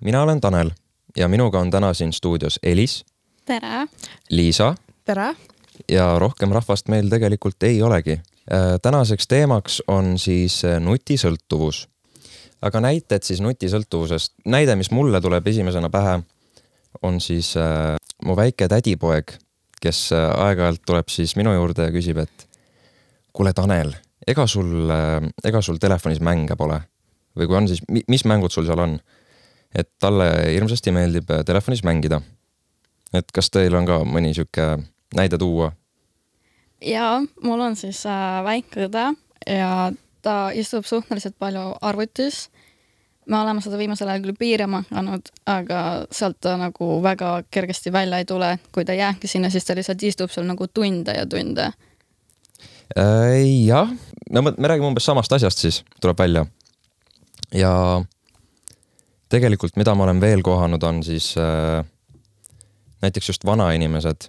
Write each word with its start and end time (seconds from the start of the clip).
mina 0.00 0.22
olen 0.22 0.40
Tanel 0.40 0.70
ja 1.16 1.28
minuga 1.28 1.60
on 1.60 1.70
täna 1.70 1.94
siin 1.94 2.12
stuudios 2.12 2.58
Elis, 2.62 3.04
tere! 3.44 3.86
Liisa 4.30 4.74
tere! 5.04 5.34
ja 5.88 6.18
rohkem 6.18 6.52
rahvast 6.52 6.88
meil 6.88 7.08
tegelikult 7.08 7.62
ei 7.62 7.82
olegi. 7.82 8.20
tänaseks 8.82 9.28
teemaks 9.28 9.82
on 9.88 10.18
siis 10.18 10.62
nutisõltuvus. 10.80 11.88
aga 12.62 12.80
näited 12.80 13.22
siis 13.22 13.40
nutisõltuvusest, 13.40 14.32
näide, 14.44 14.76
mis 14.76 14.90
mulle 14.90 15.20
tuleb 15.20 15.46
esimesena 15.46 15.90
pähe, 15.90 16.22
on 17.02 17.20
siis 17.20 17.56
äh, 17.56 17.96
mu 18.24 18.36
väike 18.36 18.68
tädipoeg, 18.68 19.32
kes 19.80 20.12
aeg-ajalt 20.12 20.80
tuleb 20.86 21.08
siis 21.08 21.36
minu 21.36 21.52
juurde 21.52 21.82
ja 21.82 21.92
küsib, 21.92 22.18
et 22.18 22.48
kuule, 23.32 23.52
Tanel, 23.52 23.92
ega 24.26 24.46
sul, 24.46 24.88
ega 25.44 25.60
sul 25.62 25.76
telefonis 25.76 26.20
mänge 26.20 26.56
pole? 26.56 26.80
või 27.36 27.46
kui 27.50 27.56
on, 27.56 27.68
siis 27.68 27.82
mis 28.08 28.24
mängud 28.24 28.52
sul 28.54 28.66
seal 28.66 28.78
on? 28.78 28.98
Et 29.74 29.90
talle 29.98 30.28
hirmsasti 30.52 30.92
meeldib 30.92 31.30
telefonis 31.46 31.84
mängida. 31.84 32.20
et 33.14 33.32
kas 33.32 33.50
teil 33.50 33.74
on 33.74 33.86
ka 33.86 34.02
mõni 34.04 34.34
sihuke 34.34 34.78
näide 35.16 35.38
tuua? 35.38 35.72
jaa, 36.84 37.22
mul 37.42 37.60
on 37.60 37.76
siis 37.76 38.04
äh, 38.06 38.40
väike 38.44 38.88
õde 38.88 39.06
ja 39.46 39.92
ta 40.22 40.50
istub 40.54 40.84
suhteliselt 40.84 41.36
palju 41.38 41.74
arvutis. 41.80 42.48
me 43.26 43.38
oleme 43.40 43.60
seda 43.64 43.78
viimasel 43.80 44.08
ajal 44.08 44.24
küll 44.24 44.36
piirama 44.38 44.82
hakanud, 44.84 45.30
aga 45.48 45.80
sealt 46.12 46.40
ta 46.44 46.58
nagu 46.60 46.98
väga 47.02 47.42
kergesti 47.50 47.92
välja 47.92 48.18
ei 48.18 48.24
tule. 48.24 48.58
kui 48.72 48.84
ta 48.84 48.92
jääbki 48.92 49.28
sinna, 49.28 49.50
siis 49.50 49.64
ta 49.64 49.74
lihtsalt 49.74 50.02
istub 50.02 50.30
seal 50.30 50.46
nagu 50.46 50.66
tunde 50.66 51.12
ja 51.12 51.26
tunde 51.26 51.70
äh,. 52.98 53.64
jah, 53.66 53.90
no 54.30 54.42
me 54.42 54.68
räägime 54.68 54.86
umbes 54.86 55.04
samast 55.04 55.32
asjast 55.32 55.58
siis, 55.58 55.84
tuleb 56.00 56.18
välja. 56.18 56.46
ja 57.52 58.04
tegelikult, 59.34 59.78
mida 59.80 59.94
ma 59.96 60.06
olen 60.06 60.22
veel 60.22 60.42
kohanud, 60.46 60.82
on 60.86 61.02
siis 61.06 61.32
äh, 61.40 61.82
näiteks 63.02 63.32
just 63.32 63.46
vanainimesed, 63.46 64.28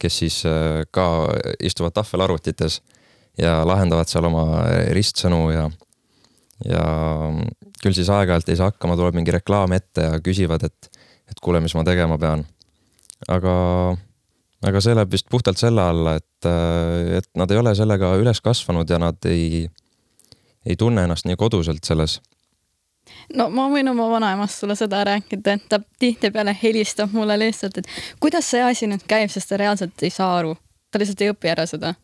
kes 0.00 0.20
siis 0.22 0.42
äh, 0.48 0.84
ka 0.90 1.28
istuvad 1.60 1.96
tahvelarvutites 1.96 2.80
ja 3.40 3.60
lahendavad 3.68 4.08
seal 4.08 4.28
oma 4.28 4.64
ristsõnu 4.96 5.40
ja, 5.52 5.66
ja 6.64 6.84
küll 7.82 7.96
siis 7.96 8.10
aeg-ajalt 8.12 8.48
ei 8.48 8.58
saa 8.58 8.72
hakkama, 8.72 8.96
tuleb 8.96 9.18
mingi 9.18 9.34
reklaam 9.34 9.76
ette 9.76 10.06
ja 10.08 10.20
küsivad, 10.24 10.64
et, 10.68 11.02
et 11.28 11.42
kuule, 11.42 11.60
mis 11.64 11.74
ma 11.76 11.84
tegema 11.84 12.16
pean. 12.20 12.46
aga, 13.28 13.56
aga 14.68 14.84
see 14.84 14.96
läheb 14.96 15.12
vist 15.12 15.28
puhtalt 15.32 15.60
selle 15.60 15.84
alla, 15.84 16.16
et, 16.20 16.48
äh, 16.48 17.18
et 17.20 17.28
nad 17.36 17.52
ei 17.52 17.60
ole 17.60 17.74
sellega 17.76 18.14
üles 18.22 18.40
kasvanud 18.40 18.88
ja 18.88 19.02
nad 19.02 19.28
ei, 19.28 19.66
ei 20.64 20.80
tunne 20.80 21.04
ennast 21.04 21.28
nii 21.28 21.36
koduselt 21.40 21.84
selles 21.84 22.20
no 23.34 23.48
ma 23.50 23.66
võin 23.72 23.90
oma 23.90 24.08
vanaemast 24.10 24.62
sulle 24.62 24.76
seda 24.78 25.02
rääkida, 25.06 25.56
et 25.56 25.68
ta 25.68 25.80
tihtipeale 25.98 26.56
helistab 26.62 27.14
mulle 27.16 27.38
lihtsalt, 27.40 27.78
et 27.78 27.88
kuidas 28.20 28.50
see 28.50 28.62
asi 28.62 28.88
nüüd 28.90 29.06
käib, 29.08 29.30
sest 29.32 29.50
ta 29.50 29.60
reaalselt 29.60 30.02
ei 30.02 30.10
saa 30.10 30.36
aru. 30.38 30.56
ta 30.90 31.02
lihtsalt 31.02 31.22
ei 31.24 31.32
õpi 31.34 31.52
ära 31.52 31.66
seda. 31.66 31.94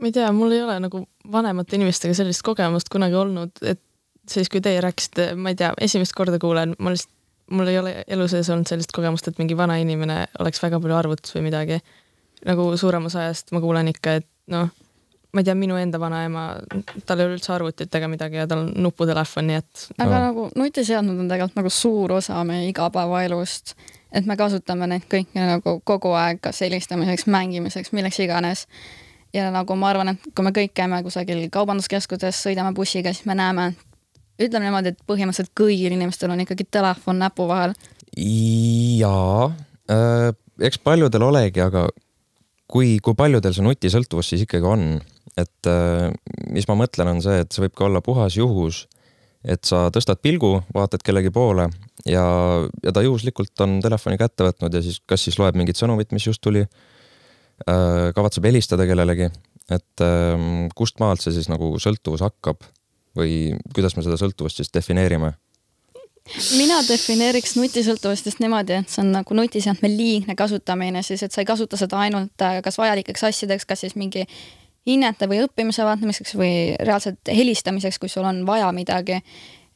ma 0.00 0.10
ei 0.10 0.12
tea, 0.12 0.30
mul 0.32 0.52
ei 0.52 0.62
ole 0.62 0.78
nagu 0.80 1.04
vanemate 1.32 1.76
inimestega 1.76 2.14
sellist 2.14 2.42
kogemust 2.42 2.88
kunagi 2.92 3.14
olnud, 3.14 3.52
et 3.62 3.82
siis, 4.30 4.48
kui 4.48 4.60
teie 4.60 4.80
rääkisite, 4.80 5.34
ma 5.34 5.52
ei 5.52 5.58
tea, 5.58 5.72
esimest 5.80 6.12
korda 6.16 6.38
kuulen, 6.42 6.74
ma 6.78 6.92
lihtsalt, 6.94 7.12
mul 7.50 7.68
ei 7.70 7.78
ole 7.78 7.92
elu 8.10 8.24
sees 8.28 8.48
olnud 8.50 8.66
sellist 8.66 8.90
kogemust, 8.92 9.28
et 9.28 9.38
mingi 9.38 9.56
vana 9.56 9.76
inimene 9.78 10.24
oleks 10.42 10.58
väga 10.62 10.80
palju 10.82 10.96
arvutis 10.96 11.34
või 11.36 11.46
midagi. 11.46 11.78
nagu 12.46 12.76
suuremas 12.76 13.14
ajast 13.16 13.52
ma 13.54 13.60
kuulen 13.60 13.88
ikka, 13.88 14.18
et 14.20 14.26
noh 14.52 14.68
ma 15.36 15.42
ei 15.42 15.46
tea, 15.46 15.54
minu 15.58 15.76
enda 15.76 15.98
vanaema, 16.00 16.44
tal 17.06 17.20
ei 17.20 17.28
ole 17.28 17.36
üldse 17.36 17.52
arvutit 17.52 17.94
ega 17.98 18.08
midagi 18.08 18.38
ja 18.40 18.46
tal 18.48 18.62
on 18.64 18.70
nuputelefon, 18.86 19.50
nii 19.50 19.58
et. 19.60 19.82
aga 19.98 20.10
no. 20.12 20.20
nagu 20.24 20.44
nutiseadmed 20.56 21.20
on 21.20 21.28
tegelikult 21.28 21.58
nagu 21.60 21.72
suur 21.72 22.14
osa 22.16 22.40
meie 22.48 22.70
igapäevaelust, 22.70 23.74
et 24.16 24.28
me 24.28 24.36
kasutame 24.40 24.88
neid 24.88 25.04
kõiki 25.12 25.36
nagu 25.36 25.76
kogu 25.84 26.14
aeg, 26.16 26.40
kas 26.44 26.62
helistamiseks, 26.64 27.26
mängimiseks, 27.32 27.92
milleks 27.96 28.20
iganes. 28.24 28.64
ja 29.34 29.50
nagu 29.52 29.76
ma 29.76 29.90
arvan, 29.92 30.14
et 30.14 30.30
kui 30.32 30.46
me 30.46 30.54
kõik 30.56 30.72
käime 30.78 31.02
kusagil 31.04 31.42
kaubanduskeskuses, 31.52 32.40
sõidame 32.46 32.72
bussiga, 32.74 33.12
siis 33.12 33.28
me 33.28 33.36
näeme, 33.36 33.68
ütleme 34.40 34.70
niimoodi, 34.70 34.94
et 34.94 35.04
põhimõtteliselt 35.10 35.52
kõigil 35.58 35.92
inimestel 35.92 36.32
on 36.32 36.40
ikkagi 36.46 36.64
telefon 36.70 37.20
näpu 37.20 37.48
vahel. 37.50 37.76
jaa 38.16 39.50
äh,, 39.92 40.32
eks 40.60 40.80
paljudel 40.80 41.28
olegi, 41.28 41.60
aga 41.60 41.88
kui, 42.70 42.96
kui 43.02 43.14
paljudel 43.18 43.52
see 43.52 43.66
nutisõltuvus 43.66 44.32
siis 44.32 44.46
ikkagi 44.46 44.66
on? 44.72 44.88
Et 45.34 45.70
äh, 45.70 46.10
mis 46.54 46.68
ma 46.68 46.76
mõtlen, 46.78 47.10
on 47.14 47.22
see, 47.24 47.40
et 47.42 47.52
see 47.52 47.64
võib 47.66 47.74
ka 47.76 47.88
olla 47.88 48.02
puhas 48.04 48.36
juhus, 48.38 48.84
et 49.46 49.64
sa 49.66 49.86
tõstad 49.94 50.20
pilgu, 50.22 50.58
vaatad 50.74 51.04
kellegi 51.06 51.30
poole 51.34 51.68
ja, 52.08 52.24
ja 52.82 52.94
ta 52.94 53.02
juhuslikult 53.04 53.64
on 53.64 53.78
telefoni 53.84 54.18
kätte 54.20 54.46
võtnud 54.46 54.74
ja 54.74 54.82
siis 54.82 55.00
kas 55.06 55.26
siis 55.26 55.38
loeb 55.38 55.58
mingit 55.58 55.78
sõnumit, 55.78 56.12
mis 56.14 56.26
just 56.26 56.42
tuli, 56.44 56.64
äh, 56.66 58.12
kavatseb 58.16 58.46
helistada 58.48 58.86
kellelegi, 58.88 59.30
et 59.70 60.04
ähm, 60.04 60.68
kust 60.78 61.00
maalt 61.02 61.24
see 61.24 61.34
siis 61.34 61.50
nagu 61.50 61.74
sõltuvus 61.82 62.22
hakkab 62.26 62.62
või 63.16 63.56
kuidas 63.74 63.96
me 63.96 64.04
seda 64.06 64.18
sõltuvust 64.20 64.62
siis 64.62 64.72
defineerime? 64.74 65.34
mina 66.58 66.80
defineeriks 66.82 67.54
nutisõltuvust 67.54 68.26
just 68.26 68.40
niimoodi, 68.42 68.80
et 68.80 68.90
see 68.90 69.02
on 69.04 69.12
nagu 69.14 69.34
nutiseadme 69.38 69.90
liigne 69.92 70.34
kasutamine, 70.38 71.02
siis 71.06 71.22
et 71.22 71.34
sa 71.34 71.42
ei 71.42 71.48
kasuta 71.48 71.78
seda 71.78 72.00
ainult 72.02 72.42
äh, 72.42 72.58
kas 72.66 72.78
vajalikeks 72.80 73.28
asjadeks, 73.28 73.66
kas 73.68 73.84
siis 73.86 73.94
mingi 73.98 74.24
hinnete 74.86 75.28
või 75.30 75.42
õppimise 75.44 75.84
vaatamiseks 75.86 76.34
või 76.38 76.56
reaalselt 76.80 77.32
helistamiseks, 77.32 77.98
kui 77.98 78.10
sul 78.12 78.26
on 78.26 78.44
vaja 78.46 78.72
midagi. 78.72 79.22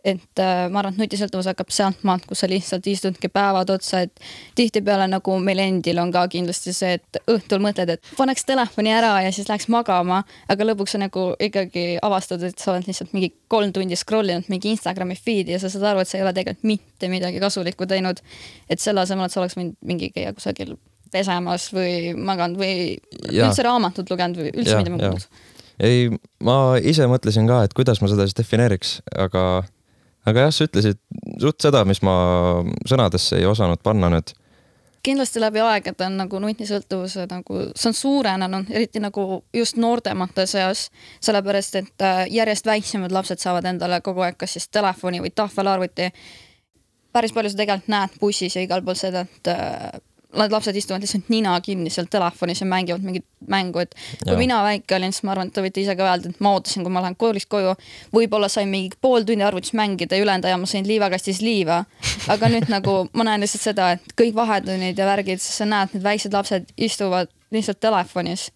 et 0.04 0.40
äh, 0.40 0.70
ma 0.72 0.78
arvan, 0.80 0.94
et 0.94 1.00
nutisõltuvus 1.02 1.44
hakkab 1.50 1.68
sealtmaalt, 1.76 2.22
kus 2.24 2.40
sa 2.40 2.48
lihtsalt 2.48 2.86
istudki 2.88 3.28
päevad 3.28 3.68
otsa, 3.68 3.98
et 4.06 4.20
tihtipeale 4.56 5.04
nagu 5.12 5.34
meil 5.44 5.58
endil 5.60 5.98
on 6.00 6.08
ka 6.12 6.22
kindlasti 6.32 6.72
see, 6.72 6.94
et 6.96 7.18
õhtul 7.28 7.60
mõtled, 7.60 7.92
et 7.92 8.12
paneks 8.16 8.48
telefoni 8.48 8.94
ära 8.96 9.10
ja 9.26 9.32
siis 9.32 9.50
läheks 9.50 9.68
magama, 9.68 10.22
aga 10.48 10.68
lõpuks 10.70 10.96
sa 10.96 11.02
nagu 11.02 11.26
ikkagi 11.36 11.98
avastad, 12.00 12.46
et 12.48 12.56
sa 12.56 12.72
oled 12.72 12.88
lihtsalt 12.88 13.12
mingi 13.12 13.34
kolm 13.52 13.74
tundi 13.76 13.98
scroll 14.00 14.32
inud 14.32 14.48
mingi 14.48 14.72
Instagrami 14.72 15.18
feed'i 15.20 15.52
ja 15.52 15.60
sa 15.60 15.68
saad 15.68 15.84
aru, 15.90 16.00
et 16.00 16.08
sa 16.08 16.16
ei 16.16 16.24
ole 16.24 16.32
tegelikult 16.32 16.70
mitte 16.72 17.12
midagi 17.12 17.44
kasulikku 17.44 17.86
teinud. 17.86 18.24
et 18.70 18.80
selle 18.80 19.04
asemel, 19.04 19.28
et 19.28 19.36
sa 19.36 19.44
oleks 19.44 19.60
võinud 19.60 19.76
mingi 19.84 20.08
käia 20.16 20.32
kusagil 20.32 20.78
pesemas 21.12 21.68
või 21.74 22.14
maganud 22.16 22.60
või 22.60 22.74
ja. 23.30 23.48
üldse 23.48 23.66
raamatut 23.66 24.10
lugenud 24.10 24.40
või 24.40 24.52
üldse 24.54 24.80
midagi 24.80 24.96
muud? 24.96 25.28
ei, 25.80 26.08
ma 26.44 26.56
ise 26.82 27.08
mõtlesin 27.10 27.48
ka, 27.50 27.62
et 27.66 27.76
kuidas 27.76 28.02
ma 28.02 28.10
seda 28.10 28.28
siis 28.28 28.36
defineeriks, 28.38 28.98
aga, 29.16 29.44
aga 30.28 30.46
jah, 30.46 30.54
sa 30.54 30.68
ütlesid 30.68 31.00
suht 31.40 31.62
seda, 31.64 31.86
mis 31.88 32.02
ma 32.06 32.14
sõnadesse 32.88 33.40
ei 33.40 33.48
osanud 33.48 33.82
panna 33.84 34.12
nüüd 34.12 34.34
kindlasti 35.02 35.40
läbi 35.40 35.60
aegade 35.64 36.04
on 36.06 36.18
nagu 36.20 36.40
nutisõltuvuse 36.42 37.24
nagu, 37.30 37.62
see 37.72 37.90
on 37.90 37.96
suurenenud, 37.96 38.70
eriti 38.70 39.00
nagu 39.02 39.40
just 39.56 39.78
noortemate 39.80 40.46
seas, 40.50 40.88
sellepärast 41.24 41.78
et 41.80 42.04
äh, 42.04 42.22
järjest 42.30 42.68
väiksemad 42.68 43.12
lapsed 43.12 43.40
saavad 43.40 43.68
endale 43.70 44.00
kogu 44.04 44.24
aeg 44.26 44.36
kas 44.40 44.58
siis 44.58 44.68
telefoni 44.68 45.22
või 45.24 45.32
tahvelarvuti. 45.34 46.10
päris 47.12 47.32
palju 47.32 47.50
sa 47.50 47.56
tegelikult 47.56 47.88
näed 47.88 48.20
bussis 48.20 48.56
ja 48.56 48.62
igal 48.62 48.84
pool 48.84 48.98
seda, 48.98 49.24
et 49.24 49.48
äh, 49.48 49.90
need 50.36 50.52
lapsed 50.52 50.76
istuvad 50.76 51.02
lihtsalt 51.02 51.28
nina 51.32 51.56
kinni 51.64 51.90
seal 51.90 52.06
telefonis 52.10 52.60
ja 52.62 52.66
mängivad 52.66 53.02
mingit 53.02 53.24
mängu, 53.50 53.82
et 53.82 53.94
kui 54.22 54.32
ja. 54.32 54.38
mina 54.38 54.60
väike 54.62 54.96
olin, 54.96 55.12
siis 55.12 55.24
ma 55.26 55.32
arvan, 55.34 55.48
et 55.50 55.56
te 55.56 55.64
võite 55.64 55.82
ise 55.82 55.96
ka 55.98 56.06
öelda, 56.06 56.30
et 56.30 56.42
ma 56.44 56.52
ootasin, 56.54 56.84
kui 56.86 56.92
ma 56.92 57.02
lähen 57.02 57.16
koolist 57.18 57.48
koju, 57.50 57.72
võib-olla 58.14 58.50
sain 58.52 58.68
mingi 58.70 58.98
pool 59.00 59.26
tundi 59.26 59.46
arvutis 59.46 59.74
mängida 59.78 60.18
ja 60.18 60.24
ülejäänud 60.24 60.46
aja 60.46 60.60
ma 60.60 60.68
sõin 60.70 60.86
liivakastis 60.86 61.40
liiva. 61.44 61.84
aga 62.30 62.52
nüüd 62.52 62.68
nagu 62.70 62.96
ma 63.16 63.26
näen 63.26 63.42
lihtsalt 63.42 63.64
seda, 63.70 63.90
et 63.96 64.14
kõik 64.20 64.36
vahetunnid 64.36 64.98
ja 64.98 65.08
värgid, 65.08 65.42
sa 65.42 65.66
näed, 65.68 65.96
need 65.96 66.04
väiksed 66.04 66.36
lapsed 66.36 66.70
istuvad 66.76 67.32
lihtsalt 67.50 67.80
telefonis. 67.80 68.50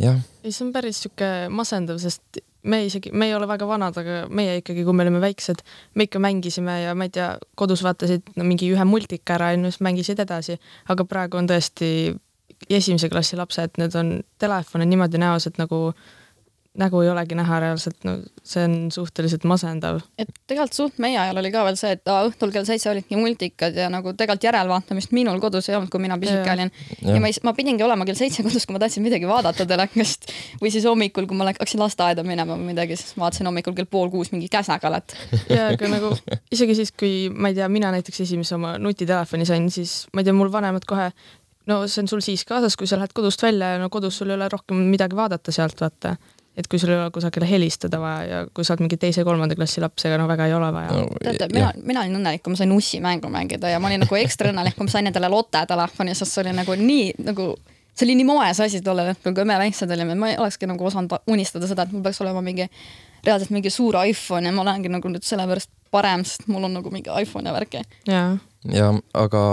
jah. 0.00 0.18
ei, 0.42 0.50
see 0.50 0.66
on 0.66 0.72
päris 0.74 1.04
sihuke 1.04 1.30
masendav, 1.50 2.00
sest 2.02 2.42
me 2.64 2.80
isegi, 2.86 3.12
me 3.12 3.28
ei 3.28 3.34
ole 3.36 3.48
väga 3.48 3.66
vanad, 3.68 3.96
aga 4.00 4.24
meie 4.32 4.58
ikkagi, 4.60 4.84
kui 4.86 4.96
me 4.96 5.04
olime 5.04 5.20
väiksed, 5.22 5.62
me 5.94 6.08
ikka 6.08 6.20
mängisime 6.22 6.80
ja 6.82 6.94
ma 6.96 7.08
ei 7.08 7.12
tea, 7.14 7.34
kodus 7.60 7.84
vaatasid 7.84 8.34
no, 8.38 8.46
mingi 8.48 8.70
ühe 8.72 8.86
multika 8.88 9.36
ära 9.36 9.52
ja 9.52 9.60
siis 9.66 9.82
mängisid 9.84 10.22
edasi, 10.24 10.58
aga 10.92 11.06
praegu 11.08 11.40
on 11.40 11.50
tõesti 11.50 11.90
esimese 12.70 13.10
klassi 13.12 13.36
lapsed, 13.36 13.76
need 13.80 13.96
on 13.98 14.14
telefone 14.40 14.86
niimoodi 14.88 15.20
näos, 15.20 15.48
et 15.50 15.60
nagu 15.60 15.90
nägu 16.78 17.00
ei 17.04 17.08
olegi 17.10 17.36
näha 17.38 17.58
reaalselt, 17.62 18.00
no 18.06 18.16
see 18.42 18.64
on 18.66 18.74
suhteliselt 18.92 19.44
masendav. 19.46 20.00
et 20.18 20.30
tegelikult 20.48 20.74
suht 20.74 20.96
meie 21.02 21.18
ajal 21.20 21.38
oli 21.38 21.52
ka 21.54 21.62
veel 21.68 21.76
see, 21.78 21.92
et 21.94 22.10
aa, 22.10 22.24
õhtul 22.26 22.50
kell 22.54 22.66
seitse 22.66 22.90
olidki 22.90 23.18
multikad 23.18 23.76
ja 23.78 23.86
nagu 23.92 24.12
tegelikult 24.12 24.46
järelvaatamist 24.48 25.14
minul 25.14 25.38
kodus 25.42 25.68
ei 25.70 25.76
olnud, 25.78 25.92
kui 25.92 26.02
mina 26.02 26.18
pisike 26.18 26.50
olin. 26.50 26.72
ja 27.04 27.20
ma, 27.22 27.30
ma 27.46 27.54
pidingi 27.54 27.86
olema 27.86 28.06
kell 28.08 28.18
seitse 28.18 28.42
kodus, 28.46 28.66
kui 28.66 28.74
ma 28.74 28.82
tahtsin 28.82 29.06
midagi 29.06 29.30
vaadata 29.30 29.66
telekast 29.70 30.26
või 30.62 30.72
siis 30.74 30.88
hommikul, 30.90 31.28
kui 31.30 31.38
ma 31.38 31.46
hakkasin 31.52 31.84
lasteaeda 31.84 32.26
minema 32.26 32.58
või 32.58 32.72
midagi, 32.72 32.98
siis 32.98 33.14
vaatasin 33.20 33.50
hommikul 33.50 33.78
kell 33.78 33.90
pool 33.90 34.10
kuus 34.10 34.32
mingi 34.34 34.50
käsnakalat. 34.50 35.14
ja 35.54 35.70
aga 35.76 35.92
nagu 35.94 36.10
isegi 36.54 36.78
siis, 36.80 36.90
kui 36.90 37.30
ma 37.30 37.52
ei 37.52 37.60
tea, 37.60 37.70
mina 37.70 37.94
näiteks 37.94 38.24
esimese 38.26 38.58
oma 38.58 38.74
nutitelefoni 38.82 39.46
sain, 39.46 39.70
siis 39.70 40.04
ma 40.12 40.24
ei 40.24 40.30
tea, 40.30 40.34
mul 40.34 40.50
vanemad 40.52 40.90
kohe 40.90 41.12
no 41.70 41.84
see 41.88 42.02
on 42.02 42.08
sul 42.10 42.22
siis 42.24 42.44
kaasas, 42.48 42.76
kui 42.76 42.88
sa 42.90 42.98
lähed 42.98 43.14
kodust 43.16 43.42
välja 43.42 43.74
ja 43.74 43.80
no 43.80 43.90
kodus 43.92 44.18
sul 44.18 44.32
ei 44.32 44.36
ole 44.38 44.48
rohkem 44.52 44.82
midagi 44.90 45.16
vaadata 45.16 45.52
sealt, 45.54 45.80
vaata 45.80 46.16
et 46.56 46.68
kui 46.70 46.78
sul 46.78 46.92
ei 46.94 46.98
ole 47.00 47.10
kusagile 47.14 47.48
helistada 47.50 47.98
vaja 48.00 48.24
ja 48.30 48.40
kui 48.54 48.64
sa 48.64 48.74
oled 48.74 48.84
mingi 48.86 48.98
teise-kolmanda 49.00 49.56
klassi 49.58 49.82
laps, 49.82 50.06
ega 50.06 50.18
no 50.20 50.28
väga 50.30 50.46
ei 50.46 50.54
ole 50.54 50.70
vaja 50.74 50.96
no,. 50.96 51.06
teate, 51.22 51.48
mina, 51.52 51.72
mina 51.82 52.04
olin 52.04 52.20
õnnelik, 52.20 52.44
kui 52.44 52.54
ma 52.54 52.60
sain 52.60 52.74
ussimängu 52.74 53.30
mängida 53.32 53.72
ja 53.72 53.80
ma 53.82 53.90
olin 53.90 54.04
nagu 54.04 54.18
ekstra 54.20 54.52
õnnelik, 54.54 54.76
kui 54.78 54.86
ma 54.86 54.94
sain 54.94 55.10
endale 55.10 55.30
Lotte 55.32 55.64
telefoni, 55.68 56.14
sest 56.14 56.36
see 56.36 56.44
oli 56.44 56.54
nagu 56.54 56.76
nii 56.78 57.08
nagu 57.26 57.48
see 57.94 58.06
oli 58.06 58.16
nii 58.18 58.28
moes 58.28 58.60
asi 58.60 58.80
tollel 58.82 59.12
hetkel, 59.12 59.34
kui 59.34 59.46
me 59.46 59.58
väiksed 59.58 59.90
olime, 59.94 60.16
ma 60.18 60.32
ei 60.32 60.38
olekski 60.38 60.68
nagu 60.70 60.86
osanud 60.86 61.14
unistada 61.30 61.68
seda, 61.70 61.86
et 61.86 61.94
mul 61.94 62.02
peaks 62.06 62.20
olema 62.24 62.42
mingi 62.44 62.66
reaalselt 63.24 63.54
mingi 63.54 63.70
suur 63.70 63.96
iPhone 64.04 64.48
ja 64.48 64.54
ma 64.54 64.64
olengi 64.64 64.90
nagu 64.92 65.10
nüüd 65.10 65.26
sellepärast 65.26 65.70
parem, 65.94 66.24
sest 66.26 66.48
mul 66.50 66.66
on 66.66 66.74
nagu 66.78 66.90
mingi 66.92 67.12
iPhone 67.22 67.48
ja 67.48 67.54
värki. 67.54 67.84
ja, 68.10 68.24
ja 68.70 68.90
aga, 69.14 69.44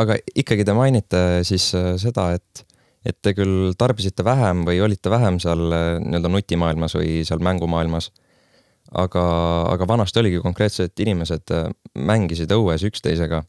aga 0.00 0.18
ikkagi 0.34 0.64
te 0.64 0.76
mainite 0.76 1.24
siis 1.46 1.70
äh, 1.76 1.94
seda, 2.00 2.32
et, 2.38 2.64
et 3.04 3.18
te 3.22 3.34
küll 3.36 3.74
tarbisite 3.78 4.24
vähem 4.24 4.64
või 4.68 4.80
olite 4.84 5.12
vähem 5.12 5.38
seal 5.42 5.66
äh, 5.72 5.88
nii-öelda 6.02 6.32
nutimaailmas 6.32 6.96
või 6.98 7.22
seal 7.28 7.42
mängumaailmas. 7.44 8.10
aga, 8.94 9.22
aga 9.72 9.88
vanasti 9.88 10.20
oligi 10.20 10.40
konkreetselt 10.40 11.00
inimesed 11.00 11.50
äh, 11.50 11.68
mängisid 11.94 12.52
õues 12.52 12.84
üksteisega 12.84 13.44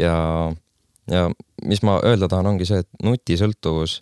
ja 0.00 0.16
ja 1.10 1.30
mis 1.66 1.82
ma 1.82 1.98
öelda 2.04 2.28
tahan, 2.28 2.46
ongi 2.46 2.66
see, 2.68 2.82
et 2.84 3.04
nutisõltuvus 3.04 3.98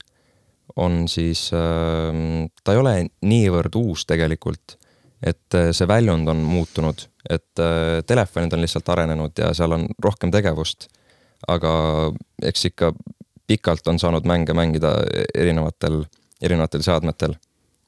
on 0.76 1.06
siis 1.09 1.49
äh,, 1.56 2.49
ta 2.64 2.75
ei 2.75 2.82
ole 2.82 2.94
niivõrd 3.26 3.79
uus 3.81 4.05
tegelikult, 4.09 4.76
et 5.25 5.56
äh, 5.56 5.71
see 5.73 5.88
väljund 5.88 6.29
on 6.31 6.43
muutunud, 6.47 7.06
et 7.29 7.62
äh, 7.62 8.00
telefonid 8.06 8.55
on 8.55 8.62
lihtsalt 8.64 8.88
arenenud 8.94 9.41
ja 9.41 9.53
seal 9.56 9.75
on 9.79 9.88
rohkem 10.05 10.32
tegevust. 10.35 10.88
aga 11.49 11.71
eks 12.43 12.64
ikka 12.67 12.93
pikalt 13.49 13.87
on 13.89 13.99
saanud 13.99 14.27
mänge 14.29 14.55
mängida 14.55 14.95
erinevatel, 15.35 16.03
erinevatel 16.41 16.85
seadmetel 16.85 17.37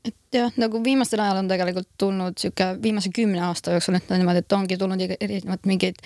et 0.05 0.17
jah, 0.33 0.53
nagu 0.61 0.81
viimastel 0.85 1.21
ajal 1.21 1.43
on 1.43 1.51
tegelikult 1.51 1.89
tulnud 2.01 2.39
sihuke 2.41 2.71
viimase 2.83 3.11
kümne 3.15 3.43
aasta 3.45 3.75
jooksul, 3.77 3.99
ütleme 3.99 4.23
niimoodi, 4.23 4.45
et 4.45 4.57
ongi 4.57 4.79
tulnud 4.81 5.05
erinevad 5.21 5.69
mingid 5.69 6.01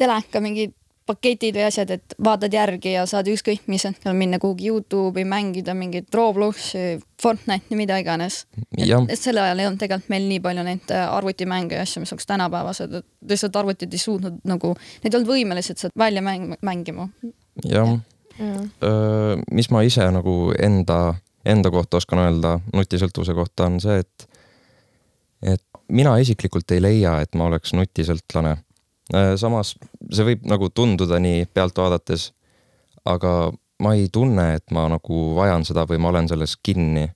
teleka 0.00 0.40
mingid 0.40 0.72
paketid 1.04 1.56
või 1.58 1.66
asjad, 1.66 1.90
et 1.92 2.14
vaatad 2.24 2.54
järgi 2.56 2.94
ja 2.94 3.02
saad 3.08 3.28
ükskõik 3.28 3.66
mis 3.68 3.84
hetkel 3.84 4.16
minna 4.16 4.38
kuhugi 4.40 4.70
Youtube'i, 4.70 5.26
mängida 5.28 5.74
mingit 5.76 6.14
Robloksi, 6.14 6.96
Fortnite'i, 7.20 7.76
mida 7.76 7.98
iganes. 8.00 8.46
et 8.72 9.20
sel 9.20 9.38
ajal 9.42 9.60
ei 9.60 9.68
olnud 9.68 9.82
tegelikult 9.82 10.08
meil 10.14 10.24
nii 10.30 10.40
palju 10.46 10.64
neid 10.64 10.94
äh, 10.96 11.04
arvutimänge 11.12 11.76
ja 11.76 11.84
asju, 11.84 12.00
mis 12.00 12.14
oleks 12.16 12.30
tänapäevased, 12.30 12.96
et 13.02 13.30
lihtsalt 13.34 13.60
arvutid 13.60 13.92
ei 13.92 14.00
suutnud 14.00 14.40
nagu, 14.48 14.72
need 15.04 15.12
ei 15.12 15.20
olnud 15.20 15.32
võimelised 15.34 15.82
sealt 15.82 15.96
välja 15.98 16.24
mäng, 16.24 16.56
mängima. 16.64 17.10
jah 17.68 17.84
ja., 17.84 18.00
mis 18.40 19.70
ma 19.70 19.82
ise 19.86 20.08
nagu 20.10 20.52
enda, 20.58 21.14
enda 21.46 21.70
kohta 21.70 22.00
oskan 22.00 22.24
öelda 22.24 22.56
nutisõltuvuse 22.74 23.34
kohta 23.36 23.68
on 23.68 23.80
see, 23.80 24.00
et, 24.02 24.28
et 25.54 25.62
mina 25.88 26.16
isiklikult 26.18 26.70
ei 26.74 26.82
leia, 26.82 27.20
et 27.22 27.34
ma 27.38 27.46
oleks 27.50 27.74
nutisõltlane 27.76 28.56
samas 29.36 29.74
see 30.12 30.24
võib 30.24 30.46
nagu 30.48 30.70
tunduda 30.70 31.18
nii 31.20 31.44
pealt 31.52 31.76
vaadates, 31.78 32.30
aga 33.04 33.52
ma 33.82 33.94
ei 33.94 34.08
tunne, 34.12 34.54
et 34.56 34.70
ma 34.72 34.86
nagu 34.88 35.20
vajan 35.36 35.64
seda 35.66 35.84
või 35.88 36.00
ma 36.00 36.12
olen 36.12 36.28
selles 36.30 36.56
kinni. 36.62 37.08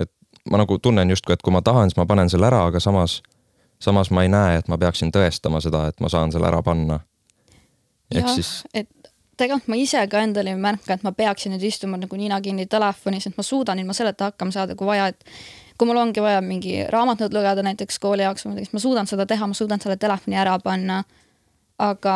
et 0.00 0.10
ma 0.50 0.58
nagu 0.58 0.78
tunnen 0.78 1.10
justkui, 1.10 1.34
et 1.34 1.42
kui 1.42 1.52
ma 1.52 1.62
tahan, 1.62 1.90
siis 1.90 1.96
ma 1.96 2.06
panen 2.06 2.30
selle 2.30 2.46
ära, 2.46 2.64
aga 2.66 2.80
samas, 2.80 3.22
samas 3.78 4.10
ma 4.10 4.22
ei 4.22 4.32
näe, 4.32 4.58
et 4.58 4.68
ma 4.68 4.78
peaksin 4.78 5.12
tõestama 5.14 5.60
seda, 5.60 5.86
et 5.88 6.00
ma 6.00 6.08
saan 6.08 6.32
selle 6.32 6.48
ära 6.48 6.62
panna. 6.62 7.00
siis. 8.34 8.64
et 8.74 9.07
tegelikult 9.38 9.70
ma 9.70 9.78
ise 9.78 10.02
ka 10.10 10.22
endale 10.26 10.52
ei 10.52 10.58
märka, 10.60 10.96
et 10.96 11.06
ma 11.06 11.12
peaksin 11.16 11.54
nüüd 11.54 11.64
istuma 11.68 11.98
nagu 12.00 12.18
nina 12.18 12.40
kinni 12.44 12.66
telefonis, 12.70 13.28
et 13.28 13.38
ma 13.38 13.46
suudan 13.46 13.78
ilma 13.78 13.96
selleta 13.96 14.32
hakkama 14.32 14.54
saada, 14.54 14.76
kui 14.78 14.88
vaja, 14.88 15.08
et 15.12 15.24
kui 15.78 15.88
mul 15.88 16.00
ongi 16.00 16.22
vaja 16.22 16.42
mingi 16.44 16.82
raamatut 16.90 17.34
lugeda 17.34 17.62
näiteks 17.62 18.00
kooli 18.02 18.26
jaoks 18.26 18.44
või 18.44 18.54
midagi, 18.56 18.68
siis 18.68 18.76
ma 18.76 18.82
suudan 18.82 19.10
seda 19.10 19.26
teha, 19.30 19.46
ma 19.46 19.54
suudan 19.54 19.82
selle 19.82 19.96
telefoni 20.00 20.38
ära 20.40 20.58
panna. 20.62 21.02
Aga 21.78 22.14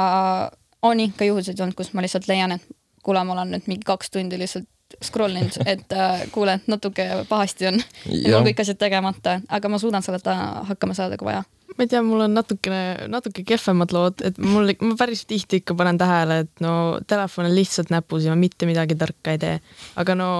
on 0.82 1.00
ikka 1.00 1.28
juhuseid 1.28 1.60
olnud, 1.62 1.78
kus 1.78 1.92
ma 1.94 2.02
lihtsalt 2.02 2.26
leian, 2.26 2.56
et 2.56 2.64
kuule, 3.06 3.22
ma 3.24 3.36
olen 3.36 3.54
nüüd 3.54 3.68
mingi 3.70 3.86
kaks 3.86 4.10
tundi 4.10 4.38
lihtsalt 4.40 4.66
scroll 5.02 5.38
inud, 5.38 5.54
et 5.66 5.94
äh, 5.96 6.24
kuule, 6.34 6.58
natuke 6.66 7.06
pahasti 7.28 7.70
on. 7.70 7.80
Mul 8.10 8.48
kõik 8.50 8.64
asjad 8.64 8.80
tegemata, 8.80 9.38
aga 9.48 9.70
ma 9.70 9.80
suudan 9.80 10.04
sellega 10.04 10.36
hakkama 10.68 10.96
saada, 10.98 11.18
kui 11.20 11.30
vaja. 11.30 11.44
Ma 11.76 11.84
ei 11.84 11.90
tea, 11.90 12.02
mul 12.06 12.24
on 12.26 12.34
natukene, 12.36 13.08
natuke 13.12 13.44
kehvemad 13.46 13.94
lood, 13.94 14.22
et 14.26 14.38
mul, 14.42 14.72
ma 14.84 14.96
päris 14.98 15.24
tihti 15.28 15.62
ikka 15.62 15.76
panen 15.78 16.00
tähele, 16.00 16.42
et 16.46 16.64
no 16.64 16.74
telefon 17.08 17.48
on 17.48 17.56
lihtsalt 17.56 17.92
näpus 17.94 18.26
ja 18.26 18.34
ma 18.34 18.40
mitte 18.40 18.68
midagi 18.68 18.96
tarka 18.98 19.36
ei 19.36 19.42
tee. 19.42 19.58
aga 19.96 20.16
no 20.18 20.30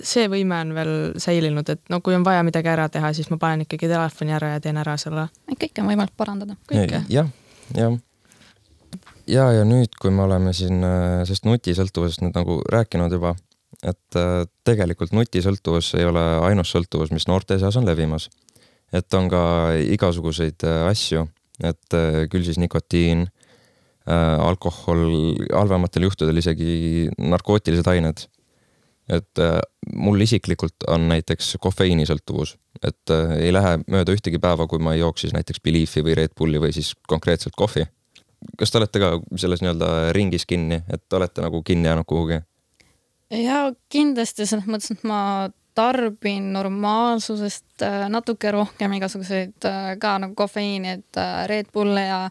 see 0.00 0.28
võime 0.32 0.60
on 0.64 0.74
veel 0.76 0.94
säilinud, 1.22 1.74
et 1.74 1.82
no 1.92 2.00
kui 2.04 2.16
on 2.16 2.26
vaja 2.26 2.44
midagi 2.46 2.72
ära 2.72 2.88
teha, 2.92 3.12
siis 3.16 3.30
ma 3.32 3.40
panen 3.42 3.66
ikkagi 3.66 3.90
telefoni 3.90 4.36
ära 4.36 4.56
ja 4.56 4.64
teen 4.64 4.80
ära 4.82 4.96
selle. 5.00 5.28
kõike 5.52 5.82
on 5.82 5.92
võimalik 5.92 6.16
parandada. 6.16 6.58
jah, 6.72 7.30
jah 7.74 7.98
ja, 9.30 9.50
ja 9.52 9.66
nüüd, 9.66 9.96
kui 10.00 10.12
me 10.14 10.24
oleme 10.26 10.54
siin 10.56 10.84
äh, 10.86 11.22
sellest 11.26 11.46
nutisõltuvusest 11.48 12.24
nüüd 12.24 12.36
nagu 12.36 12.60
rääkinud 12.72 13.12
juba, 13.16 13.34
et 13.82 14.18
äh, 14.18 14.44
tegelikult 14.66 15.14
nutisõltuvus 15.16 15.92
ei 15.98 16.06
ole 16.08 16.22
ainus 16.46 16.72
sõltuvus, 16.74 17.12
mis 17.14 17.28
noorte 17.30 17.58
seas 17.60 17.78
on 17.78 17.88
levimas. 17.88 18.30
Et 18.92 19.18
on 19.18 19.30
ka 19.32 19.42
igasuguseid 19.96 20.66
äh, 20.66 20.84
asju, 20.90 21.26
et 21.64 21.96
küll 22.30 22.44
siis 22.44 22.58
nikotiin, 22.60 23.24
alkohol, 24.06 25.00
halvematel 25.48 26.04
juhtudel 26.04 26.38
isegi 26.38 27.08
narkootilised 27.16 27.88
ained. 27.90 28.20
et 29.10 29.40
mul 29.94 30.20
isiklikult 30.20 30.84
on 30.92 31.08
näiteks 31.08 31.56
kofeiinisõltuvus, 31.62 32.56
et 32.84 33.14
ei 33.40 33.50
lähe 33.54 33.78
mööda 33.88 34.14
ühtegi 34.14 34.38
päeva, 34.42 34.68
kui 34.68 34.78
ma 34.78 34.94
ei 34.94 35.00
jooks 35.00 35.24
siis 35.24 35.34
näiteks 35.34 35.64
Beliefi 35.64 36.04
või 36.06 36.14
Red 36.20 36.36
Bulli 36.38 36.60
või 36.60 36.74
siis 36.76 36.92
konkreetselt 37.08 37.56
kohvi 37.56 37.86
kas 38.58 38.72
te 38.72 38.80
olete 38.80 39.02
ka 39.02 39.12
selles 39.40 39.62
nii-öelda 39.62 39.90
ringis 40.16 40.46
kinni, 40.48 40.80
et 40.92 41.16
olete 41.16 41.44
nagu 41.44 41.62
kinni 41.66 41.88
jäänud 41.88 42.08
kuhugi? 42.08 42.40
ja 43.32 43.62
kindlasti 43.90 44.46
selles 44.46 44.68
mõttes, 44.70 44.92
et 44.94 45.02
ma 45.08 45.48
tarbin 45.76 46.52
normaalsusest 46.52 47.82
äh, 47.84 48.06
natuke 48.12 48.50
rohkem 48.54 48.96
igasuguseid 48.96 49.68
äh, 49.68 49.92
ka 50.00 50.16
nagu 50.22 50.34
kofeiini, 50.38 50.96
et 50.98 51.20
äh, 51.20 51.44
Red 51.50 51.70
Bull 51.74 51.98
ja 52.00 52.26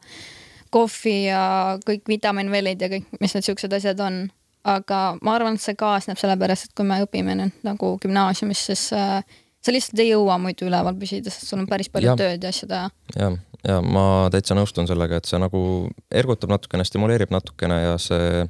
kohvi 0.74 1.28
ja 1.28 1.44
kõik 1.86 2.10
vitamiinvelid 2.10 2.82
ja 2.82 2.90
kõik, 2.92 3.08
mis 3.22 3.38
need 3.38 3.46
siuksed 3.48 3.78
asjad 3.78 4.02
on. 4.04 4.26
aga 4.66 5.00
ma 5.22 5.36
arvan, 5.38 5.56
et 5.56 5.62
see 5.62 5.78
kaasneb 5.78 6.18
sellepärast, 6.18 6.66
et 6.66 6.78
kui 6.78 6.88
me 6.90 6.98
õpime 7.04 7.36
nüüd 7.38 7.60
nagu 7.68 7.92
gümnaasiumis, 8.02 8.64
siis 8.66 8.88
sa 8.90 9.74
lihtsalt 9.74 10.02
ei 10.02 10.10
jõua 10.10 10.40
muidu 10.42 10.66
üleval 10.66 10.98
püsida, 10.98 11.30
sest 11.30 11.52
sul 11.52 11.62
on 11.62 11.68
päris 11.70 11.92
palju 11.94 12.10
ja. 12.10 12.16
tööd 12.18 12.42
ja 12.42 12.50
asju 12.50 12.70
teha. 12.72 12.90
ja, 13.14 13.30
ja 13.62 13.76
ma 13.86 14.06
täitsa 14.34 14.58
nõustun 14.58 14.90
sellega, 14.90 15.22
et 15.22 15.30
see 15.30 15.38
nagu 15.42 15.62
ergutab 16.10 16.56
natukene, 16.56 16.86
stimuleerib 16.90 17.34
natukene 17.34 17.78
ja 17.84 17.94
see 18.02 18.48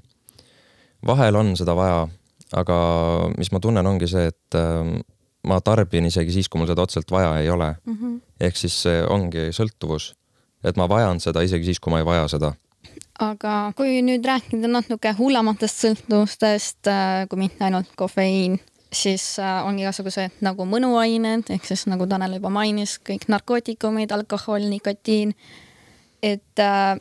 vahel 1.06 1.42
on 1.42 1.52
seda 1.60 1.76
vaja, 1.76 2.06
aga 2.54 2.78
mis 3.38 3.52
ma 3.52 3.60
tunnen, 3.60 3.88
ongi 3.88 4.08
see, 4.08 4.28
et 4.28 4.60
ähm, 4.60 5.00
ma 5.48 5.62
tarbin 5.62 6.06
isegi 6.06 6.32
siis, 6.32 6.50
kui 6.50 6.62
mul 6.62 6.70
seda 6.70 6.86
otseselt 6.86 7.12
vaja 7.12 7.40
ei 7.40 7.50
ole 7.50 7.76
mm. 7.86 7.98
-hmm. 7.98 8.20
ehk 8.40 8.58
siis 8.58 8.82
see 8.84 9.02
ongi 9.10 9.50
sõltuvus, 9.56 10.14
et 10.64 10.78
ma 10.78 10.90
vajan 10.90 11.20
seda 11.20 11.42
isegi 11.42 11.66
siis, 11.66 11.80
kui 11.80 11.92
ma 11.92 12.00
ei 12.00 12.06
vaja 12.06 12.28
seda 12.28 12.54
aga 13.20 13.74
kui 13.76 14.02
nüüd 14.02 14.26
rääkida 14.26 14.68
natuke 14.68 15.16
hullematest 15.18 15.84
sõltuvustest, 15.86 16.88
äh, 16.88 17.28
kui 17.30 17.40
mitte 17.40 17.64
ainult 17.64 17.92
kofeiin 17.96 18.60
siis 18.96 19.40
äh, 19.40 19.66
on 19.66 19.80
igasugused 19.80 20.42
nagu 20.46 20.66
mõnuained, 20.70 21.50
ehk 21.52 21.68
siis 21.68 21.86
nagu 21.92 22.08
Tanel 22.10 22.38
juba 22.38 22.52
mainis, 22.54 22.98
kõik 23.04 23.28
narkootikumid, 23.32 24.12
alkohol, 24.16 24.68
nikotiin. 24.72 25.36
et 26.24 26.60
äh, 26.60 26.98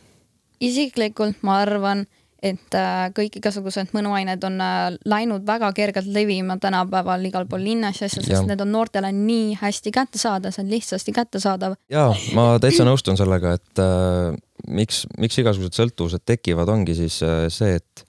isiklikult 0.61 1.43
ma 1.43 1.61
arvan, 1.63 2.07
et 2.45 2.77
äh, 2.77 3.09
kõik 3.17 3.39
igasugused 3.41 3.93
mõnuained 3.97 4.43
on 4.45 4.61
äh, 4.61 4.97
läinud 5.09 5.47
väga 5.49 5.71
kergelt 5.77 6.09
levima 6.13 6.59
tänapäeval 6.61 7.25
igal 7.25 7.47
pool 7.49 7.65
linnas 7.65 8.03
ja 8.03 8.09
sest 8.13 8.31
ja. 8.31 8.43
need 8.45 8.61
on 8.61 8.73
noortele 8.75 9.13
nii 9.17 9.55
hästi 9.63 9.93
kättesaadav, 9.95 10.53
see 10.55 10.65
on 10.65 10.73
lihtsasti 10.75 11.15
kättesaadav. 11.17 11.79
ja 11.93 12.11
ma 12.37 12.55
täitsa 12.63 12.87
nõustun 12.87 13.19
sellega, 13.21 13.55
et 13.57 13.83
äh, 13.83 14.35
miks, 14.69 15.05
miks 15.21 15.41
igasugused 15.41 15.79
sõltuvused 15.79 16.25
tekivad, 16.29 16.69
ongi 16.73 16.97
siis 16.99 17.21
äh, 17.25 17.47
see, 17.53 17.79
et 17.81 18.05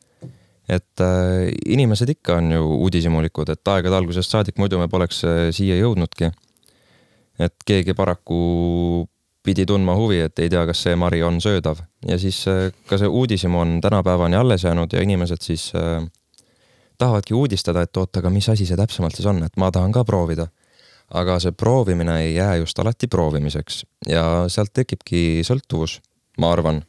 et 0.65 1.01
äh, 1.03 1.51
inimesed 1.69 2.09
ikka 2.09 2.39
on 2.41 2.51
ju 2.55 2.69
uudishimulikud, 2.81 3.51
et 3.53 3.73
aegade 3.75 3.99
algusest 3.99 4.33
saadik 4.33 4.57
muidu 4.57 4.79
me 4.81 4.89
poleks 4.91 5.21
äh, 5.23 5.41
siia 5.55 5.77
jõudnudki. 5.79 6.31
et 7.39 7.55
keegi 7.67 7.93
paraku 7.93 9.05
pidi 9.45 9.65
tundma 9.69 9.95
huvi, 9.97 10.19
et 10.25 10.39
ei 10.41 10.49
tea, 10.51 10.65
kas 10.67 10.81
see 10.87 10.95
mari 10.99 11.21
on 11.23 11.39
söödav 11.43 11.81
ja 12.07 12.17
siis 12.21 12.41
äh, 12.51 12.67
ka 12.89 12.99
see 13.01 13.07
uudishimu 13.07 13.59
on 13.61 13.79
tänapäevani 13.81 14.39
alles 14.39 14.65
jäänud 14.65 14.93
ja 14.93 15.03
inimesed 15.05 15.41
siis 15.45 15.71
äh, 15.77 16.03
tahavadki 16.97 17.33
uudistada, 17.33 17.85
et 17.85 17.97
oota, 17.97 18.21
aga 18.21 18.31
mis 18.33 18.49
asi 18.49 18.65
see 18.65 18.77
täpsemalt 18.79 19.17
siis 19.17 19.27
on, 19.29 19.43
et 19.45 19.57
ma 19.61 19.71
tahan 19.71 19.93
ka 19.95 20.05
proovida. 20.07 20.47
aga 21.13 21.35
see 21.39 21.51
proovimine 21.51 22.15
ei 22.23 22.35
jää 22.35 22.55
just 22.55 22.79
alati 22.79 23.07
proovimiseks 23.07 23.83
ja 24.09 24.23
sealt 24.49 24.71
tekibki 24.73 25.43
sõltuvus, 25.45 25.99
ma 26.41 26.49
arvan 26.51 26.81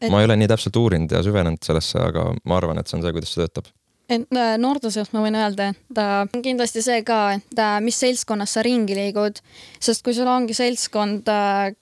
et... 0.00 0.10
ma 0.10 0.20
ei 0.20 0.28
ole 0.28 0.36
nii 0.38 0.48
täpselt 0.48 0.76
uurinud 0.76 1.10
ja 1.10 1.22
süvenenud 1.26 1.62
sellesse, 1.66 1.98
aga 1.98 2.28
ma 2.44 2.56
arvan, 2.60 2.78
et 2.78 2.86
see 2.86 2.98
on 2.98 3.02
see, 3.02 3.14
kuidas 3.16 3.34
see 3.34 3.42
töötab. 3.42 3.72
Et 4.08 4.24
äh, 4.32 4.54
noorte 4.60 4.90
seas 4.92 5.10
ma 5.12 5.20
võin 5.20 5.36
öelda, 5.36 5.68
et 5.72 6.00
äh, 6.00 6.40
kindlasti 6.44 6.80
see 6.84 7.02
ka, 7.06 7.18
et 7.36 7.60
äh, 7.60 7.76
mis 7.84 7.98
seltskonnas 8.00 8.54
sa 8.56 8.64
ringi 8.64 8.96
liigud, 8.96 9.40
sest 9.84 10.04
kui 10.04 10.16
sul 10.16 10.28
ongi 10.30 10.56
seltskond, 10.56 11.28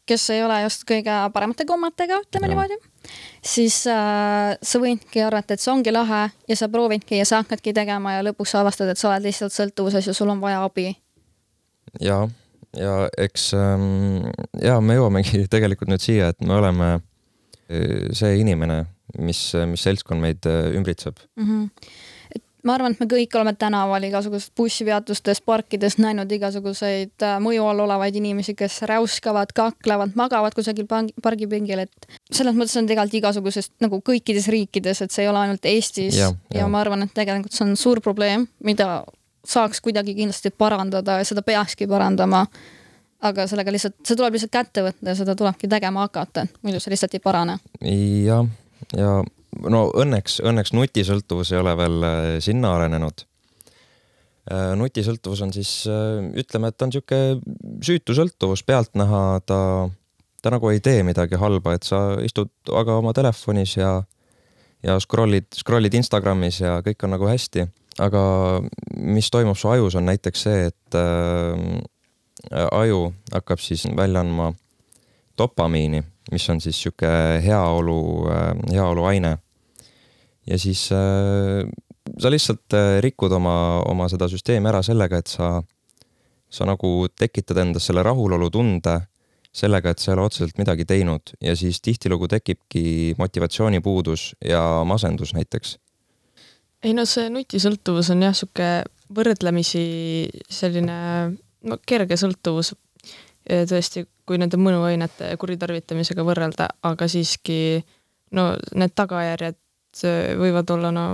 kes 0.09 0.27
ei 0.35 0.43
ole 0.45 0.59
just 0.65 0.83
kõige 0.89 1.15
paremate 1.35 1.67
kommatega, 1.69 2.19
ütleme 2.27 2.51
niimoodi, 2.51 2.79
siis 3.47 3.79
äh, 3.91 4.57
sa 4.59 4.83
võidki 4.83 5.23
arvata, 5.27 5.55
et 5.55 5.63
see 5.63 5.73
ongi 5.73 5.95
lahe 5.95 6.25
ja 6.51 6.59
sa 6.59 6.71
proovidki 6.73 7.21
ja 7.21 7.29
sa 7.29 7.45
hakkadki 7.45 7.75
tegema 7.77 8.17
ja 8.17 8.27
lõpuks 8.27 8.57
sa 8.57 8.65
avastad, 8.65 8.91
et 8.91 9.01
sa 9.01 9.13
oled 9.13 9.29
lihtsalt 9.29 9.55
sõltuvuses 9.55 10.11
ja 10.11 10.17
sul 10.17 10.35
on 10.35 10.43
vaja 10.43 10.65
abi. 10.67 10.91
ja, 12.03 12.25
ja 12.75 12.97
eks 13.23 13.53
ähm, 13.55 14.27
ja 14.63 14.81
me 14.83 14.99
jõuamegi 14.99 15.47
tegelikult 15.55 15.95
nüüd 15.95 16.03
siia, 16.03 16.33
et 16.35 16.43
me 16.43 16.59
oleme 16.59 16.97
see 17.67 18.37
inimene, 18.39 18.85
mis, 19.19 19.41
mis 19.67 19.83
seltskond 19.83 20.23
meid 20.23 20.47
ümbritseb 20.47 21.19
mm. 21.35 21.47
-hmm 21.47 22.05
ma 22.67 22.75
arvan, 22.75 22.95
et 22.95 23.03
me 23.03 23.07
kõik 23.11 23.35
oleme 23.39 23.53
tänaval 23.59 24.05
igasugustes 24.09 24.53
bussipeatustes, 24.57 25.41
parkides 25.47 25.99
näinud 26.03 26.31
igasuguseid 26.33 27.25
äh, 27.25 27.37
mõju 27.43 27.67
all 27.71 27.85
olevaid 27.87 28.17
inimesi, 28.19 28.57
kes 28.59 28.81
räuskavad, 28.91 29.53
kaklevad, 29.57 30.17
magavad 30.19 30.57
kusagil 30.57 30.89
pargipingil, 31.23 31.85
et 31.87 32.09
selles 32.31 32.57
mõttes 32.57 32.77
on 32.81 32.89
tegelikult 32.89 33.21
igasugusest 33.21 33.75
nagu 33.85 34.01
kõikides 34.05 34.49
riikides, 34.53 35.05
et 35.05 35.15
see 35.15 35.27
ei 35.27 35.31
ole 35.31 35.45
ainult 35.45 35.69
Eestis 35.71 36.19
ja, 36.19 36.33
ja. 36.51 36.63
ja 36.63 36.71
ma 36.71 36.83
arvan, 36.83 37.07
et 37.07 37.15
tegelikult 37.17 37.55
see 37.55 37.67
on 37.69 37.77
suur 37.79 38.03
probleem, 38.05 38.49
mida 38.65 39.05
saaks 39.47 39.81
kuidagi 39.85 40.17
kindlasti 40.17 40.51
parandada 40.51 41.21
ja 41.21 41.29
seda 41.29 41.45
peakski 41.47 41.87
parandama. 41.91 42.47
aga 43.27 43.47
sellega 43.49 43.73
lihtsalt, 43.73 43.95
see 44.05 44.17
tuleb 44.19 44.35
lihtsalt 44.37 44.53
kätte 44.53 44.83
võtta 44.85 45.09
ja 45.09 45.15
seda 45.17 45.35
tulebki 45.35 45.69
tegema 45.73 46.05
hakata, 46.05 46.45
muidu 46.63 46.83
see 46.83 46.93
lihtsalt 46.93 47.15
ei 47.17 47.23
parane. 47.25 47.59
jah, 47.81 48.47
ja, 48.93 48.99
ja 48.99 49.15
no 49.65 49.87
õnneks, 49.97 50.41
õnneks 50.45 50.75
nutisõltuvus 50.77 51.53
ei 51.53 51.61
ole 51.61 51.77
veel 51.79 52.05
äh, 52.07 52.29
sinna 52.45 52.75
arenenud. 52.77 53.25
Äh, 54.47 54.75
nutisõltuvus 54.79 55.41
on 55.43 55.53
siis, 55.55 55.71
äh, 55.91 56.23
ütleme, 56.39 56.71
et 56.71 56.77
ta 56.79 56.87
on 56.87 56.93
sihuke 56.95 57.21
süütu 57.83 58.15
sõltuvus, 58.15 58.63
pealtnäha 58.67 59.23
ta, 59.43 59.61
ta 60.43 60.53
nagu 60.55 60.71
ei 60.71 60.79
tee 60.85 61.03
midagi 61.07 61.41
halba, 61.41 61.75
et 61.75 61.87
sa 61.89 62.21
istud 62.23 62.53
aga 62.71 63.01
oma 63.01 63.11
telefonis 63.17 63.75
ja, 63.75 63.97
ja 64.87 64.99
scroll'id, 65.03 65.49
scroll'id 65.59 65.97
Instagramis 65.99 66.61
ja 66.63 66.79
kõik 66.87 67.03
on 67.03 67.17
nagu 67.17 67.27
hästi. 67.27 67.67
aga 67.99 68.23
mis 69.01 69.31
toimub 69.33 69.57
su 69.57 69.71
ajus, 69.73 69.95
on 69.97 70.05
näiteks 70.05 70.43
see, 70.47 70.67
et 70.69 70.99
äh, 71.01 72.63
aju 72.71 73.15
hakkab 73.33 73.59
siis 73.59 73.87
välja 73.97 74.21
andma 74.21 74.53
dopamiini, 75.39 76.05
mis 76.31 76.47
on 76.51 76.61
siis 76.61 76.79
sihuke 76.83 77.09
heaolu, 77.43 78.29
heaoluaine 78.71 79.39
ja 80.47 80.59
siis 80.59 80.89
äh, 80.93 81.67
sa 82.19 82.31
lihtsalt 82.31 82.75
äh, 82.75 82.99
rikud 83.05 83.33
oma, 83.33 83.83
oma 83.89 84.09
seda 84.13 84.29
süsteemi 84.31 84.71
ära 84.71 84.83
sellega, 84.87 85.21
et 85.21 85.31
sa, 85.33 85.51
sa 86.49 86.69
nagu 86.69 87.09
tekitad 87.19 87.61
endas 87.65 87.89
selle 87.89 88.05
rahulolutunde 88.07 89.01
sellega, 89.57 89.91
et 89.91 90.03
sa 90.03 90.11
ei 90.13 90.17
ole 90.19 90.27
otseselt 90.29 90.59
midagi 90.61 90.85
teinud 90.89 91.33
ja 91.41 91.57
siis 91.57 91.81
tihtilugu 91.81 92.29
tekibki 92.29 93.15
motivatsioonipuudus 93.19 94.35
ja 94.45 94.63
masendus 94.85 95.33
näiteks. 95.35 95.79
ei 96.85 96.93
no 96.95 97.07
see 97.09 97.31
nutisõltuvus 97.33 98.11
on 98.13 98.23
jah, 98.27 98.37
sihuke 98.37 98.69
võrdlemisi 99.17 99.87
selline 100.53 100.99
no 101.67 101.79
kerge 101.87 102.19
sõltuvus 102.21 102.75
tõesti, 103.47 104.05
kui 104.27 104.39
nende 104.43 104.59
mõnuainete 104.59 105.31
kuritarvitamisega 105.39 106.25
võrrelda, 106.27 106.69
aga 106.83 107.09
siiski 107.09 107.81
no 108.35 108.51
need 108.75 108.95
tagajärjed 108.99 109.59
võivad 110.05 110.71
olla 110.75 110.91
no, 110.93 111.07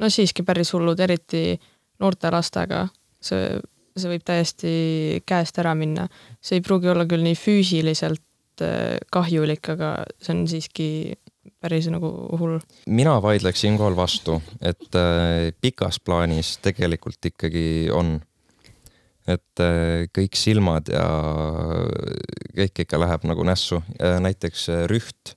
no 0.00 0.10
siiski 0.10 0.44
päris 0.46 0.72
hullud, 0.74 1.00
eriti 1.00 1.54
noorte 2.00 2.32
lastega. 2.32 2.86
see, 3.20 3.60
see 3.96 4.12
võib 4.14 4.24
täiesti 4.26 4.72
käest 5.28 5.58
ära 5.60 5.74
minna. 5.76 6.08
see 6.40 6.60
ei 6.60 6.64
pruugi 6.64 6.90
olla 6.90 7.06
küll 7.08 7.24
nii 7.26 7.36
füüsiliselt 7.38 8.64
äh, 8.64 8.96
kahjulik, 9.12 9.72
aga 9.74 9.92
see 10.20 10.34
on 10.36 10.46
siiski 10.48 10.88
päris 11.60 11.90
nagu 11.92 12.10
hull. 12.40 12.58
mina 12.86 13.18
vaidleks 13.22 13.66
siinkohal 13.66 13.96
vastu, 13.96 14.40
et 14.60 14.96
äh, 14.96 15.52
pikas 15.60 16.00
plaanis 16.00 16.56
tegelikult 16.64 17.32
ikkagi 17.32 17.90
on. 17.92 18.18
et 19.28 19.62
äh, 19.62 20.08
kõik 20.16 20.38
silmad 20.38 20.88
ja 20.90 21.04
kõik 22.56 22.86
ikka 22.86 22.98
läheb 22.98 23.28
nagu 23.28 23.44
nässu, 23.46 23.82
näiteks 24.00 24.66
rüht 24.90 25.36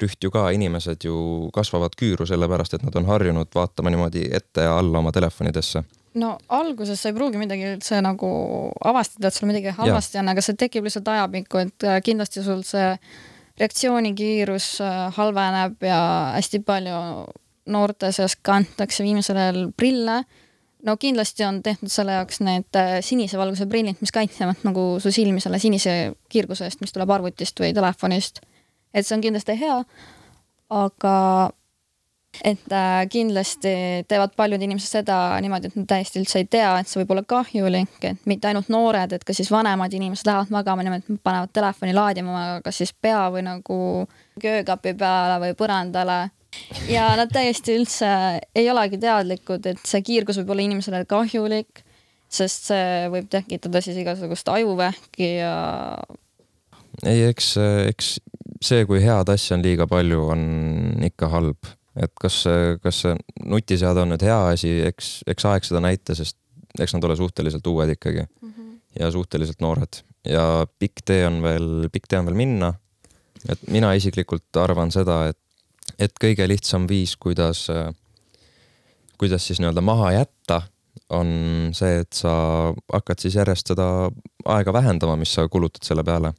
rüht 0.00 0.24
ju 0.24 0.30
ka, 0.32 0.46
inimesed 0.54 1.04
ju 1.04 1.48
kasvavad 1.54 1.96
küüru 1.98 2.26
sellepärast, 2.28 2.74
et 2.76 2.84
nad 2.86 2.96
on 2.96 3.08
harjunud 3.08 3.50
vaatama 3.54 3.92
niimoodi 3.92 4.28
ette 4.34 4.64
ja 4.64 4.78
alla 4.78 5.02
oma 5.02 5.12
telefonidesse. 5.12 5.84
No 6.14 6.36
alguses 6.52 7.00
sa 7.00 7.08
ei 7.08 7.16
pruugi 7.16 7.40
midagi 7.40 7.70
üldse 7.70 8.00
nagu 8.04 8.28
avastada, 8.84 9.28
et 9.28 9.36
sul 9.36 9.48
midagi 9.48 9.72
halvasti 9.76 10.20
on, 10.20 10.28
aga 10.32 10.44
see 10.44 10.58
tekib 10.60 10.84
lihtsalt 10.88 11.08
ajapikku, 11.08 11.62
et 11.62 11.86
äh, 11.88 12.00
kindlasti 12.04 12.44
sul 12.44 12.60
see 12.68 12.90
reaktsioonikiirus 13.60 14.68
äh, 14.84 15.00
halveneb 15.16 15.84
ja 15.88 15.98
hästi 16.36 16.62
palju 16.68 17.00
noorte 17.72 18.10
seas 18.12 18.36
kantakse 18.36 19.04
viimasel 19.06 19.38
ajal 19.40 19.66
prille. 19.76 20.22
no 20.82 20.96
kindlasti 20.98 21.44
on 21.46 21.62
tehtud 21.62 21.88
selle 21.92 22.18
jaoks 22.18 22.40
need 22.44 22.76
äh, 22.76 22.98
sinise 23.00 23.38
valguse 23.38 23.68
prillid, 23.70 24.00
mis 24.00 24.12
kaitsevad 24.12 24.64
nagu 24.66 24.96
su 25.00 25.12
silmi 25.14 25.40
selle 25.40 25.60
sinise 25.62 26.12
kiirguse 26.28 26.66
eest, 26.66 26.80
mis 26.80 26.92
tuleb 26.92 27.10
arvutist 27.10 27.60
või 27.60 27.72
telefonist 27.72 28.42
et 28.94 29.06
see 29.06 29.16
on 29.16 29.24
kindlasti 29.24 29.58
hea, 29.60 29.80
aga 30.72 31.16
et 32.40 32.72
äh, 32.72 33.06
kindlasti 33.12 33.72
teevad 34.08 34.32
paljud 34.36 34.62
inimesed 34.64 34.96
seda 34.96 35.16
niimoodi, 35.44 35.68
et 35.68 35.76
nad 35.76 35.88
täiesti 35.90 36.20
üldse 36.22 36.40
ei 36.40 36.46
tea, 36.50 36.70
et 36.80 36.88
see 36.88 37.02
võib 37.02 37.12
olla 37.12 37.24
kahjulik, 37.28 37.98
et 38.08 38.28
mitte 38.30 38.48
ainult 38.48 38.70
noored, 38.72 39.12
et 39.12 39.26
ka 39.26 39.36
siis 39.36 39.50
vanemad 39.52 39.92
inimesed 39.92 40.28
lähevad 40.28 40.54
magama 40.54 40.86
et 40.96 41.10
panevad 41.22 41.52
telefoni 41.52 41.92
laadima 41.92 42.62
kas 42.64 42.80
siis 42.80 42.94
pea 42.94 43.26
või 43.34 43.44
nagu 43.46 43.76
köökapi 44.40 44.94
peale 44.96 45.38
või 45.44 45.58
põrandale 45.58 46.22
ja 46.88 47.10
nad 47.20 47.32
täiesti 47.32 47.76
üldse 47.76 48.08
ei 48.56 48.68
olegi 48.70 49.00
teadlikud, 49.02 49.68
et 49.68 49.84
see 49.88 50.02
kiirgus 50.04 50.40
võib 50.40 50.54
olla 50.54 50.66
inimesele 50.66 51.04
kahjulik, 51.08 51.84
sest 52.32 52.72
see 52.72 53.08
võib 53.12 53.28
tekitada 53.32 53.84
siis 53.84 54.00
igasugust 54.00 54.48
ajuvähki 54.48 55.34
ja. 55.42 55.54
ei, 57.04 57.26
eks, 57.28 57.54
eks 57.92 58.14
see, 58.62 58.86
kui 58.88 59.02
head 59.02 59.30
asja 59.32 59.56
on 59.56 59.64
liiga 59.64 59.86
palju, 59.90 60.20
on 60.34 60.42
ikka 61.08 61.30
halb. 61.32 61.72
et 61.92 62.12
kas, 62.16 62.44
kas 62.80 63.02
see 63.04 63.16
nutiseade 63.44 64.00
on 64.00 64.14
nüüd 64.14 64.22
hea 64.24 64.38
asi, 64.54 64.70
eks, 64.88 65.18
eks 65.28 65.44
aeg 65.50 65.66
seda 65.68 65.82
näita, 65.84 66.14
sest 66.16 66.38
eks 66.80 66.94
nad 66.96 67.04
ole 67.04 67.18
suhteliselt 67.20 67.66
uued 67.68 67.90
ikkagi 67.92 68.22
mm 68.22 68.48
-hmm. 68.48 68.70
ja 69.00 69.10
suhteliselt 69.12 69.60
noored 69.60 70.00
ja 70.28 70.66
pikk 70.78 71.02
tee 71.04 71.26
on 71.26 71.40
veel, 71.42 71.88
pikk 71.92 72.08
tee 72.08 72.18
on 72.18 72.30
veel 72.30 72.38
minna. 72.38 72.74
et 73.48 73.58
mina 73.74 73.92
isiklikult 73.98 74.56
arvan 74.56 74.92
seda, 74.94 75.26
et, 75.32 75.38
et 75.98 76.12
kõige 76.24 76.46
lihtsam 76.48 76.86
viis, 76.88 77.16
kuidas, 77.16 77.66
kuidas 79.18 79.46
siis 79.46 79.58
nii-öelda 79.58 79.82
maha 79.82 80.12
jätta, 80.12 80.62
on 81.10 81.72
see, 81.74 81.98
et 82.04 82.12
sa 82.14 82.32
hakkad 82.92 83.18
siis 83.18 83.34
järjest 83.34 83.72
seda 83.74 84.10
aega 84.44 84.72
vähendama, 84.72 85.16
mis 85.16 85.34
sa 85.34 85.48
kulutad 85.48 85.82
selle 85.84 86.04
peale 86.06 86.32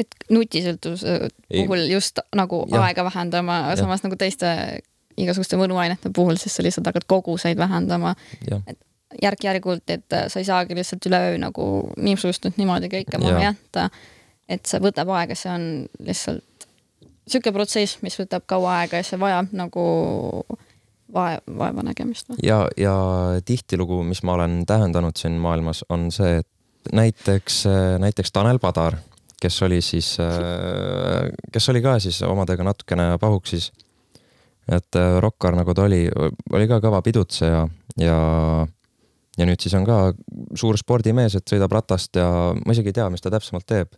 et 0.00 0.28
nutisõltuvuse 0.32 1.16
puhul 1.48 1.86
just 1.90 2.22
nagu 2.36 2.64
ja. 2.70 2.84
aega 2.88 3.04
vähendama, 3.04 3.62
samas 3.78 4.04
nagu 4.06 4.16
teiste 4.20 4.52
igasuguste 5.20 5.58
mõnuainete 5.60 6.12
puhul, 6.14 6.38
siis 6.40 6.56
sa 6.56 6.64
lihtsalt 6.64 6.88
hakkad 6.90 7.06
koguseid 7.10 7.58
vähendama. 7.58 8.14
et 8.66 8.78
järk-järgult, 9.22 9.90
et 9.90 10.16
sa 10.28 10.38
ei 10.38 10.46
saagi 10.46 10.76
lihtsalt 10.78 11.06
üleöö 11.10 11.38
nagu 11.42 11.64
niisugust 11.98 12.46
nüüd 12.46 12.60
niimoodi 12.60 12.90
kõike 12.92 13.18
maha 13.18 13.50
jätta. 13.50 13.90
et 14.48 14.66
see 14.66 14.80
võtab 14.82 15.10
aega, 15.14 15.34
see 15.38 15.50
on 15.52 15.66
lihtsalt 16.06 16.68
sihuke 17.30 17.52
protsess, 17.54 18.00
mis 18.02 18.16
võtab 18.18 18.46
kaua 18.50 18.80
aega 18.80 19.00
ja 19.00 19.06
see 19.06 19.20
vajab 19.20 19.52
nagu 19.56 19.84
vae-, 21.14 21.42
vaevanägemist. 21.58 22.32
ja, 22.42 22.62
ja 22.76 22.94
tihtilugu, 23.44 24.02
mis 24.06 24.22
ma 24.22 24.38
olen 24.38 24.64
tähendanud 24.66 25.18
siin 25.18 25.38
maailmas, 25.42 25.84
on 25.88 26.10
see, 26.14 26.40
et 26.42 26.92
näiteks, 26.92 27.64
näiteks 27.98 28.32
Tanel 28.32 28.58
Padar 28.58 28.96
kes 29.40 29.62
oli 29.62 29.80
siis, 29.84 30.14
äh, 30.20 31.30
kes 31.52 31.68
oli 31.72 31.82
ka 31.82 31.98
siis 32.02 32.22
omadega 32.26 32.64
natukene 32.66 33.14
pahuksis. 33.20 33.72
et 34.70 34.96
äh, 34.96 35.16
rokkar, 35.18 35.56
nagu 35.56 35.74
ta 35.74 35.82
oli, 35.88 36.04
oli 36.52 36.68
ka 36.68 36.78
kõva 36.84 37.00
pidutseja 37.02 37.64
ja, 37.98 38.18
ja 39.38 39.48
nüüd 39.48 39.60
siis 39.60 39.74
on 39.74 39.86
ka 39.88 40.12
suur 40.54 40.78
spordimees, 40.78 41.34
et 41.34 41.48
sõidab 41.48 41.72
ratast 41.74 42.16
ja 42.16 42.28
ma 42.54 42.76
isegi 42.76 42.92
ei 42.92 42.98
tea, 43.00 43.08
mis 43.10 43.24
ta 43.24 43.32
täpsemalt 43.32 43.66
teeb. 43.66 43.96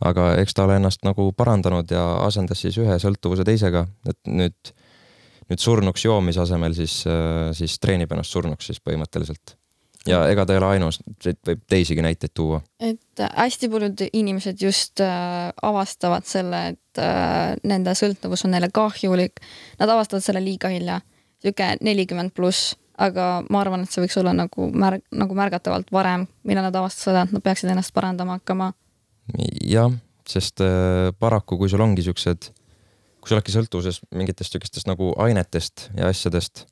aga 0.00 0.30
eks 0.38 0.54
ta 0.54 0.64
ole 0.64 0.78
ennast 0.78 1.02
nagu 1.04 1.32
parandanud 1.36 1.90
ja 1.90 2.04
asendas 2.24 2.62
siis 2.62 2.78
ühe 2.78 2.98
sõltuvuse 3.02 3.44
teisega, 3.44 3.86
et 4.08 4.18
nüüd, 4.30 4.72
nüüd 5.50 5.60
surnuks 5.60 6.04
joomise 6.04 6.40
asemel 6.46 6.74
siis, 6.78 7.02
äh, 7.10 7.50
siis 7.52 7.78
treenib 7.82 8.12
ennast 8.14 8.32
surnuks 8.32 8.70
siis 8.70 8.80
põhimõtteliselt 8.80 9.57
ja 10.06 10.22
ega 10.30 10.44
ta 10.46 10.54
ei 10.54 10.60
ole 10.60 10.72
ainus, 10.76 11.00
võib 11.24 11.62
teisigi 11.70 12.02
näiteid 12.04 12.34
tuua. 12.36 12.60
et 12.80 13.22
hästi 13.24 13.68
paljud 13.72 14.04
inimesed 14.12 14.60
just 14.62 15.02
äh, 15.04 15.50
avastavad 15.62 16.26
selle, 16.28 16.62
et 16.74 17.02
äh, 17.02 17.56
nende 17.66 17.94
sõltuvus 17.98 18.44
on 18.46 18.54
neile 18.54 18.70
kahjulik. 18.74 19.42
Nad 19.80 19.90
avastavad 19.90 20.24
selle 20.24 20.42
liiga 20.44 20.70
hilja, 20.72 21.00
sihuke 21.42 21.74
nelikümmend 21.84 22.34
pluss, 22.36 22.76
aga 22.98 23.28
ma 23.50 23.62
arvan, 23.62 23.84
et 23.84 23.94
see 23.94 24.02
võiks 24.04 24.18
olla 24.20 24.34
nagu 24.36 24.68
märg-, 24.70 25.06
nagu 25.14 25.38
märgatavalt 25.38 25.90
varem, 25.94 26.26
millal 26.46 26.68
nad 26.68 26.78
avastasid, 26.78 27.18
et 27.24 27.34
nad 27.34 27.44
peaksid 27.44 27.70
ennast 27.72 27.94
parandama 27.96 28.38
hakkama. 28.38 28.72
jah, 29.64 29.92
sest 30.28 30.62
äh, 30.64 31.10
paraku, 31.18 31.58
kui 31.60 31.70
sul 31.70 31.84
ongi 31.84 32.06
siuksed, 32.06 32.50
kui 33.18 33.30
sa 33.30 33.38
oledki 33.38 33.54
sõltuvuses 33.54 34.02
mingitest 34.14 34.54
siukestest 34.54 34.88
nagu 34.88 35.12
ainetest 35.20 35.88
ja 35.98 36.10
asjadest, 36.12 36.66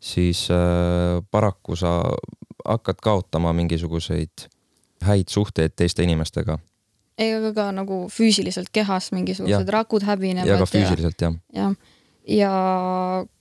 siis 0.00 0.46
äh, 0.52 1.20
paraku 1.30 1.76
sa 1.78 2.00
hakkad 2.70 3.02
kaotama 3.02 3.52
mingisuguseid 3.52 4.48
häid 5.04 5.28
suhteid 5.28 5.76
teiste 5.76 6.02
inimestega. 6.02 6.58
ei, 7.18 7.34
aga 7.34 7.52
ka 7.52 7.70
nagu 7.72 8.02
füüsiliselt 8.08 8.70
kehas 8.72 9.12
mingisugused 9.12 9.66
Ja. 9.66 9.72
rakud 9.72 10.02
häbinevad. 10.02 10.48
ja 10.48 10.58
ka 10.58 10.66
füüsiliselt 10.66 11.20
jah. 11.20 11.34
jah, 11.54 11.74
ja 12.28 12.52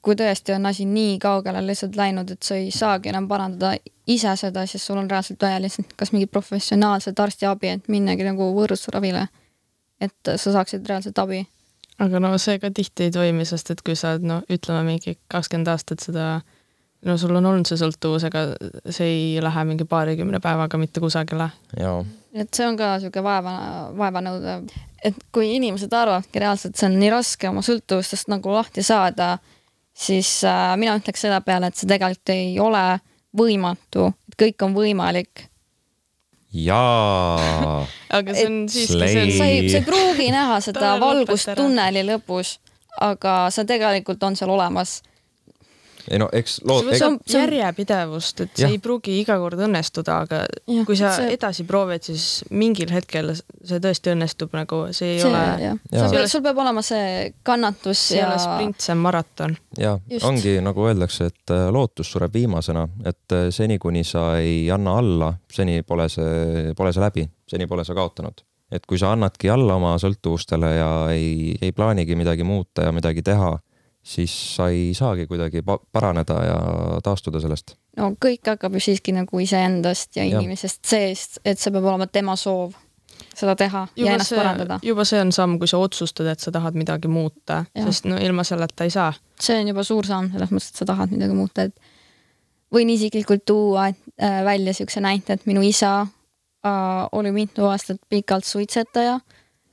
kui 0.02 0.16
tõesti 0.16 0.56
on 0.56 0.66
asi 0.66 0.86
nii 0.86 1.20
kaugele 1.20 1.62
lihtsalt 1.66 1.96
läinud, 1.96 2.32
et 2.32 2.44
sa 2.44 2.56
ei 2.56 2.72
saagi 2.72 3.10
enam 3.10 3.28
parandada 3.28 3.76
ise 4.08 4.36
seda, 4.36 4.66
siis 4.66 4.86
sul 4.86 4.98
on 4.98 5.10
reaalselt 5.10 5.42
vaja 5.42 5.62
lihtsalt 5.62 5.94
kas 5.96 6.12
mingit 6.12 6.32
professionaalset 6.32 7.20
arstiabi, 7.20 7.76
et 7.76 7.88
minnagi 7.88 8.24
nagu 8.28 8.52
võõrusravile. 8.56 9.28
et 10.02 10.30
sa 10.36 10.52
saaksid 10.52 10.88
reaalselt 10.88 11.18
abi. 11.20 11.48
aga 12.00 12.20
no 12.20 12.38
see 12.38 12.60
ka 12.60 12.72
tihti 12.72 13.04
ei 13.04 13.12
toimi, 13.12 13.46
sest 13.46 13.72
et 13.72 13.82
kui 13.82 13.96
sa 13.96 14.12
oled, 14.12 14.24
no 14.24 14.42
ütleme 14.50 14.84
mingi 14.84 15.18
kakskümmend 15.28 15.68
aastat 15.68 16.00
seda, 16.00 16.42
no 17.06 17.18
sul 17.18 17.36
on 17.36 17.46
olnud 17.46 17.70
see 17.70 17.80
sõltuvus, 17.80 18.26
ega 18.28 18.46
see 18.92 19.08
ei 19.08 19.44
lähe 19.44 19.66
mingi 19.68 19.88
paarikümne 19.90 20.42
päevaga 20.44 20.80
mitte 20.82 21.04
kusagile. 21.04 21.50
et 22.34 22.54
see 22.54 22.68
on 22.68 22.78
ka 22.80 22.96
niisugune 22.98 23.26
vaeva, 23.26 23.54
vaevanõudev, 23.98 24.68
et 25.06 25.22
kui 25.36 25.54
inimesed 25.56 25.94
arvavadki 25.94 26.44
reaalselt, 26.44 26.78
see 26.78 26.90
on 26.90 26.98
nii 27.02 27.14
raske 27.14 27.50
oma 27.50 27.64
sõltuvustest 27.66 28.32
nagu 28.32 28.54
lahti 28.54 28.84
saada, 28.86 29.38
siis 29.94 30.40
äh, 30.48 30.74
mina 30.80 30.98
ütleks 31.00 31.26
selle 31.26 31.40
peale, 31.46 31.70
et 31.70 31.80
see 31.80 31.90
tegelikult 31.90 32.34
ei 32.36 32.58
ole 32.62 32.84
võimatu, 33.38 34.10
et 34.30 34.40
kõik 34.46 34.66
on 34.68 34.76
võimalik. 34.78 35.46
Jaa. 36.54 37.86
Aga 38.18 38.34
see 38.34 38.48
on 38.50 38.64
siiski, 38.72 38.98
see 38.98 39.12
sa 39.38 39.46
on 39.46 39.54
ei, 39.54 39.70
sa 39.70 39.82
ei 39.82 39.86
pruugi 39.86 40.32
näha 40.34 40.58
seda 40.66 40.96
valgust 41.02 41.54
tunneli 41.58 42.02
lõpus, 42.08 42.58
aga 43.00 43.46
see 43.54 43.68
tegelikult 43.70 44.24
on 44.26 44.36
seal 44.36 44.50
olemas. 44.52 45.00
Ei 46.10 46.18
no 46.20 46.28
eks 46.34 46.56
see 46.60 46.68
lood, 46.68 46.88
see 46.92 47.06
on- 47.06 47.18
võtab 47.20 47.34
järjepidevust, 47.36 48.42
et 48.46 48.52
see 48.56 48.66
Jah. 48.66 48.72
ei 48.74 48.80
pruugi 48.82 49.16
iga 49.22 49.38
kord 49.42 49.60
õnnestuda, 49.66 50.16
aga 50.26 50.40
Jah, 50.68 50.86
kui 50.88 50.98
sa 50.98 51.12
see- 51.16 51.34
edasi 51.36 51.64
proovid, 51.70 52.04
siis 52.08 52.44
mingil 52.50 52.92
hetkel 52.94 53.34
see 53.36 53.80
tõesti 53.84 54.14
õnnestub, 54.16 54.54
nagu 54.58 54.82
see 54.96 55.16
ei 55.16 55.22
see, 55.22 55.30
ole, 55.30 55.78
sul, 56.10 56.28
sul 56.34 56.42
peab 56.46 56.58
olema 56.66 56.82
see 56.86 57.34
kannatus 57.44 58.02
see 58.10 58.18
ei 58.18 58.24
ja 58.24 58.28
ole 58.32 58.40
sprint, 58.44 58.80
see 58.82 58.94
on 58.96 59.04
maraton. 59.06 59.58
ja 59.78 59.98
Just. 60.10 60.26
ongi 60.26 60.58
nagu 60.66 60.88
öeldakse, 60.90 61.30
et 61.34 61.54
äh, 61.56 61.68
lootus 61.72 62.12
sureb 62.12 62.34
viimasena, 62.34 62.88
et 63.06 63.32
äh, 63.38 63.50
seni, 63.56 63.78
kuni 63.80 64.04
sa 64.04 64.38
ei 64.42 64.70
anna 64.72 64.98
alla, 65.00 65.34
seni 65.52 65.82
pole 65.84 66.10
see, 66.10 66.74
pole 66.78 66.94
see 66.94 67.04
läbi, 67.04 67.28
seni 67.50 67.68
pole 67.68 67.86
sa 67.86 67.94
kaotanud. 67.98 68.42
et 68.72 68.86
kui 68.86 69.00
sa 69.02 69.12
annadki 69.16 69.50
alla 69.50 69.76
oma 69.80 69.96
sõltuvustele 69.98 70.68
ja 70.76 70.90
ei, 71.10 71.56
ei 71.62 71.72
plaanigi 71.74 72.14
midagi 72.16 72.44
muuta 72.46 72.84
ja 72.86 72.92
midagi 72.94 73.24
teha, 73.26 73.56
siis 74.10 74.34
sa 74.56 74.68
ei 74.74 74.94
saagi 74.98 75.28
kuidagi 75.30 75.62
pa- 75.62 75.80
paraneda 75.92 76.34
ja 76.46 76.60
taastuda 77.06 77.42
sellest. 77.44 77.76
no 77.98 78.12
kõik 78.26 78.48
hakkab 78.48 78.74
ju 78.78 78.82
siiski 78.90 79.14
nagu 79.14 79.40
iseendast 79.40 80.18
ja 80.18 80.26
Jah. 80.26 80.40
inimesest 80.40 80.86
seest, 80.86 81.40
et 81.46 81.60
see 81.60 81.74
peab 81.76 81.86
olema 81.86 82.08
tema 82.08 82.36
soov 82.40 82.74
seda 83.36 83.56
teha 83.60 83.86
ja 83.96 84.02
juba 84.04 84.16
ennast 84.16 84.34
see 84.34 84.40
parandada,. 84.40 84.80
juba 84.84 85.06
see 85.06 85.22
on 85.22 85.32
samm, 85.36 85.58
kui 85.60 85.68
sa 85.68 85.78
otsustad, 85.78 86.28
et 86.32 86.40
sa 86.40 86.52
tahad 86.56 86.78
midagi 86.80 87.12
muuta, 87.12 87.64
sest 87.86 88.10
no 88.10 88.18
ilma 88.18 88.44
selleta 88.48 88.88
ei 88.88 88.94
saa. 88.94 89.14
see 89.40 89.60
on 89.62 89.74
juba 89.74 89.84
suur 89.84 90.08
samm 90.08 90.32
selles 90.34 90.54
mõttes, 90.56 90.74
et 90.74 90.84
sa 90.84 90.90
tahad 90.90 91.14
midagi 91.14 91.36
muuta, 91.38 91.68
et 91.70 91.76
võin 92.74 92.90
isiklikult 92.90 93.46
tuua 93.46 93.90
äh, 93.90 94.40
välja 94.46 94.74
siukse 94.74 95.02
näite, 95.02 95.38
et 95.38 95.46
minu 95.50 95.62
isa 95.66 96.00
äh, 96.02 97.06
oli 97.12 97.32
mitu 97.36 97.66
aastat 97.70 98.02
pikalt 98.10 98.46
suitsetaja 98.46 99.20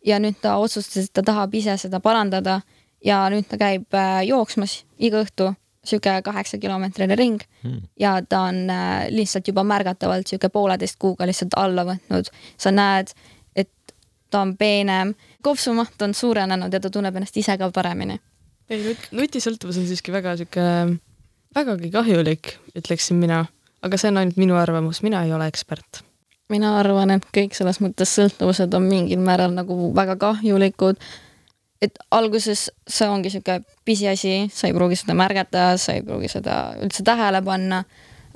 ja 0.06 0.18
nüüd 0.22 0.38
ta 0.42 0.56
otsustas, 0.62 1.08
et 1.08 1.12
ta 1.12 1.24
tahab 1.26 1.54
ise 1.54 1.76
seda 1.80 2.00
parandada 2.00 2.60
ja 3.06 3.22
nüüd 3.30 3.46
ta 3.48 3.58
käib 3.60 3.94
äh, 3.94 4.24
jooksmas 4.26 4.82
iga 4.98 5.22
õhtu 5.22 5.52
sihuke 5.86 6.18
kaheksa 6.26 6.58
kilomeetrine 6.58 7.14
ring 7.14 7.42
Hmm. 7.66 7.80
ja 8.00 8.22
ta 8.28 8.40
on 8.40 8.70
äh, 8.70 9.06
lihtsalt 9.10 9.48
juba 9.48 9.64
märgatavalt 9.64 10.26
sihuke 10.26 10.48
pooleteist 10.48 10.96
kuuga 10.98 11.26
lihtsalt 11.26 11.56
alla 11.56 11.82
võtnud. 11.84 12.30
sa 12.58 12.70
näed, 12.70 13.10
et 13.56 13.70
ta 14.30 14.40
on 14.40 14.56
peenem, 14.56 15.14
kopsumaht 15.42 16.02
on 16.02 16.14
suurenenud 16.14 16.72
ja 16.72 16.80
ta 16.80 16.90
tunneb 16.90 17.16
ennast 17.16 17.36
ise 17.36 17.58
ka 17.58 17.70
paremini. 17.74 18.20
ei, 18.70 18.82
nut-, 18.84 19.08
nutisõltuvus 19.10 19.80
on 19.82 19.86
siiski 19.86 20.12
väga 20.12 20.36
sihuke, 20.36 20.66
vägagi 21.54 21.90
kahjulik, 21.90 22.56
ütleksin 22.78 23.18
mina. 23.18 23.44
aga 23.82 23.98
see 23.98 24.10
on 24.12 24.22
ainult 24.22 24.36
minu 24.36 24.56
arvamus, 24.58 25.02
mina 25.02 25.24
ei 25.24 25.32
ole 25.32 25.46
ekspert. 25.50 26.04
mina 26.48 26.76
arvan, 26.78 27.10
et 27.10 27.26
kõik 27.34 27.54
selles 27.58 27.80
mõttes 27.82 28.14
sõltuvused 28.14 28.74
on 28.78 28.86
mingil 28.86 29.18
määral 29.18 29.54
nagu 29.58 29.94
väga 29.94 30.16
kahjulikud. 30.16 31.02
Et 31.82 31.98
alguses 32.10 32.68
see 32.88 33.08
ongi 33.08 33.30
sihuke 33.32 33.60
pisiasi, 33.84 34.46
sa 34.52 34.68
ei 34.68 34.74
pruugi 34.76 34.96
seda 34.98 35.16
märgata, 35.18 35.68
sa 35.80 35.96
ei 35.96 36.02
pruugi 36.06 36.30
seda 36.32 36.76
üldse 36.82 37.04
tähele 37.06 37.42
panna, 37.44 37.82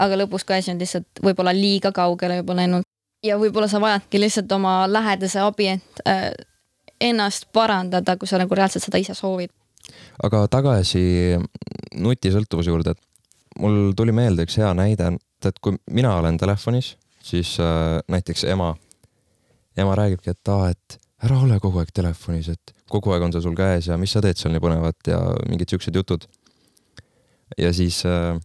aga 0.00 0.18
lõpus, 0.22 0.44
kui 0.46 0.59
asi 0.59 0.72
on 0.72 0.81
lihtsalt 0.81 1.22
võib-olla 1.24 1.55
liiga 1.57 1.92
kaugele 1.96 2.40
juba 2.40 2.57
läinud 2.59 2.87
ja 3.24 3.38
võib-olla 3.40 3.68
sa 3.68 3.81
vajadki 3.81 4.20
lihtsalt 4.20 4.53
oma 4.57 4.85
lähedase 4.88 5.40
abi, 5.44 5.68
et 5.76 6.03
äh, 6.09 6.31
ennast 7.00 7.48
parandada, 7.53 8.16
kui 8.20 8.29
sa 8.29 8.40
nagu 8.40 8.57
reaalselt 8.57 8.85
seda 8.85 9.00
ise 9.00 9.16
soovid. 9.16 9.53
aga 10.22 10.44
tagasi 10.53 11.03
nutisõltuvuse 11.96 12.70
juurde, 12.70 12.92
et 12.92 13.61
mul 13.61 13.92
tuli 13.96 14.12
meelde 14.12 14.44
üks 14.46 14.59
hea 14.61 14.72
näide, 14.76 15.14
et 15.44 15.59
kui 15.64 15.79
mina 15.90 16.14
olen 16.20 16.38
telefonis, 16.38 16.94
siis 17.24 17.57
äh, 17.61 18.00
näiteks 18.09 18.44
ema, 18.53 18.74
ema 19.76 19.96
räägibki, 19.96 20.37
et 20.37 20.53
aa, 20.53 20.70
et 20.70 21.00
ära 21.24 21.40
ole 21.40 21.59
kogu 21.61 21.81
aeg 21.81 21.92
telefonis, 21.94 22.53
et 22.53 22.74
kogu 22.90 23.14
aeg 23.14 23.24
on 23.26 23.35
see 23.35 23.44
sul 23.44 23.57
käes 23.59 23.88
ja 23.90 23.98
mis 24.00 24.12
sa 24.14 24.22
teed 24.24 24.38
seal 24.38 24.55
nii 24.55 24.62
põnevat 24.62 25.11
ja 25.11 25.18
mingid 25.48 25.72
siuksed 25.72 25.96
jutud. 25.96 26.26
ja 27.59 27.72
siis 27.74 28.03
äh, 28.07 28.38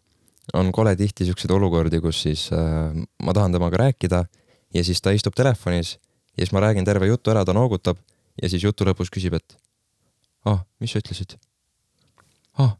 on 0.53 0.71
kole 0.71 0.95
tihti 0.95 1.25
siukseid 1.25 1.51
olukordi, 1.51 2.01
kus 2.01 2.21
siis 2.27 2.47
äh, 2.53 2.93
ma 3.23 3.33
tahan 3.33 3.55
temaga 3.55 3.85
rääkida 3.85 4.25
ja 4.73 4.83
siis 4.83 5.01
ta 5.01 5.13
istub 5.15 5.35
telefonis 5.35 5.97
ja 6.37 6.43
siis 6.43 6.51
ma 6.51 6.63
räägin 6.63 6.85
terve 6.85 7.07
jutu 7.07 7.31
ära, 7.31 7.45
ta 7.45 7.53
noogutab 7.53 7.97
ja 8.41 8.49
siis 8.49 8.63
jutu 8.63 8.85
lõpus 8.87 9.11
küsib, 9.13 9.37
et 9.37 9.57
ah, 10.45 10.63
mis 10.79 10.93
sa 10.93 11.01
ütlesid? 11.01 11.37
ah, 12.59 12.75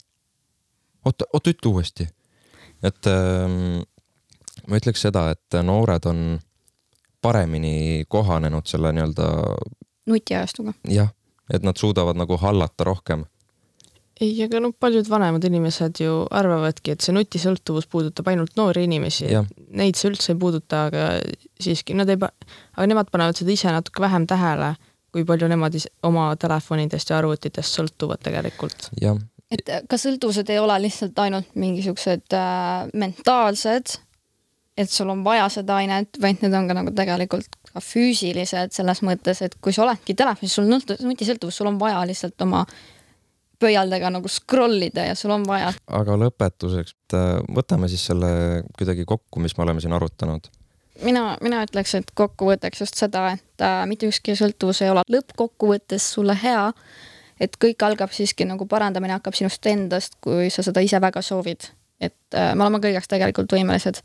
oota, 1.06 1.28
oota 1.34 1.54
ütle 1.54 1.72
uuesti. 1.72 2.08
et 2.84 3.12
ähm, 3.12 3.84
ma 4.68 4.82
ütleks 4.82 5.06
seda, 5.08 5.30
et 5.36 5.60
noored 5.64 6.06
on 6.10 6.40
paremini 7.22 8.06
kohanenud 8.10 8.68
selle 8.70 8.92
nii-öelda 8.94 9.30
nutiajastuga. 10.06 10.76
jah, 10.90 11.10
et 11.54 11.64
nad 11.64 11.78
suudavad 11.78 12.18
nagu 12.18 12.38
hallata 12.42 12.88
rohkem. 12.88 13.26
ei, 14.22 14.32
aga 14.46 14.62
no 14.64 14.72
paljud 14.80 15.10
vanemad 15.12 15.44
inimesed 15.44 16.00
ju 16.00 16.24
arvavadki, 16.32 16.94
et 16.96 17.04
see 17.04 17.14
nutisõltuvus 17.16 17.90
puudutab 17.92 18.30
ainult 18.32 18.56
noori 18.56 18.86
inimesi. 18.88 19.28
Neid 19.76 20.00
see 20.00 20.08
üldse 20.14 20.32
ei 20.32 20.40
puuduta, 20.40 20.86
aga 20.88 21.08
siiski 21.60 21.98
nad 22.00 22.10
ei 22.10 22.20
pa-, 22.22 22.32
aga 22.78 22.88
nemad 22.88 23.12
panevad 23.12 23.36
seda 23.36 23.52
ise 23.52 23.74
natuke 23.76 24.04
vähem 24.06 24.28
tähele, 24.30 24.76
kui 25.12 25.28
palju 25.28 25.50
nemad 25.52 25.76
ise 25.76 25.92
oma 26.08 26.30
telefonidest 26.40 27.12
ja 27.12 27.20
arvutitest 27.20 27.80
sõltuvad 27.80 28.24
tegelikult. 28.24 28.90
et 29.52 29.70
ka 29.90 30.00
sõltuvused 30.00 30.50
ei 30.50 30.60
ole 30.60 30.80
lihtsalt 30.88 31.20
ainult 31.22 31.52
mingisugused 31.60 32.34
äh, 32.34 32.88
mentaalsed, 32.94 34.00
et 34.78 34.92
sul 34.92 35.10
on 35.10 35.24
vaja 35.24 35.48
seda 35.50 35.78
ainet, 35.80 36.18
vaid 36.22 36.42
need 36.44 36.54
on 36.54 36.68
ka 36.68 36.76
nagu 36.76 36.92
tegelikult 36.96 37.48
ka 37.76 37.84
füüsilised 37.84 38.76
selles 38.76 39.02
mõttes, 39.08 39.42
et 39.46 39.56
kui 39.62 39.74
sa 39.76 39.86
oledki 39.86 40.16
telefonis, 40.18 40.56
sul 40.56 40.68
on 40.68 40.78
nut- 40.78 41.00
nutisõltuvus, 41.04 41.56
sul 41.56 41.72
on 41.72 41.80
vaja 41.80 42.04
lihtsalt 42.08 42.42
oma 42.44 42.66
pöialdega 43.60 44.12
nagu 44.14 44.30
scroll 44.32 44.84
ida 44.88 45.08
ja 45.10 45.16
sul 45.18 45.34
on 45.36 45.46
vaja 45.48 45.72
aga 45.88 46.18
lõpetuseks, 46.26 46.96
et 46.96 47.18
äh, 47.18 47.32
võtame 47.56 47.90
siis 47.92 48.04
selle 48.10 48.30
kuidagi 48.78 49.08
kokku, 49.08 49.42
mis 49.44 49.56
me 49.58 49.66
oleme 49.66 49.84
siin 49.84 49.96
arutanud. 49.96 50.50
mina, 51.04 51.26
mina 51.42 51.64
ütleks, 51.66 51.96
et 52.00 52.12
kokkuvõtteks 52.16 52.84
just 52.84 53.00
seda, 53.00 53.30
et 53.38 53.64
äh, 53.64 53.84
mitte 53.90 54.10
ükski 54.12 54.36
sõltuvus 54.40 54.84
ei 54.84 54.92
ole 54.92 55.06
lõppkokkuvõttes 55.12 56.12
sulle 56.18 56.38
hea. 56.42 56.72
et 57.40 57.58
kõik 57.60 57.84
algab 57.84 58.12
siiski 58.16 58.48
nagu 58.48 58.68
parandamine 58.68 59.18
hakkab 59.18 59.36
sinust 59.36 59.66
endast, 59.68 60.20
kui 60.24 60.50
sa 60.50 60.64
seda 60.64 60.84
ise 60.84 61.02
väga 61.02 61.22
soovid. 61.22 61.72
et 62.00 62.36
äh, 62.36 62.54
me 62.56 62.68
oleme 62.68 62.84
kõigeks 62.84 63.08
tegelikult 63.08 63.52
võimelised. 63.52 64.04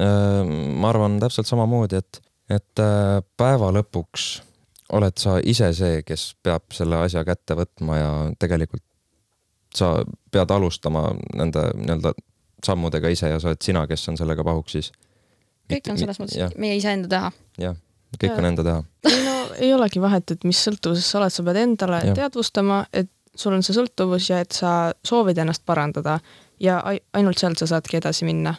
Äh, 0.00 0.40
ma 0.80 0.90
arvan 0.90 1.18
täpselt 1.22 1.48
samamoodi, 1.50 2.00
et, 2.00 2.20
et 2.50 2.82
äh, 2.82 3.20
päeva 3.36 3.70
lõpuks 3.74 4.42
oled 4.94 5.16
sa 5.18 5.38
ise 5.44 5.70
see, 5.76 6.02
kes 6.06 6.34
peab 6.44 6.74
selle 6.76 6.98
asja 7.04 7.24
kätte 7.26 7.56
võtma 7.58 7.98
ja 7.98 8.10
tegelikult 8.38 8.84
sa 9.74 9.96
pead 10.30 10.52
alustama 10.54 11.08
nende 11.34 11.64
nii-öelda 11.74 12.12
sammudega 12.64 13.10
ise 13.12 13.32
ja 13.32 13.40
sa 13.42 13.50
oled 13.50 13.64
sina, 13.64 13.86
kes 13.90 14.08
on 14.12 14.18
sellega 14.20 14.44
pahuksis. 14.46 14.92
kõik 15.72 15.90
on 15.90 15.98
selles 15.98 16.20
mõttes 16.20 16.58
meie 16.60 16.76
iseenda 16.78 17.10
teha. 17.10 17.32
jah, 17.60 17.76
kõik 18.20 18.38
on 18.38 18.50
enda 18.52 18.66
teha. 18.66 18.84
ei 19.10 19.24
no 19.24 19.34
ei 19.58 19.74
olegi 19.74 20.00
vahet, 20.02 20.30
et 20.30 20.44
mis 20.44 20.60
sõltuvuses 20.66 21.06
sa 21.10 21.20
oled, 21.20 21.32
sa 21.32 21.44
pead 21.46 21.60
endale 21.62 22.00
Jah. 22.04 22.16
teadvustama, 22.16 22.84
et 22.92 23.10
sul 23.34 23.54
on 23.56 23.64
see 23.66 23.76
sõltuvus 23.76 24.30
ja 24.30 24.40
et 24.44 24.54
sa 24.54 24.92
soovid 25.06 25.38
ennast 25.42 25.64
parandada 25.66 26.18
ja 26.62 26.78
ai- 26.86 27.02
ainult 27.18 27.38
sealt 27.38 27.58
sa 27.58 27.66
saadki 27.66 27.98
edasi 27.98 28.26
minna. 28.28 28.54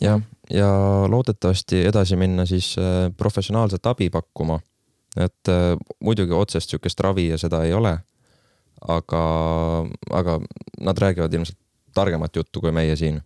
Jah, 0.00 0.20
ja 0.50 0.68
loodetavasti 1.08 1.84
edasi 1.86 2.16
minna 2.16 2.46
siis 2.46 2.74
äh, 2.78 3.12
professionaalset 3.16 3.86
abi 3.86 4.10
pakkuma. 4.10 4.60
et 5.16 5.48
äh, 5.48 5.76
muidugi 6.00 6.32
otsest 6.32 6.70
sihukest 6.70 7.00
ravi 7.00 7.28
ja 7.28 7.38
seda 7.38 7.64
ei 7.64 7.72
ole. 7.72 7.98
aga, 8.88 9.24
aga 10.10 10.40
nad 10.80 10.98
räägivad 10.98 11.34
ilmselt 11.34 11.58
targemat 11.94 12.36
juttu 12.36 12.60
kui 12.60 12.72
meie 12.72 12.96
siin. 12.96 13.22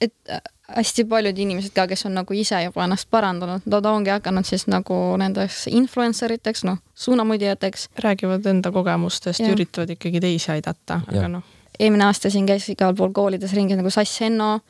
et 0.00 0.14
äh, 0.30 0.40
hästi 0.76 1.04
paljud 1.04 1.38
inimesed 1.38 1.72
ka, 1.74 1.86
kes 1.86 2.06
on 2.06 2.14
nagu 2.14 2.34
ise 2.36 2.62
juba 2.62 2.84
ennast 2.84 3.08
parandanud, 3.10 3.64
nad 3.66 3.86
ongi 3.86 4.10
hakanud 4.10 4.46
siis 4.46 4.66
nagu 4.70 4.96
nendeks 5.20 5.66
influencer 5.70 6.32
iteks, 6.32 6.64
noh, 6.64 6.78
suunamudjateks. 6.94 7.88
räägivad 7.98 8.46
enda 8.46 8.72
kogemustest 8.72 9.40
ja 9.40 9.52
üritavad 9.54 9.90
ikkagi 9.96 10.20
teisi 10.20 10.52
aidata, 10.52 11.00
aga 11.06 11.28
noh, 11.28 11.42
eelmine 11.78 12.04
aasta 12.06 12.30
siin 12.30 12.46
käis 12.46 12.68
igal 12.72 12.94
pool 12.96 13.12
koolides 13.16 13.52
ringi 13.56 13.78
nagu 13.78 13.90
Sass 13.90 14.20
Henno, 14.20 14.60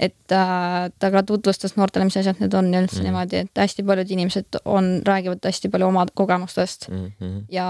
et 0.00 0.32
äh, 0.32 0.90
ta 0.98 1.10
ka 1.10 1.22
tutvustas 1.22 1.76
noortele, 1.76 2.04
mis 2.08 2.18
asjad 2.20 2.40
need 2.42 2.54
on 2.54 2.68
ja 2.74 2.82
üldse 2.84 3.00
mm. 3.00 3.06
niimoodi, 3.08 3.42
et 3.46 3.62
hästi 3.62 3.84
paljud 3.86 4.10
inimesed 4.12 4.58
on, 4.64 4.90
räägivad 5.06 5.44
hästi 5.48 5.70
palju 5.72 5.88
oma 5.88 6.06
kogemustest 6.14 6.88
mm. 6.90 7.06
-hmm. 7.20 7.38
ja 7.52 7.68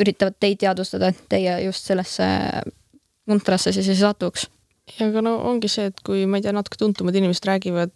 üritavad 0.00 0.36
teid 0.40 0.60
teadvustada, 0.60 1.08
et 1.08 1.22
teie 1.28 1.60
just 1.64 1.88
sellesse 1.88 2.24
puntrasse 3.26 3.72
siis 3.72 3.88
ei 3.88 3.96
satuks. 3.96 4.50
ja 4.98 5.06
aga 5.06 5.22
no 5.22 5.36
ongi 5.48 5.68
see, 5.68 5.86
et 5.86 6.04
kui 6.04 6.26
ma 6.26 6.36
ei 6.36 6.42
tea, 6.42 6.52
natuke 6.52 6.76
tuntumad 6.78 7.14
inimesed 7.14 7.46
räägivad 7.48 7.94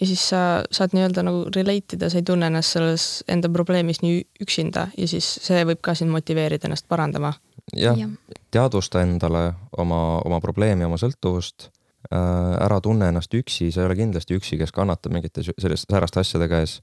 ja 0.00 0.06
siis 0.06 0.28
sa 0.28 0.62
saad 0.70 0.94
nii-öelda 0.94 1.24
nagu 1.26 1.44
relate 1.56 1.96
ida, 1.96 2.10
sa 2.10 2.20
ei 2.20 2.26
tunne 2.26 2.46
ennast 2.46 2.76
selles 2.76 3.06
enda 3.28 3.48
probleemis 3.48 4.02
nii 4.02 4.22
üksinda 4.44 4.86
ja 4.96 5.08
siis 5.08 5.26
see 5.42 5.64
võib 5.64 5.82
ka 5.82 5.94
sind 5.94 6.12
motiveerida 6.14 6.68
ennast 6.68 6.88
parandama. 6.88 7.32
jah 7.74 7.98
Jah. 7.98 7.98
ja., 7.98 8.08
teadvusta 8.50 9.02
endale 9.02 9.52
oma, 9.78 10.20
oma 10.24 10.40
probleemi, 10.40 10.84
oma 10.84 10.96
sõltuvust. 10.98 11.70
Ära 12.10 12.80
tunne 12.82 13.10
ennast 13.10 13.34
üksi, 13.38 13.70
sa 13.70 13.84
ei 13.84 13.90
ole 13.90 13.96
kindlasti 13.98 14.34
üksi, 14.38 14.58
kes 14.58 14.72
kannatab 14.74 15.14
mingite 15.14 15.44
selliste 15.46 15.94
sääraste 15.94 16.22
asjade 16.24 16.48
käes. 16.50 16.80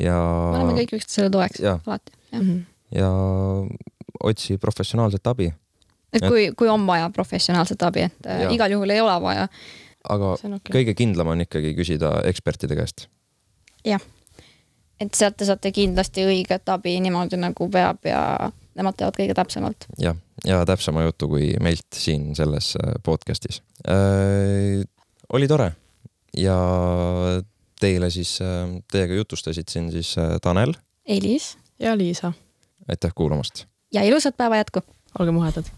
ja 0.00 0.14
me 0.14 0.62
oleme 0.62 0.76
kõik 0.82 0.94
üksteisele 1.00 1.32
toeks 1.34 1.60
Jah. 1.60 1.80
alati. 1.86 2.12
Mhm. 2.32 2.60
ja 2.94 3.10
otsi 4.22 4.58
professionaalset 4.58 5.26
abi, 5.26 5.50
et 6.12 6.22
kui, 6.28 6.52
kui 6.56 6.68
on 6.68 6.86
vaja 6.86 7.10
professionaalset 7.10 7.82
abi, 7.82 8.06
et 8.06 8.26
äh, 8.26 8.44
Jah. 8.46 8.54
igal 8.54 8.70
juhul 8.70 8.90
ei 8.90 9.00
ole 9.00 9.18
vaja. 9.22 9.48
aga 10.08 10.32
okay.. 10.38 10.70
kõige 10.70 10.94
kindlam 10.94 11.34
on 11.34 11.42
ikkagi 11.42 11.74
küsida 11.74 12.20
ekspertide 12.30 12.78
käest. 12.78 13.08
et 13.84 15.14
sealt 15.14 15.36
te 15.36 15.44
saate 15.44 15.72
kindlasti 15.74 16.22
õiget 16.22 16.70
abi 16.70 17.00
niimoodi 17.02 17.36
nagu 17.36 17.68
peab 17.68 18.06
ja 18.06 18.52
nemad 18.78 18.96
teavad 18.98 19.18
kõige 19.18 19.36
täpsemalt. 19.36 19.86
jah, 20.00 20.16
ja 20.46 20.62
täpsema 20.68 21.04
jutu 21.06 21.28
kui 21.34 21.52
meilt 21.60 21.88
siin 21.96 22.32
selles 22.38 22.74
äh, 22.80 22.94
podcast'is 23.06 23.62
äh,. 23.88 24.84
oli 25.32 25.48
tore 25.48 25.72
ja 26.36 26.56
teile 27.80 28.10
siis, 28.14 28.38
teiega 28.92 29.14
jutustasid 29.18 29.68
siin 29.68 29.90
siis 29.92 30.14
äh, 30.18 30.36
Tanel, 30.42 30.74
Elis 31.06 31.56
ja 31.82 31.96
Liisa, 31.98 32.32
aitäh 32.88 33.12
kuulamast. 33.14 33.66
ja 33.94 34.02
ilusat 34.02 34.36
päeva 34.36 34.62
jätku! 34.62 34.84
olge 35.18 35.32
muhedad 35.34 35.72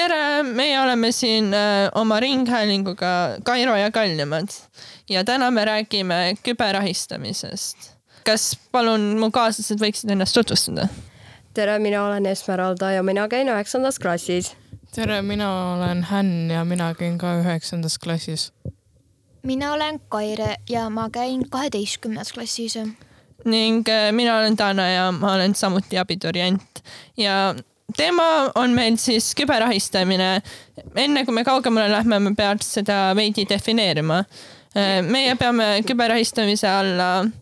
tere, 0.00 0.42
meie 0.42 0.80
oleme 0.80 1.12
siin 1.12 1.54
äh, 1.54 1.88
oma 1.94 2.20
ringhäälinguga 2.20 3.40
Kairo 3.44 3.76
ja 3.76 3.90
Kallimad 3.90 4.48
ja 5.08 5.24
täna 5.24 5.50
me 5.50 5.64
räägime 5.64 6.36
küberahistamisest. 6.42 7.89
Kas 8.26 8.52
palun 8.72 9.14
mu 9.20 9.30
kaaslased 9.34 9.80
võiksid 9.80 10.12
ennast 10.12 10.36
tutvustada? 10.36 10.88
tere, 11.54 11.78
mina 11.78 12.04
olen 12.06 12.26
Esmeralda 12.26 12.90
ja 12.90 13.02
mina 13.02 13.28
käin 13.28 13.48
üheksandas 13.48 13.98
klassis. 13.98 14.54
tere, 14.94 15.22
mina 15.22 15.74
olen 15.74 16.04
Hänn 16.10 16.50
ja 16.50 16.64
mina 16.64 16.94
käin 16.94 17.18
ka 17.18 17.34
üheksandas 17.40 17.98
klassis. 17.98 18.52
mina 19.42 19.72
olen 19.72 20.00
Kaire 20.08 20.56
ja 20.70 20.90
ma 20.90 21.10
käin 21.10 21.50
kaheteistkümnes 21.50 22.32
klassis. 22.32 22.78
ning 23.44 23.88
äh, 23.88 24.12
mina 24.12 24.38
olen 24.38 24.58
Dana 24.58 24.88
ja 24.88 25.12
ma 25.12 25.34
olen 25.34 25.54
samuti 25.54 25.98
abiturient 25.98 26.82
ja 27.16 27.54
teema 27.96 28.52
on 28.54 28.70
meil 28.70 28.96
siis 28.96 29.34
küberahistamine. 29.34 30.42
enne 30.96 31.24
kui 31.24 31.34
me 31.34 31.44
kaugemale 31.44 31.90
lähme, 31.90 32.18
me 32.18 32.34
peaks 32.34 32.74
seda 32.74 33.12
veidi 33.16 33.46
defineerima. 33.48 34.24
meie 35.08 35.34
peame 35.34 35.82
küberahistamise 35.86 36.68
alla 36.68 37.20
äh, 37.20 37.39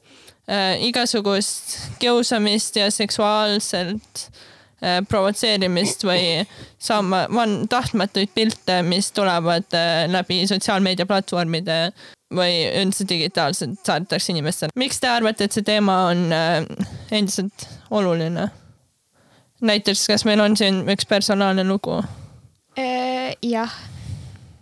igasugust 0.80 1.74
kiusamist 2.00 2.76
ja 2.76 2.90
seksuaalselt 2.90 4.22
äh, 4.82 5.00
provotseerimist 5.08 6.04
või 6.08 6.44
saama 6.78 7.26
van- 7.34 7.66
tahtmatuid 7.68 8.32
pilte, 8.34 8.82
mis 8.82 9.12
tulevad 9.12 9.68
äh, 9.76 10.06
läbi 10.10 10.46
sotsiaalmeediaplatvormide 10.48 11.80
või 12.34 12.62
üldse 12.82 13.06
digitaalselt 13.08 13.80
saadetakse 13.84 14.32
inimestele. 14.32 14.72
miks 14.76 15.00
te 15.00 15.08
arvate, 15.08 15.44
et 15.44 15.52
see 15.56 15.64
teema 15.64 15.98
on 16.12 16.32
äh, 16.32 16.62
endiselt 17.10 17.68
oluline? 17.90 18.48
näiteks, 19.60 20.06
kas 20.06 20.24
meil 20.24 20.40
on 20.40 20.56
siin 20.56 20.84
üks 20.88 21.06
personaalne 21.08 21.64
lugu? 21.66 22.00
jah, 23.42 23.72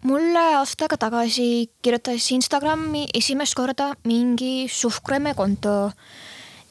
mulle 0.06 0.42
aasta 0.60 0.86
aega 0.86 0.96
tagasi 1.06 1.46
kirjutas 1.82 2.30
Instagrami 2.36 3.06
esimest 3.14 3.56
korda 3.58 3.90
mingi 4.06 4.68
suhkreme 4.70 5.34
konto. 5.34 5.90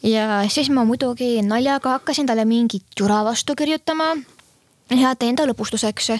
Ja 0.04 0.44
siis 0.50 0.70
ma 0.70 0.86
muidugi 0.88 1.42
naljaga 1.44 1.98
hakkasin 1.98 2.30
talle 2.30 2.46
mingit 2.46 2.86
jura 3.00 3.24
vastu 3.28 3.56
kirjutama. 3.58 4.14
Heade 4.92 5.28
enda 5.28 5.48
lõbustuseks 5.50 6.12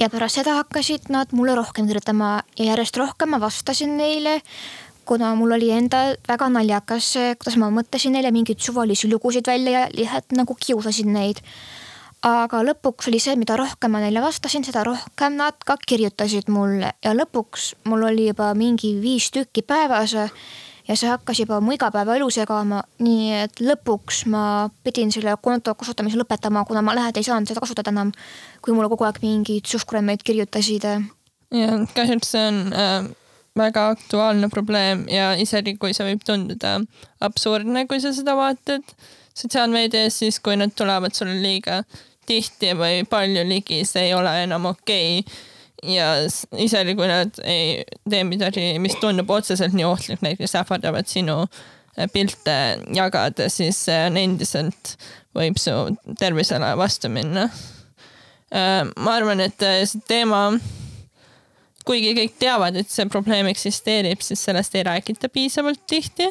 ja 0.00 0.08
pärast 0.08 0.40
seda 0.40 0.56
hakkasid 0.58 1.10
nad 1.12 1.34
mulle 1.36 1.54
rohkem 1.58 1.86
kirjutama 1.86 2.40
ja 2.58 2.70
järjest 2.72 2.96
rohkem 2.96 3.34
ma 3.34 3.40
vastasin 3.42 3.98
neile 4.00 4.40
kuna 5.10 5.34
mul 5.34 5.56
oli 5.56 5.72
endal 5.74 6.16
väga 6.28 6.46
naljakas, 6.54 7.12
kuidas 7.38 7.56
ma 7.58 7.70
mõtlesin 7.74 8.14
neile 8.14 8.30
mingeid 8.30 8.62
suvalisi 8.62 9.10
lugusid 9.10 9.46
välja 9.50 9.84
ja 9.84 9.88
lihtsalt 9.90 10.36
nagu 10.38 10.54
kiusasin 10.54 11.12
neid. 11.12 11.42
Aga 12.26 12.62
lõpuks 12.64 13.08
oli 13.08 13.20
see, 13.22 13.36
mida 13.40 13.56
rohkem 13.56 13.94
ma 13.94 14.00
neile 14.02 14.22
vastasin, 14.22 14.64
seda 14.66 14.82
rohkem 14.84 15.38
nad 15.40 15.56
ka 15.66 15.76
kirjutasid 15.80 16.50
mulle. 16.52 16.92
Ja 17.04 17.14
lõpuks 17.16 17.74
mul 17.88 18.04
oli 18.10 18.28
juba 18.28 18.52
mingi 18.58 18.94
viis 19.00 19.30
tükki 19.32 19.64
päevas 19.66 20.14
ja 20.14 20.96
see 20.96 21.08
hakkas 21.08 21.40
juba 21.40 21.60
mu 21.64 21.72
igapäevaelu 21.76 22.28
segama, 22.34 22.82
nii 23.00 23.30
et 23.44 23.62
lõpuks 23.64 24.24
ma 24.32 24.42
pidin 24.84 25.12
selle 25.14 25.36
konto 25.42 25.74
kasutamise 25.78 26.18
lõpetama, 26.20 26.64
kuna 26.68 26.82
ma 26.84 26.96
lähedal 26.98 27.22
ei 27.22 27.28
saanud 27.28 27.48
seda 27.48 27.62
kasutada 27.62 27.92
enam, 27.94 28.12
kui 28.60 28.74
mulle 28.76 28.90
kogu 28.92 29.06
aeg 29.08 29.22
mingeid 29.24 29.70
suhkremeid 29.70 30.24
kirjutasid. 30.26 30.88
Ja 31.54 31.80
kahjuks 31.94 32.34
see 32.34 32.42
on 32.50 32.60
äh, 32.76 33.08
väga 33.58 33.88
aktuaalne 33.94 34.50
probleem 34.52 35.06
ja 35.10 35.32
isegi 35.40 35.76
kui 35.80 35.96
see 35.96 36.06
võib 36.12 36.26
tunduda 36.26 36.76
absurdne, 37.24 37.86
kui 37.88 38.02
sa 38.02 38.12
seda 38.14 38.36
vaatad 38.38 38.84
sotsiaalmeedias, 39.40 40.20
siis 40.20 40.40
kui 40.42 40.56
nad 40.58 40.74
tulevad 40.76 41.16
sulle 41.16 41.38
liiga 41.40 41.80
tihti 42.30 42.74
või 42.78 43.04
palju 43.10 43.44
ligi, 43.48 43.82
see 43.88 44.08
ei 44.08 44.14
ole 44.16 44.32
enam 44.44 44.70
okei 44.70 45.20
okay. 45.20 45.94
ja 45.96 46.12
isegi 46.62 46.96
kui 46.98 47.10
nad 47.10 47.42
ei 47.44 47.82
tee 48.08 48.22
midagi, 48.28 48.72
mis 48.82 48.96
tundub 49.02 49.30
otseselt 49.34 49.76
nii 49.76 49.88
ohtlik, 49.88 50.22
näiteks 50.24 50.56
ähvardavad 50.62 51.10
sinu 51.10 51.42
äh, 51.42 52.06
pilte 52.12 52.56
jagada, 52.96 53.50
siis 53.52 53.84
see 53.88 53.98
on 54.06 54.20
endiselt, 54.20 54.96
võib 55.36 55.58
su 55.60 55.74
tervisele 56.18 56.72
vastu 56.78 57.10
minna. 57.12 57.50
ma 58.50 59.12
arvan, 59.14 59.38
et 59.44 59.62
äh, 59.62 59.82
see 59.86 60.02
teema 60.08 60.46
kuigi 61.86 62.14
kõik 62.16 62.36
teavad, 62.40 62.76
et 62.78 62.90
see 62.92 63.08
probleem 63.10 63.48
eksisteerib, 63.50 64.22
siis 64.24 64.42
sellest 64.46 64.74
ei 64.76 64.84
räägita 64.86 65.30
piisavalt 65.32 65.86
tihti. 65.90 66.28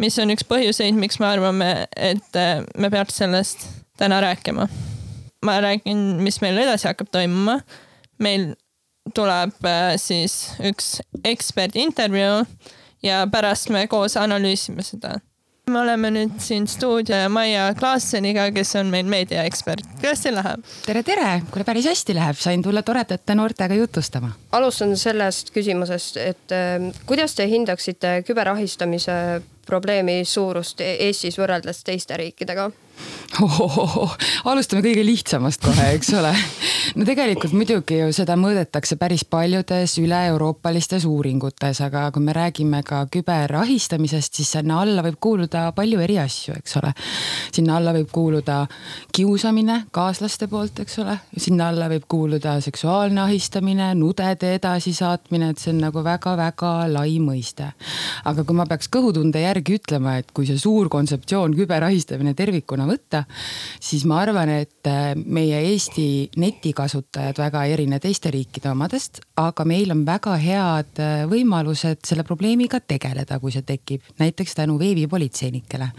mis 0.00 0.16
on 0.18 0.30
üks 0.32 0.46
põhjuseid, 0.48 0.96
miks 0.96 1.18
me 1.20 1.26
arvame, 1.28 1.66
et 1.92 2.36
äh, 2.38 2.62
me 2.80 2.88
peaks 2.90 3.18
sellest 3.20 3.66
täna 4.00 4.22
rääkima. 4.24 4.64
Ma 5.44 5.60
räägin, 5.60 6.20
mis 6.24 6.40
meil 6.44 6.58
edasi 6.60 6.88
hakkab 6.90 7.10
toimuma. 7.12 7.60
meil 8.20 8.52
tuleb 9.16 9.64
äh, 9.64 9.94
siis 9.96 10.52
üks 10.60 10.98
eksperdi 11.24 11.80
intervjuu 11.86 12.44
ja 13.02 13.24
pärast 13.32 13.70
me 13.72 13.86
koos 13.88 14.16
analüüsime 14.20 14.84
seda. 14.84 15.16
me 15.70 15.78
oleme 15.78 16.10
nüüd 16.10 16.40
siin 16.42 16.66
stuudio 16.68 17.28
Maia 17.30 17.70
Klaasseniga, 17.78 18.48
kes 18.52 18.74
on 18.76 18.90
meil 18.92 19.06
meediaekspert. 19.08 19.86
kuidas 20.00 20.20
teil 20.20 20.36
läheb? 20.36 20.66
tere, 20.84 21.02
tere, 21.02 21.30
kuule 21.50 21.64
päris 21.64 21.88
hästi 21.88 22.14
läheb, 22.18 22.36
sain 22.36 22.62
tulla 22.62 22.82
toredate 22.82 23.34
noortega 23.34 23.74
jutustama. 23.80 24.34
alustan 24.52 24.96
sellest 24.96 25.54
küsimusest, 25.56 26.20
et 26.20 26.52
äh, 26.52 26.92
kuidas 27.06 27.34
te 27.34 27.48
hindaksite 27.48 28.20
küberahistamise 28.28 29.40
probleemi 29.66 30.20
suurust 30.26 30.80
E- 30.84 30.96
Eestis 31.06 31.40
võrreldes 31.40 31.84
teiste 31.86 32.16
riikidega? 32.20 32.70
Alustame 34.50 34.82
kõige 34.84 35.02
lihtsamast 35.06 35.62
kohe, 35.62 35.86
eks 35.94 36.10
ole. 36.18 36.32
no 36.98 37.06
tegelikult 37.06 37.54
muidugi 37.54 38.00
ju 38.00 38.08
seda 38.14 38.34
mõõdetakse 38.40 38.96
päris 39.00 39.22
paljudes 39.28 39.94
üle-euroopalistes 40.02 41.06
uuringutes, 41.08 41.80
aga 41.86 42.08
kui 42.14 42.24
me 42.24 42.34
räägime 42.36 42.82
ka 42.86 43.04
küberahistamisest, 43.12 44.40
siis 44.40 44.50
sinna 44.56 44.80
alla 44.82 45.04
võib 45.06 45.20
kuuluda 45.22 45.68
palju 45.76 46.02
eri 46.02 46.18
asju, 46.22 46.56
eks 46.58 46.76
ole. 46.80 46.92
sinna 47.54 47.78
alla 47.78 47.94
võib 47.96 48.10
kuuluda 48.12 48.64
kiusamine 49.14 49.84
kaaslaste 49.94 50.50
poolt, 50.50 50.82
eks 50.84 50.98
ole, 51.04 51.16
sinna 51.36 51.70
alla 51.70 51.88
võib 51.92 52.08
kuuluda 52.10 52.58
seksuaalne 52.64 53.24
ahistamine, 53.28 53.92
nudede 53.94 54.54
edasisaatmine, 54.58 55.52
et 55.54 55.62
see 55.62 55.74
on 55.74 55.84
nagu 55.86 56.04
väga-väga 56.04 56.74
lai 56.90 57.18
mõiste. 57.22 57.70
aga 58.24 58.44
kui 58.44 58.58
ma 58.58 58.66
peaks 58.66 58.90
kõhutunde 58.90 59.46
järgi 59.46 59.78
ütlema, 59.78 60.18
et 60.18 60.34
kui 60.34 60.48
see 60.50 60.58
suur 60.58 60.90
kontseptsioon 60.92 61.54
küberahistamine 61.56 62.34
tervikuna 62.34 62.89
võtta, 62.90 63.24
siis 63.80 64.04
ma 64.08 64.20
arvan, 64.24 64.50
et 64.62 64.88
äh, 64.90 65.12
meie 65.14 65.60
Eesti 65.70 66.30
netikasutajad 66.40 67.38
väga 67.40 67.64
ei 67.66 67.74
erine 67.76 68.00
teiste 68.02 68.32
riikide 68.34 68.70
omadest, 68.72 69.22
aga 69.40 69.64
meil 69.68 69.92
on 69.94 70.04
väga 70.06 70.36
head 70.40 71.00
äh, 71.02 71.24
võimalused 71.30 72.04
selle 72.06 72.24
probleemiga 72.26 72.80
tegeleda, 72.80 73.38
kui 73.40 73.54
see 73.54 73.64
tekib, 73.66 74.04
näiteks 74.20 74.56
tänu 74.58 74.78
veebipolitseinikele. 74.80 75.90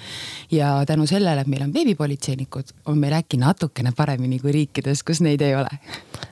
ja 0.52 0.72
tänu 0.88 1.08
sellele, 1.08 1.42
et 1.42 1.48
meil 1.52 1.66
on 1.66 1.74
veebipolitseinikud, 1.74 2.74
on 2.92 3.00
meil 3.00 3.16
äkki 3.18 3.40
natukene 3.42 3.94
paremini 3.98 4.40
kui 4.40 4.54
riikides, 4.56 5.04
kus 5.04 5.22
neid 5.22 5.42
ei 5.42 5.56
ole. 5.56 5.72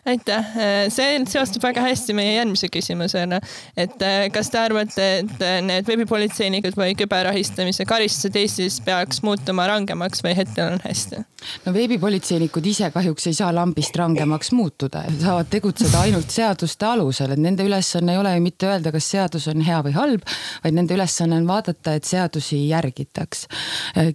aitäh, 0.06 0.54
see 0.94 1.20
seostub 1.30 1.64
väga 1.64 1.84
hästi 1.86 2.14
meie 2.18 2.36
järgmise 2.36 2.70
küsimusena, 2.74 3.40
et 3.78 4.02
äh, 4.06 4.28
kas 4.34 4.52
te 4.52 4.62
arvate, 4.62 5.10
et 5.24 5.46
need 5.66 5.88
veebipolitseinikud 5.88 6.78
või 6.80 6.96
küberahistamise 7.00 7.86
karistused 7.90 8.36
Eestis 8.40 8.80
peaks 8.86 9.24
muutuma 9.26 9.68
rangemaks 9.70 10.24
või 10.26 10.36
hetkel 10.50 10.74
on 10.74 10.80
hästi? 10.84 11.22
no 11.66 11.74
veebipolitseinikud 11.74 12.66
ise 12.68 12.90
kahjuks 12.92 13.30
ei 13.30 13.38
saa 13.38 13.50
lambist 13.56 13.96
rangemaks 13.96 14.52
muutuda, 14.52 15.04
saavad 15.22 15.48
tegutseda 15.52 16.02
ainult 16.04 16.32
seaduste 16.34 16.86
alusel, 16.86 17.34
et 17.36 17.42
nende 17.42 17.64
ülesanne 17.68 18.14
ei 18.14 18.20
ole 18.20 18.34
ju 18.36 18.44
mitte 18.44 18.68
öelda, 18.68 18.92
kas 18.92 19.08
seadus 19.14 19.48
on 19.52 19.64
hea 19.64 19.80
või 19.86 19.96
halb, 19.96 20.26
vaid 20.64 20.76
nende 20.76 20.98
ülesanne 20.98 21.40
on 21.40 21.48
vaadata, 21.48 21.96
et 21.96 22.10
seadusi 22.10 22.60
järgitaks. 22.70 23.46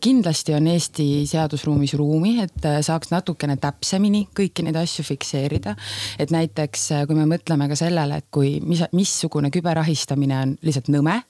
kindlasti 0.00 0.54
on 0.54 0.68
Eesti 0.74 1.06
seadusruumis 1.30 1.94
ruumi, 1.98 2.36
et 2.44 2.68
saaks 2.84 3.12
natukene 3.14 3.56
täpsemini 3.60 4.26
kõiki 4.36 4.66
neid 4.66 4.76
asju 4.80 5.04
fikseerida. 5.04 5.76
et 6.18 6.30
näiteks 6.30 6.88
kui 7.06 7.16
me 7.16 7.26
mõtleme 7.36 7.68
ka 7.68 7.76
sellele, 7.76 8.20
et 8.20 8.28
kui 8.30 8.60
mis, 8.60 8.84
missugune 8.92 9.50
küberahistamine 9.54 10.40
on 10.42 10.56
lihtsalt 10.62 10.92
nõme 10.92 11.22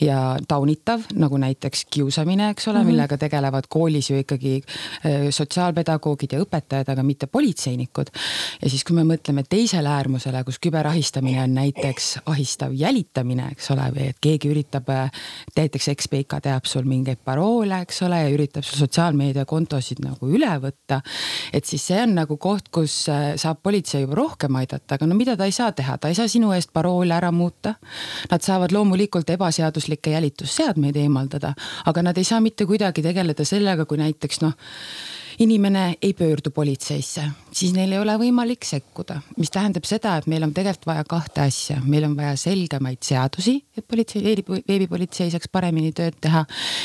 ja 0.00 0.36
taunitav, 0.48 1.06
nagu 1.14 1.38
näiteks 1.40 1.86
kiusamine, 1.90 2.50
eks 2.50 2.68
ole 2.68 2.78
mm, 2.78 2.82
-hmm. 2.82 2.86
millega 2.86 3.18
tegelevad 3.18 3.68
koolis 3.68 4.10
ju 4.10 4.18
ikkagi 4.18 4.62
sotsiaalpedagoogid 5.30 6.32
ja 6.32 6.40
õpetajad, 6.42 6.92
aga 6.92 7.02
mitte 7.02 7.26
politseinikud. 7.26 8.10
ja 8.62 8.70
siis, 8.70 8.84
kui 8.84 8.96
me 8.96 9.04
mõtleme 9.14 9.44
teisele 9.48 9.88
äärmusele, 9.88 10.44
kus 10.44 10.58
küberahistamine 10.58 11.42
on 11.42 11.54
näiteks 11.54 12.18
ahistav 12.26 12.72
jälitamine, 12.72 13.48
eks 13.52 13.70
ole, 13.70 13.88
või 13.94 14.08
et 14.12 14.20
keegi 14.20 14.50
üritab, 14.50 14.88
näiteks 15.56 15.88
ekspeika 15.88 16.40
teab 16.40 16.64
sul 16.64 16.86
mingeid 16.88 17.20
paroole, 17.24 17.82
eks 17.82 18.02
ole, 18.02 18.22
ja 18.22 18.32
üritab 18.34 18.66
sul 18.66 18.78
sotsiaalmeediakontosid 18.84 20.02
nagu 20.04 20.28
üle 20.28 20.52
võtta. 20.62 21.00
et 21.52 21.64
siis 21.64 21.86
see 21.86 22.02
on 22.02 22.14
nagu 22.14 22.36
koht, 22.36 22.68
kus 22.72 23.08
saab 23.36 23.62
politsei 23.62 24.02
juba 24.02 24.14
rohkem 24.18 24.56
aidata, 24.56 24.94
aga 24.94 25.06
no 25.06 25.16
mida 25.18 25.36
ta 25.36 25.48
ei 25.48 25.54
saa 25.54 25.72
teha, 25.72 25.98
ta 25.98 26.08
ei 26.08 26.18
saa 26.18 26.28
sinu 26.28 26.52
eest 26.56 26.72
paroole 26.72 27.14
ära 27.14 27.32
muuta. 27.32 27.74
Nad 28.30 28.44
saavad 28.44 28.72
loomulikult 28.72 29.30
ebaseaduslikke 29.62 30.10
jälitusseadmeid 30.10 30.96
eemaldada, 30.96 31.54
aga 31.86 32.02
nad 32.02 32.16
ei 32.18 32.24
saa 32.24 32.40
mitte 32.40 32.66
kuidagi 32.66 33.02
tegeleda 33.02 33.44
sellega, 33.44 33.86
kui 33.86 33.98
näiteks 33.98 34.42
noh 34.42 34.54
inimene 35.38 35.94
ei 36.02 36.12
pöördu 36.14 36.50
politseisse, 36.50 37.24
siis 37.52 37.72
neil 37.76 37.92
ei 37.92 38.00
ole 38.00 38.14
võimalik 38.20 38.64
sekkuda, 38.66 39.18
mis 39.36 39.50
tähendab 39.52 39.86
seda, 39.88 40.16
et 40.18 40.28
meil 40.30 40.44
on 40.46 40.52
tegelikult 40.54 40.88
vaja 40.88 41.04
kahte 41.08 41.44
asja, 41.44 41.78
meil 41.84 42.06
on 42.06 42.14
vaja 42.16 42.34
selgemaid 42.40 43.02
seadusi, 43.04 43.56
et 43.76 43.86
politsei, 43.88 44.22
veebipolitsei 44.68 45.30
saaks 45.32 45.50
paremini 45.52 45.92
tööd 45.96 46.16
teha. 46.22 46.44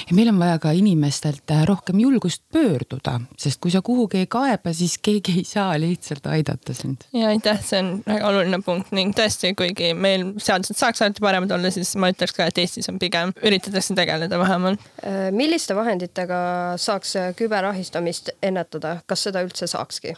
ja 0.09 0.17
meil 0.17 0.31
on 0.31 0.39
vaja 0.41 0.59
ka 0.63 0.73
inimestelt 0.75 1.53
rohkem 1.69 2.01
julgust 2.03 2.43
pöörduda, 2.53 3.17
sest 3.39 3.61
kui 3.63 3.71
sa 3.73 3.81
kuhugi 3.81 4.23
ei 4.23 4.29
kaeba, 4.31 4.73
siis 4.73 4.97
keegi 5.03 5.39
ei 5.41 5.45
saa 5.47 5.77
lihtsalt 5.79 6.27
aidata 6.27 6.75
sind. 6.77 7.07
ja 7.13 7.31
aitäh, 7.31 7.61
see 7.63 7.81
on 7.81 7.91
väga 8.07 8.31
oluline 8.31 8.61
punkt 8.65 8.91
ning 8.95 9.15
tõesti, 9.17 9.53
kuigi 9.57 9.93
meil 9.97 10.33
seadused 10.37 10.77
saaks 10.77 11.01
alati 11.01 11.23
paremad 11.23 11.51
olla, 11.55 11.71
siis 11.73 11.95
ma 11.99 12.11
ütleks 12.13 12.35
ka, 12.35 12.49
et 12.49 12.61
Eestis 12.61 12.89
on 12.91 12.99
pigem 12.99 13.33
üritatakse 13.43 13.95
tegeleda 13.95 14.39
vähemalt. 14.39 14.83
milliste 15.31 15.75
vahenditega 15.75 16.39
saaks 16.81 17.15
küberahistamist 17.39 18.33
ennetada, 18.43 18.97
kas 19.07 19.27
seda 19.27 19.45
üldse 19.45 19.67
saakski? 19.69 20.17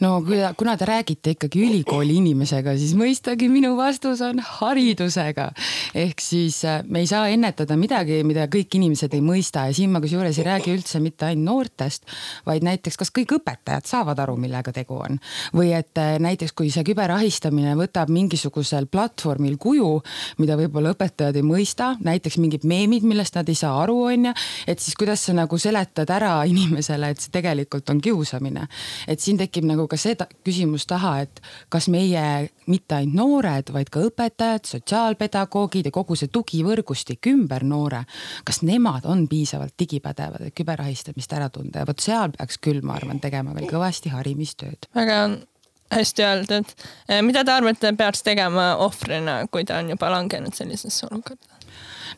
No 0.00 0.22
kuna 0.56 0.76
te 0.76 0.88
räägite 0.88 1.34
ikkagi 1.36 1.64
ülikooli 1.66 2.16
inimesega, 2.20 2.74
siis 2.78 2.94
mõistagi 2.98 3.50
minu 3.52 3.74
vastus 3.78 4.20
on 4.24 4.40
haridusega. 4.58 5.50
ehk 5.94 6.20
siis 6.20 6.64
äh, 6.64 6.82
me 6.88 7.04
ei 7.04 7.06
saa 7.10 7.28
ennetada 7.28 7.76
midagi, 7.76 8.22
mida 8.24 8.46
kõik 8.50 8.78
inimesed 8.78 9.14
ei 9.14 9.24
mõista 9.24 9.66
ja 9.68 9.76
siin 9.76 9.90
ma 9.92 10.00
kusjuures 10.00 10.38
ei 10.38 10.46
räägi 10.46 10.74
üldse 10.74 11.00
mitte 11.00 11.26
ainult 11.26 11.48
noortest, 11.50 12.06
vaid 12.46 12.64
näiteks, 12.66 12.96
kas 13.00 13.10
kõik 13.14 13.34
õpetajad 13.38 13.88
saavad 13.88 14.18
aru, 14.22 14.36
millega 14.40 14.72
tegu 14.72 14.98
on. 15.00 15.18
või 15.56 15.72
et 15.76 15.98
äh, 15.98 16.18
näiteks, 16.22 16.52
kui 16.56 16.70
see 16.70 16.84
küberahistamine 16.86 17.74
võtab 17.78 18.10
mingisugusel 18.12 18.86
platvormil 18.90 19.56
kuju, 19.60 19.90
mida 20.38 20.56
võib-olla 20.60 20.94
õpetajad 20.94 21.36
ei 21.36 21.46
mõista, 21.46 21.94
näiteks 22.04 22.38
mingid 22.42 22.64
meemid, 22.64 23.06
millest 23.06 23.36
nad 23.38 23.48
ei 23.48 23.58
saa 23.58 23.74
aru, 23.82 23.98
on 24.10 24.30
ju. 24.30 24.34
et 24.66 24.80
siis 24.80 24.96
kuidas 24.98 25.24
sa 25.26 25.34
nagu 25.36 25.58
seletad 25.58 26.10
ära 26.10 26.40
inimesele, 26.50 27.12
et 27.12 27.20
see 27.20 27.32
tegelikult 27.34 27.90
on 27.90 28.00
kiusamine. 28.00 28.66
et 29.08 29.20
siin 29.20 29.38
tekib 29.40 29.59
tekib 29.60 29.68
nagu 29.68 29.86
ka 29.88 29.98
see 30.00 30.16
küsimus 30.44 30.86
taha, 30.88 31.20
et 31.24 31.40
kas 31.70 31.88
meie 31.92 32.50
mitte 32.70 32.96
ainult 32.96 33.16
noored, 33.20 33.72
vaid 33.74 33.90
ka 33.90 34.02
õpetajad, 34.06 34.66
sotsiaalpedagoogid 34.68 35.90
ja 35.90 35.92
kogu 35.92 36.16
see 36.16 36.30
tugivõrgustik 36.32 37.26
ümber 37.32 37.64
noore, 37.64 38.04
kas 38.44 38.62
nemad 38.62 39.04
on 39.04 39.26
piisavalt 39.28 39.74
digipädevad, 39.78 40.48
et 40.48 40.56
küberahistamist 40.56 41.32
ära 41.36 41.50
tunda 41.50 41.82
ja 41.82 41.88
vot 41.88 42.00
seal 42.00 42.32
peaks 42.36 42.60
küll, 42.62 42.82
ma 42.82 42.96
arvan, 42.96 43.20
tegema 43.20 43.54
veel 43.54 43.68
kõvasti 43.70 44.12
harimistööd. 44.14 44.88
väga 44.94 45.20
hästi 45.90 46.22
öeldud. 46.22 46.74
mida 47.26 47.44
te 47.44 47.52
arvate, 47.52 47.92
peaks 47.98 48.22
tegema 48.22 48.76
ohvrina, 48.78 49.42
kui 49.50 49.64
ta 49.64 49.80
on 49.82 49.90
juba 49.90 50.10
langenud 50.10 50.54
sellisesse 50.54 51.08
olukorda? 51.10 51.59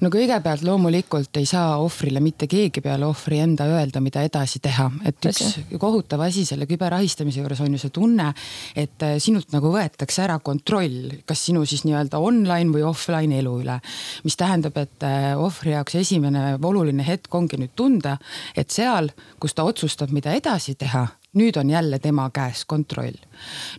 No 0.00 0.10
kõigepealt 0.12 0.64
loomulikult 0.66 1.36
ei 1.40 1.46
saa 1.48 1.76
ohvrile 1.82 2.22
mitte 2.24 2.48
keegi 2.50 2.82
peale 2.84 3.06
ohvri 3.06 3.40
enda 3.44 3.66
öelda, 3.68 4.00
mida 4.04 4.22
edasi 4.24 4.62
teha, 4.62 4.88
et 5.08 5.30
üks 5.30 5.58
kohutav 5.80 6.22
asi 6.26 6.44
selle 6.48 6.66
küberahistamise 6.70 7.42
juures 7.42 7.60
on 7.64 7.76
ju 7.76 7.82
see 7.82 7.94
tunne, 7.94 8.30
et 8.76 9.06
äh, 9.06 9.16
sinult 9.22 9.52
nagu 9.54 9.72
võetakse 9.74 10.24
ära 10.24 10.38
kontroll, 10.44 11.18
kas 11.28 11.46
sinu 11.48 11.64
siis 11.68 11.84
nii-öelda 11.88 12.20
online 12.22 12.72
või 12.74 12.86
offline 12.88 13.40
elu 13.42 13.56
üle. 13.62 13.78
mis 14.24 14.36
tähendab, 14.38 14.76
et 14.80 15.06
äh, 15.06 15.32
ohvri 15.38 15.76
jaoks 15.76 15.98
esimene 16.00 16.56
oluline 16.62 17.04
hetk 17.06 17.34
ongi 17.34 17.60
nüüd 17.60 17.74
tunda, 17.76 18.18
et 18.56 18.70
seal, 18.70 19.10
kus 19.40 19.54
ta 19.54 19.66
otsustab, 19.68 20.12
mida 20.14 20.32
edasi 20.36 20.74
teha 20.78 21.08
nüüd 21.32 21.56
on 21.56 21.70
jälle 21.70 21.98
tema 21.98 22.30
käes 22.30 22.64
kontroll. 22.64 23.16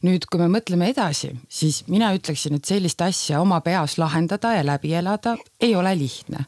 nüüd, 0.02 0.26
kui 0.32 0.40
me 0.42 0.48
mõtleme 0.52 0.90
edasi, 0.90 1.30
siis 1.50 1.84
mina 1.88 2.10
ütleksin, 2.16 2.58
et 2.58 2.66
sellist 2.66 3.02
asja 3.02 3.40
oma 3.40 3.62
peas 3.62 3.96
lahendada 4.02 4.56
ja 4.58 4.64
läbi 4.66 4.94
elada 4.94 5.36
ei 5.62 5.76
ole 5.76 5.94
lihtne. 5.98 6.46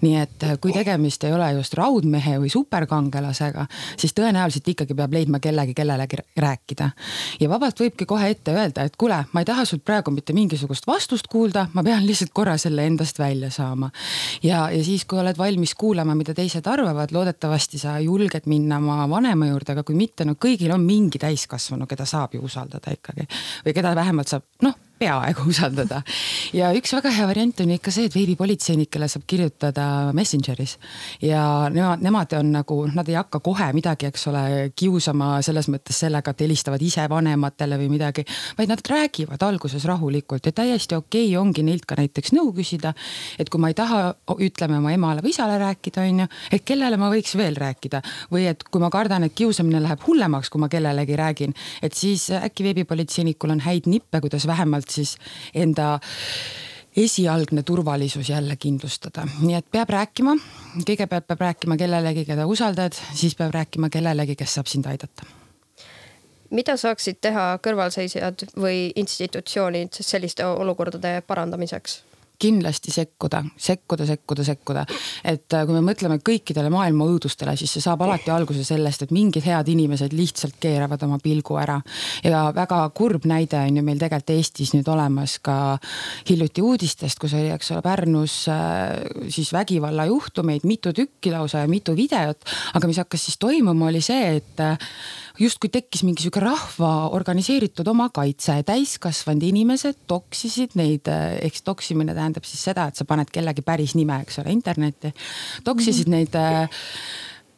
nii 0.00 0.16
et 0.16 0.42
äh, 0.42 0.58
kui 0.60 0.72
tegemist 0.72 1.24
ei 1.24 1.32
ole 1.32 1.52
just 1.52 1.74
raudmehe 1.74 2.38
või 2.42 2.50
superkangelasega, 2.50 3.66
siis 3.96 4.14
tõenäoliselt 4.14 4.68
ikkagi 4.68 4.94
peab 4.94 5.14
leidma 5.14 5.38
kellegi, 5.38 5.74
kellelegi 5.74 6.18
rääkida. 6.36 6.90
ja 7.40 7.48
vabalt 7.48 7.80
võibki 7.80 8.06
kohe 8.06 8.30
ette 8.30 8.52
öelda, 8.52 8.82
et 8.82 8.96
kuule, 8.96 9.24
ma 9.32 9.40
ei 9.40 9.46
taha 9.46 9.64
sult 9.64 9.84
praegu 9.84 10.10
mitte 10.10 10.32
mingisugust 10.32 10.86
vastust 10.86 11.30
kuulda, 11.30 11.68
ma 11.72 11.82
pean 11.82 12.06
lihtsalt 12.06 12.34
korra 12.34 12.58
selle 12.58 12.86
endast 12.86 13.18
välja 13.18 13.50
saama. 13.50 13.90
ja, 14.42 14.70
ja 14.70 14.84
siis, 14.84 15.04
kui 15.04 15.22
oled 15.22 15.38
valmis 15.38 15.74
kuulama, 15.74 16.18
mida 16.18 16.34
teised 16.34 16.66
arvavad, 16.66 17.14
loodetavasti 17.14 17.78
sa 17.78 17.98
julged 18.02 18.50
minna 18.50 18.82
oma 18.82 19.08
vanema 19.08 19.46
juurde, 19.46 19.72
aga 19.72 19.86
kui 19.86 19.94
mitte, 19.94 20.26
no 20.26 20.34
kõik 20.34 20.47
kõigil 20.48 20.74
on 20.74 20.84
mingi 20.84 21.20
täiskasvanu, 21.22 21.86
keda 21.88 22.08
saab 22.08 22.36
ju 22.36 22.44
usaldada 22.48 22.92
ikkagi 22.96 23.28
või 23.66 23.76
keda 23.76 23.94
vähemalt 23.98 24.32
saab 24.32 24.48
noh 24.66 24.87
peaaegu 24.98 25.46
usaldada. 25.52 26.02
ja 26.52 26.70
üks 26.76 26.92
väga 26.96 27.12
hea 27.14 27.26
variant 27.28 27.60
on 27.64 27.72
ikka 27.76 27.92
see, 27.94 28.08
et 28.08 28.16
veebipolitseinikele 28.16 29.08
saab 29.10 29.26
kirjutada 29.28 29.86
Messengeris 30.16 30.76
ja 31.22 31.42
nemad, 31.72 32.02
nemad 32.04 32.34
on 32.38 32.52
nagu, 32.58 32.78
nad 32.94 33.08
ei 33.08 33.18
hakka 33.18 33.40
kohe 33.44 33.70
midagi, 33.76 34.08
eks 34.10 34.28
ole, 34.30 34.44
kiusama 34.78 35.38
selles 35.44 35.68
mõttes 35.72 35.98
sellega, 36.04 36.32
et 36.32 36.44
helistavad 36.46 36.82
ise 36.84 37.04
vanematele 37.10 37.78
või 37.80 37.90
midagi, 37.94 38.24
vaid 38.58 38.72
nad 38.72 38.82
räägivad 38.84 39.42
alguses 39.46 39.84
rahulikult 39.88 40.46
ja 40.48 40.52
täiesti 40.52 40.98
okei 40.98 41.28
okay 41.30 41.40
ongi 41.40 41.64
neilt 41.66 41.86
ka 41.88 41.98
näiteks 41.98 42.34
nõu 42.36 42.52
küsida. 42.56 42.94
et 43.38 43.48
kui 43.48 43.60
ma 43.60 43.70
ei 43.72 43.76
taha, 43.78 44.14
ütleme 44.38 44.78
oma 44.78 44.92
emale 44.92 45.22
või 45.24 45.32
isale 45.34 45.58
rääkida, 45.60 46.04
on 46.08 46.24
ju, 46.24 46.28
et 46.52 46.64
kellele 46.66 46.96
ma 47.00 47.10
võiks 47.12 47.36
veel 47.38 47.56
rääkida 47.58 48.02
või 48.32 48.46
et 48.50 48.64
kui 48.64 48.82
ma 48.82 48.90
kardan, 48.90 49.24
et 49.24 49.34
kiusamine 49.34 49.80
läheb 49.82 50.02
hullemaks, 50.06 50.50
kui 50.50 50.60
ma 50.60 50.68
kellelegi 50.72 51.16
räägin, 51.18 51.54
et 51.82 51.94
siis 51.94 52.28
äkki 52.34 52.66
veebipolitseinikul 52.66 53.54
on 53.54 53.62
häid 53.64 53.88
nippe, 53.90 54.20
kuidas 54.24 54.46
vähemalt 54.46 54.87
siis 54.94 55.16
enda 55.54 55.98
esialgne 56.98 57.62
turvalisus 57.62 58.30
jälle 58.30 58.56
kindlustada, 58.56 59.26
nii 59.40 59.54
et 59.58 59.66
peab 59.70 59.90
rääkima, 59.92 60.34
kõigepealt 60.86 61.28
peab 61.28 61.44
rääkima 61.46 61.76
kellelegi, 61.78 62.24
keda 62.26 62.46
usaldad, 62.50 62.96
siis 63.14 63.36
peab 63.38 63.54
rääkima 63.54 63.90
kellelegi, 63.92 64.36
kes 64.36 64.58
saab 64.58 64.70
sind 64.70 64.88
aidata. 64.90 65.26
Mida 66.50 66.78
saaksid 66.80 67.18
teha 67.20 67.58
kõrvalseisjad 67.62 68.46
või 68.56 68.88
institutsioonid 68.96 70.00
selliste 70.00 70.46
olukordade 70.48 71.20
parandamiseks? 71.26 72.00
Kindlasti 72.38 72.92
sekkuda, 72.94 73.42
sekkuda, 73.56 74.06
sekkuda, 74.06 74.44
sekkuda. 74.44 74.84
et 75.24 75.54
äh, 75.54 75.64
kui 75.66 75.74
me 75.74 75.82
mõtleme 75.90 76.18
kõikidele 76.24 76.70
maailma 76.70 77.08
õudustele, 77.10 77.56
siis 77.58 77.72
see 77.74 77.84
saab 77.84 78.02
alati 78.06 78.30
alguse 78.30 78.64
sellest, 78.64 79.04
et 79.04 79.14
mingid 79.14 79.44
head 79.46 79.68
inimesed 79.68 80.14
lihtsalt 80.14 80.58
keeravad 80.60 81.02
oma 81.06 81.18
pilgu 81.22 81.58
ära. 81.58 81.80
ja 82.24 82.48
väga 82.54 82.80
kurb 82.94 83.26
näide 83.26 83.58
on 83.58 83.80
ju 83.80 83.82
meil 83.82 83.98
tegelikult 83.98 84.34
Eestis 84.38 84.74
nüüd 84.74 84.88
olemas 84.92 85.38
ka 85.42 85.78
hiljuti 86.28 86.62
uudistest, 86.62 87.18
kus 87.18 87.34
oli, 87.34 87.50
eks 87.54 87.72
ole, 87.74 87.82
Pärnus 87.82 88.40
äh, 88.52 88.94
siis 89.28 89.52
vägivallajuhtumeid, 89.52 90.66
mitu 90.68 90.92
tükki 90.92 91.32
lausa 91.34 91.64
ja 91.64 91.70
mitu 91.70 91.96
videot. 91.96 92.44
aga 92.74 92.86
mis 92.86 93.02
hakkas 93.02 93.28
siis 93.28 93.38
toimuma, 93.38 93.88
oli 93.90 94.02
see, 94.04 94.36
et 94.38 94.62
äh, 94.62 94.78
justkui 95.38 95.70
tekkis 95.72 96.02
mingi 96.06 96.24
sihuke 96.24 96.42
rahva 96.42 96.92
organiseeritud 97.14 97.88
omakaitse, 97.92 98.58
täiskasvanud 98.66 99.46
inimesed 99.48 100.02
toksisid 100.10 100.76
neid, 100.78 101.08
eks 101.46 101.64
toksimine 101.66 102.16
tähendab 102.16 102.46
siis 102.48 102.64
seda, 102.70 102.88
et 102.88 102.98
sa 102.98 103.06
paned 103.08 103.30
kellegi 103.32 103.64
päris 103.66 103.94
nime, 103.98 104.20
eks 104.24 104.42
ole, 104.42 104.52
internetti. 104.54 105.14
toksisid 105.64 106.08
mm 106.08 106.14
-hmm. 106.14 106.34
neid 106.34 106.68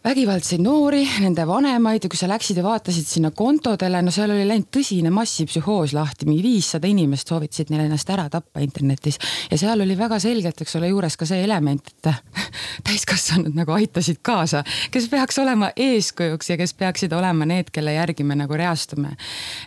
vägivaldseid 0.01 0.63
noori, 0.65 1.03
nende 1.21 1.45
vanemaid 1.45 2.07
ja 2.07 2.09
kui 2.09 2.17
sa 2.17 2.25
läksid 2.31 2.57
ja 2.57 2.63
vaatasid 2.65 3.05
sinna 3.05 3.31
kontodele, 3.37 4.01
no 4.01 4.13
seal 4.15 4.33
oli 4.33 4.47
läinud 4.49 4.71
tõsine 4.73 5.11
massipsühhoos 5.13 5.93
lahti, 5.93 6.25
mingi 6.25 6.41
viissada 6.47 6.89
inimest 6.89 7.29
soovitasid 7.29 7.69
neil 7.69 7.85
ennast 7.85 8.09
ära 8.09 8.25
tappa 8.33 8.63
internetis. 8.65 9.19
ja 9.51 9.59
seal 9.61 9.85
oli 9.85 9.97
väga 9.99 10.17
selgelt, 10.23 10.63
eks 10.65 10.77
ole, 10.81 10.89
juures 10.89 11.19
ka 11.21 11.29
see 11.29 11.43
element, 11.45 11.93
et 11.93 12.09
täiskasvanud 12.89 13.59
nagu 13.59 13.75
aitasid 13.77 14.23
kaasa, 14.25 14.63
kes 14.91 15.11
peaks 15.13 15.39
olema 15.43 15.69
eeskujuks 15.77 16.49
ja 16.55 16.57
kes 16.57 16.73
peaksid 16.81 17.13
olema 17.13 17.45
need, 17.53 17.69
kelle 17.69 17.93
järgi 17.93 18.25
me 18.25 18.39
nagu 18.41 18.57
reastume. 18.57 19.13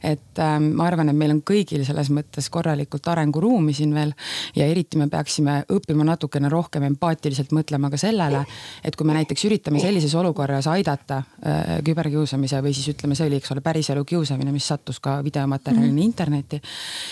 et 0.01 0.41
ähm, 0.41 0.71
ma 0.73 0.89
arvan, 0.89 1.13
et 1.13 1.17
meil 1.17 1.35
on 1.35 1.43
kõigil 1.45 1.85
selles 1.85 2.09
mõttes 2.09 2.49
korralikult 2.49 3.05
arenguruumi 3.07 3.73
siin 3.73 3.93
veel 3.93 4.15
ja 4.57 4.65
eriti 4.65 4.97
me 4.97 5.11
peaksime 5.13 5.61
õppima 5.69 6.09
natukene 6.09 6.49
rohkem 6.49 6.89
empaatiliselt 6.89 7.53
mõtlema 7.53 7.93
ka 7.93 8.01
sellele, 8.01 8.45
et 8.83 8.97
kui 8.97 9.05
me 9.05 9.21
näiteks 9.21 9.45
üritame 9.45 9.77
sellises 9.77 10.09
olukorras 10.15 10.22
olukorras 10.23 10.67
aidata 10.71 11.19
äh, 11.19 11.75
küberkiusamise 11.85 12.61
või 12.63 12.73
siis 12.75 12.93
ütleme, 12.93 13.17
see 13.19 13.27
oli, 13.27 13.41
eks 13.41 13.51
ole, 13.55 13.63
päriselu 13.65 14.05
kiusamine, 14.07 14.53
mis 14.55 14.67
sattus 14.71 15.01
ka 15.03 15.19
videomaterjalina 15.23 15.91
mm 15.91 15.97
-hmm. 15.97 16.05
internetti. 16.05 16.61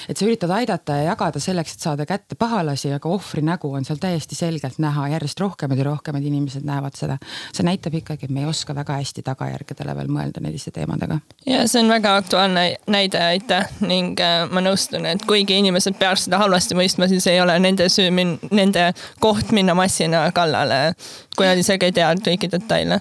et 0.10 0.18
sa 0.18 0.26
üritad 0.26 0.50
aidata 0.56 0.96
ja 1.02 1.12
jagada 1.12 1.40
selleks, 1.40 1.74
et 1.74 1.88
saada 1.88 2.06
kätte 2.06 2.36
pahalasi, 2.36 2.94
aga 2.94 3.10
ohvri 3.10 3.42
nägu 3.42 3.74
on 3.74 3.86
seal 3.86 4.00
täiesti 4.00 4.36
selgelt 4.36 4.80
näha, 4.80 5.08
järjest 5.18 5.40
rohkemad 5.40 5.78
ja 5.78 5.84
rohkemad 5.84 6.24
inimesed 6.24 6.64
näevad 6.64 6.96
seda. 6.96 7.18
see 7.54 7.64
näitab 7.66 7.94
ikkagi, 7.94 8.26
et 8.26 8.32
me 8.32 8.40
ei 8.40 8.46
oska 8.46 8.76
väga 8.76 8.94
hästi 8.94 9.22
tagajärgedele 9.24 9.96
veel 9.96 10.08
mõelda 10.08 10.42
selliste 10.62 10.72
teemadega. 10.72 11.20
ja 11.46 11.68
see 11.68 11.82
on 11.82 11.90
väga 11.90 12.16
aktuaalne 12.16 12.76
näide, 12.88 13.20
aitäh 13.20 13.68
ning 13.82 14.20
äh, 14.20 14.46
ma 14.52 14.62
nõustun, 14.62 15.06
et 15.10 15.26
kuigi 15.28 15.58
inimesed 15.58 15.98
peaks 16.00 16.28
seda 16.28 16.40
halvasti 16.42 16.76
mõistma, 16.78 17.08
siis 17.08 17.28
ei 17.28 17.42
ole 17.42 17.58
nende 17.60 17.88
süü, 17.90 18.10
nende 18.52 18.92
koht 19.20 19.52
minna 19.52 19.76
massina 19.78 20.24
kallale, 20.36 20.94
kui 21.38 21.48
nad 21.48 21.60
isegi 21.60 21.90
ei 21.90 21.96
tea 21.96 22.12
kõiki 22.16 22.52
detaile 22.52 23.01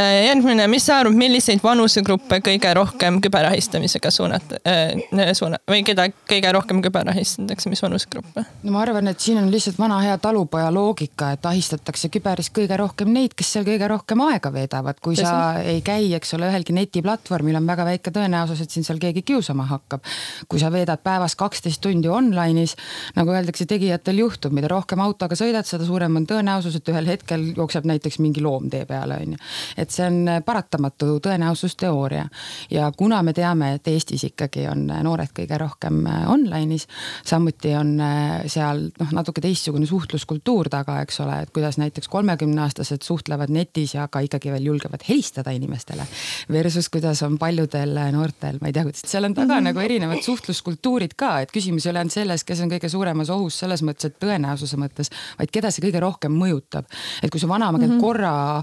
järgmine, 0.00 0.66
mis 0.72 0.86
sa 0.86 0.98
arvad, 1.02 1.16
milliseid 1.16 1.60
vanusegruppe 1.62 2.38
kõige 2.44 2.70
rohkem 2.74 3.18
küberahistamisega 3.20 4.10
suunata 4.10 4.60
äh,, 4.64 5.32
suuna- 5.36 5.60
või 5.68 5.82
keda 5.84 6.06
kõige 6.28 6.52
rohkem 6.56 6.80
küberahistatakse, 6.84 7.68
mis 7.68 7.82
vanusegruppe? 7.84 8.44
no 8.62 8.72
ma 8.72 8.80
arvan, 8.86 9.10
et 9.12 9.20
siin 9.20 9.42
on 9.42 9.50
lihtsalt 9.52 9.76
vana 9.78 9.98
hea 10.00 10.16
talupoja 10.22 10.70
loogika, 10.72 11.32
et 11.36 11.46
ahistatakse 11.46 12.08
küberis 12.12 12.48
kõige 12.54 12.78
rohkem 12.80 13.12
neid, 13.12 13.34
kes 13.36 13.52
seal 13.52 13.66
kõige 13.68 13.88
rohkem 13.92 14.22
aega 14.28 14.52
veedavad. 14.54 15.00
kui 15.02 15.18
Tõsi. 15.18 15.26
sa 15.28 15.60
ei 15.60 15.82
käi, 15.84 16.08
eks 16.16 16.32
ole, 16.38 16.48
ühelgi 16.48 16.76
netiplatvormil 16.76 17.60
on 17.60 17.68
väga 17.68 17.86
väike 17.90 18.14
tõenäosus, 18.16 18.64
et 18.64 18.70
sind 18.72 18.88
seal 18.88 19.02
keegi 19.02 19.22
kiusama 19.22 19.68
hakkab. 19.68 20.00
kui 20.48 20.60
sa 20.62 20.72
veedad 20.72 21.04
päevas 21.04 21.36
kaksteist 21.36 21.82
tundi 21.84 22.08
online'is, 22.08 22.76
nagu 23.16 23.36
öeldakse, 23.36 23.68
tegijatel 23.68 24.24
juhtub, 24.24 24.56
mida 24.56 24.72
rohkem 24.72 25.00
autoga 25.04 25.36
sõidad, 25.36 25.68
seda 25.68 25.84
suurem 25.84 26.16
on 26.16 26.26
tõenäosus, 26.26 26.80
et 26.80 26.88
ühel 26.88 27.12
hetkel 27.12 27.52
jookseb 27.56 27.84
näiteks 27.84 28.18
mingi 28.24 28.40
loom 28.40 28.70
tee 28.72 28.86
peale, 28.88 29.20
on 29.20 29.36
ju 29.36 29.81
et 29.82 29.90
see 29.90 30.06
on 30.06 30.30
paratamatu 30.44 31.18
tõenäosusteooria. 31.24 32.26
ja 32.70 32.92
kuna 32.96 33.22
me 33.22 33.32
teame, 33.32 33.74
et 33.74 33.88
Eestis 33.88 34.24
ikkagi 34.24 34.66
on 34.70 34.86
noored 35.02 35.32
kõige 35.34 35.58
rohkem 35.58 36.02
online'is, 36.06 36.86
samuti 37.26 37.74
on 37.76 37.96
seal 38.46 38.86
noh, 39.00 39.12
natuke 39.12 39.40
teistsugune 39.44 39.86
suhtluskultuur 39.86 40.70
taga, 40.72 41.00
eks 41.02 41.20
ole, 41.24 41.40
et 41.42 41.50
kuidas 41.54 41.78
näiteks 41.78 42.08
kolmekümneaastased 42.12 43.02
suhtlevad 43.02 43.52
netis 43.52 43.94
ja 43.94 44.06
ka 44.08 44.22
ikkagi 44.24 44.52
veel 44.52 44.70
julgevad 44.70 45.04
helistada 45.08 45.50
inimestele. 45.54 46.06
Versus 46.52 46.88
kuidas 46.92 47.22
on 47.26 47.38
paljudel 47.38 47.98
noortel, 48.14 48.58
ma 48.62 48.70
ei 48.70 48.76
tea, 48.76 48.86
seal 48.94 49.28
on 49.28 49.34
taga 49.34 49.58
-hmm. 49.58 49.70
nagu 49.70 49.80
erinevad 49.80 50.22
suhtluskultuurid 50.22 51.16
ka, 51.16 51.40
et 51.40 51.52
küsimus 51.52 51.86
ei 51.86 51.90
ole 51.90 52.02
ainult 52.02 52.12
selles, 52.12 52.44
kes 52.44 52.60
on 52.60 52.70
kõige 52.70 52.88
suuremas 52.88 53.30
ohus 53.30 53.58
selles 53.58 53.82
mõttes, 53.82 54.10
et 54.10 54.18
tõenäosuse 54.20 54.76
mõttes, 54.76 55.10
vaid 55.38 55.50
keda 55.52 55.70
see 55.70 55.84
kõige 55.84 56.00
rohkem 56.00 56.32
mõjutab. 56.32 56.84
et 57.22 57.30
kui 57.30 57.40
su 57.40 57.48
vanaema 57.48 57.78
käib 57.78 57.90
mm 57.90 57.96
-hmm. 57.96 58.00
korra 58.00 58.62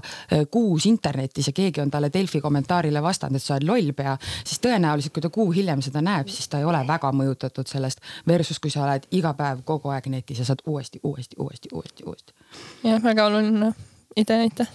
kuus 0.50 0.86
internetis 0.86 1.09
internetis 1.10 1.46
ja 1.46 1.52
keegi 1.52 1.80
on 1.80 1.90
talle 1.90 2.10
Delfi 2.12 2.40
kommentaarile 2.40 3.02
vastanud, 3.02 3.36
et 3.36 3.42
sa 3.42 3.54
oled 3.54 3.66
lollpea, 3.66 4.16
siis 4.44 4.60
tõenäoliselt, 4.60 5.12
kui 5.12 5.22
ta 5.22 5.30
kuu 5.30 5.50
hiljem 5.52 5.82
seda 5.82 6.02
näeb, 6.02 6.28
siis 6.28 6.48
ta 6.48 6.58
ei 6.58 6.64
ole 6.64 6.80
väga 6.86 7.12
mõjutatud 7.12 7.66
sellest. 7.66 8.00
Versus 8.28 8.60
kui 8.60 8.70
sa 8.70 8.84
oled 8.84 9.06
iga 9.10 9.34
päev 9.34 9.64
kogu 9.64 9.90
aeg 9.90 10.06
netis 10.12 10.38
ja 10.38 10.44
saad 10.44 10.62
uuesti, 10.66 11.00
uuesti, 11.02 11.36
uuesti, 11.38 11.68
uuesti, 11.72 12.04
uuesti. 12.06 12.32
jah, 12.84 13.02
väga 13.02 13.26
oluline 13.26 13.72
idee, 14.16 14.40
aitäh 14.46 14.68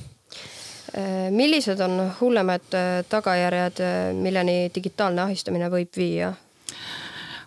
äh, 0.98 1.32
millised 1.32 1.80
on 1.80 2.12
hullemad 2.22 2.74
äh, 2.74 3.06
tagajärjed, 3.10 3.80
äh, 3.80 4.14
milleni 4.14 4.72
digitaalne 4.76 5.22
ahistamine 5.22 5.70
võib 5.72 5.96
viia? 5.98 6.34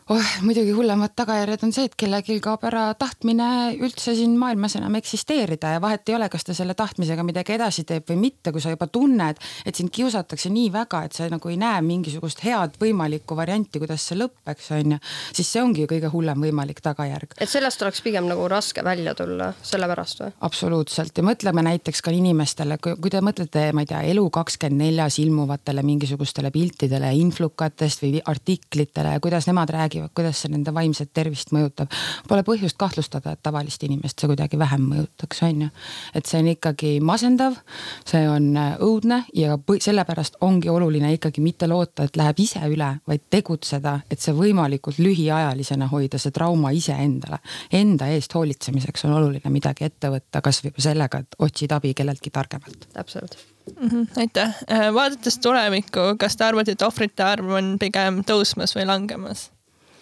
Oh, 0.08 0.28
muidugi 0.42 0.72
hullemad 0.72 1.12
tagajärjed 1.16 1.64
on 1.66 1.72
see, 1.74 1.88
et 1.88 1.94
kellelgi 1.98 2.38
kaob 2.44 2.64
ära 2.68 2.86
tahtmine 2.98 3.48
üldse 3.76 4.14
siin 4.16 4.36
maailmas 4.40 4.78
enam 4.78 4.96
eksisteerida 4.98 5.74
ja 5.74 5.82
vahet 5.84 6.08
ei 6.08 6.16
ole, 6.16 6.28
kas 6.32 6.46
ta 6.48 6.56
selle 6.56 6.74
tahtmisega 6.78 7.24
midagi 7.26 7.54
edasi 7.56 7.84
teeb 7.88 8.08
või 8.08 8.18
mitte, 8.22 8.52
kui 8.54 8.62
sa 8.64 8.72
juba 8.72 8.88
tunned, 8.92 9.40
et 9.68 9.78
sind 9.78 9.92
kiusatakse 9.94 10.52
nii 10.54 10.70
väga, 10.74 11.02
et 11.06 11.16
sa 11.16 11.28
nagu 11.30 11.52
ei 11.52 11.58
näe 11.60 11.82
mingisugust 11.84 12.40
head 12.46 12.78
võimalikku 12.80 13.36
varianti, 13.36 13.82
kuidas 13.82 14.06
see 14.08 14.18
lõpeks, 14.20 14.70
on 14.78 14.96
ju, 14.96 15.00
siis 15.36 15.52
see 15.52 15.62
ongi 15.62 15.84
ju 15.84 15.90
kõige 15.92 16.12
hullem 16.12 16.48
võimalik 16.48 16.80
tagajärg. 16.84 17.36
et 17.36 17.52
sellest 17.52 17.84
oleks 17.84 18.02
pigem 18.04 18.28
nagu 18.30 18.48
raske 18.48 18.84
välja 18.84 19.14
tulla, 19.18 19.52
sellepärast 19.62 20.24
või? 20.24 20.32
absoluutselt 20.48 21.20
ja 21.20 21.26
mõtleme 21.26 21.66
näiteks 21.68 22.02
ka 22.04 22.14
inimestele, 22.14 22.80
kui 22.80 23.12
te 23.12 23.20
mõtlete, 23.24 23.68
ma 23.76 23.84
ei 23.84 23.92
tea, 23.92 24.02
Elu24-s 24.14 25.20
ilmuvatele 25.26 25.84
mingisugustele 25.84 26.50
piltidele 26.54 27.12
influkatest 27.20 28.06
või 28.06 28.22
artiklitele, 28.24 29.18
kuidas 29.20 29.50
nemad 29.50 29.70
räägivad 29.74 29.97
räägivad, 29.98 30.14
kuidas 30.14 30.42
see 30.42 30.52
nende 30.52 30.72
vaimset 30.74 31.10
tervist 31.14 31.52
mõjutab. 31.52 31.92
Pole 32.28 32.42
põhjust 32.46 32.76
kahtlustada, 32.78 33.32
et 33.32 33.42
tavalist 33.42 33.82
inimest 33.82 34.20
see 34.20 34.30
kuidagi 34.30 34.58
vähem 34.58 34.86
mõjutaks, 34.92 35.42
on 35.46 35.62
ju. 35.62 35.68
et 36.14 36.26
see 36.26 36.40
on 36.40 36.48
ikkagi 36.48 36.92
masendav, 37.00 37.58
see 38.06 38.28
on 38.28 38.56
äh, 38.56 38.76
õudne 38.80 39.24
ja 39.34 39.58
sellepärast 39.58 40.38
ongi 40.40 40.68
oluline 40.68 41.12
ikkagi 41.16 41.40
mitte 41.40 41.68
loota, 41.68 42.04
et 42.04 42.16
läheb 42.16 42.40
ise 42.40 42.62
üle, 42.68 42.90
vaid 43.06 43.26
tegutseda, 43.30 44.00
et 44.10 44.20
see 44.20 44.34
võimalikult 44.34 44.98
lühiajalisena 44.98 45.88
hoida, 45.90 46.18
see 46.18 46.34
trauma 46.34 46.70
iseendale. 46.70 47.40
Enda 47.72 48.08
eest 48.14 48.34
hoolitsemiseks 48.34 49.04
on 49.08 49.18
oluline 49.18 49.52
midagi 49.52 49.88
ette 49.88 50.10
võtta, 50.12 50.42
kasvõi 50.42 50.74
sellega, 50.78 51.22
et 51.24 51.38
otsid 51.38 51.72
abi 51.72 51.94
kelleltki 51.94 52.30
targemalt. 52.30 52.88
täpselt 52.92 53.38
mm. 53.76 53.88
-hmm, 53.88 54.06
aitäh, 54.16 54.54
äh, 54.72 54.94
vaadates 54.94 55.38
tulevikku, 55.38 56.00
kas 56.18 56.36
te 56.36 56.44
arvate, 56.44 56.72
et 56.72 56.82
ohvrite 56.82 57.22
arv 57.22 57.50
on 57.50 57.76
pigem 57.80 58.22
tõusmas 58.26 58.74
või 58.76 58.86
langemas? 58.86 59.50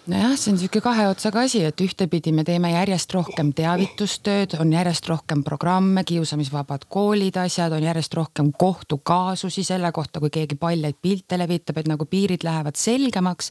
Nojah, 0.07 0.35
see 0.38 0.53
on 0.53 0.57
niisugune 0.57 0.83
kahe 0.85 1.05
otsaga 1.11 1.42
asi, 1.47 1.61
et 1.66 1.81
ühtepidi 1.83 2.31
me 2.35 2.45
teeme 2.47 2.71
järjest 2.71 3.11
rohkem 3.16 3.51
teavitustööd, 3.57 4.55
on 4.62 4.71
järjest 4.75 5.09
rohkem 5.11 5.42
programme, 5.47 6.05
kiusamisvabad 6.07 6.85
koolid, 6.92 7.35
asjad, 7.42 7.75
on 7.75 7.83
järjest 7.83 8.14
rohkem 8.14 8.53
kohtukaasusi 8.55 9.64
selle 9.66 9.90
kohta, 9.97 10.23
kui 10.23 10.31
keegi 10.35 10.59
paljaid 10.61 10.99
pilte 11.03 11.38
levitab, 11.40 11.81
et 11.81 11.90
nagu 11.90 12.07
piirid 12.07 12.47
lähevad 12.47 12.79
selgemaks. 12.79 13.51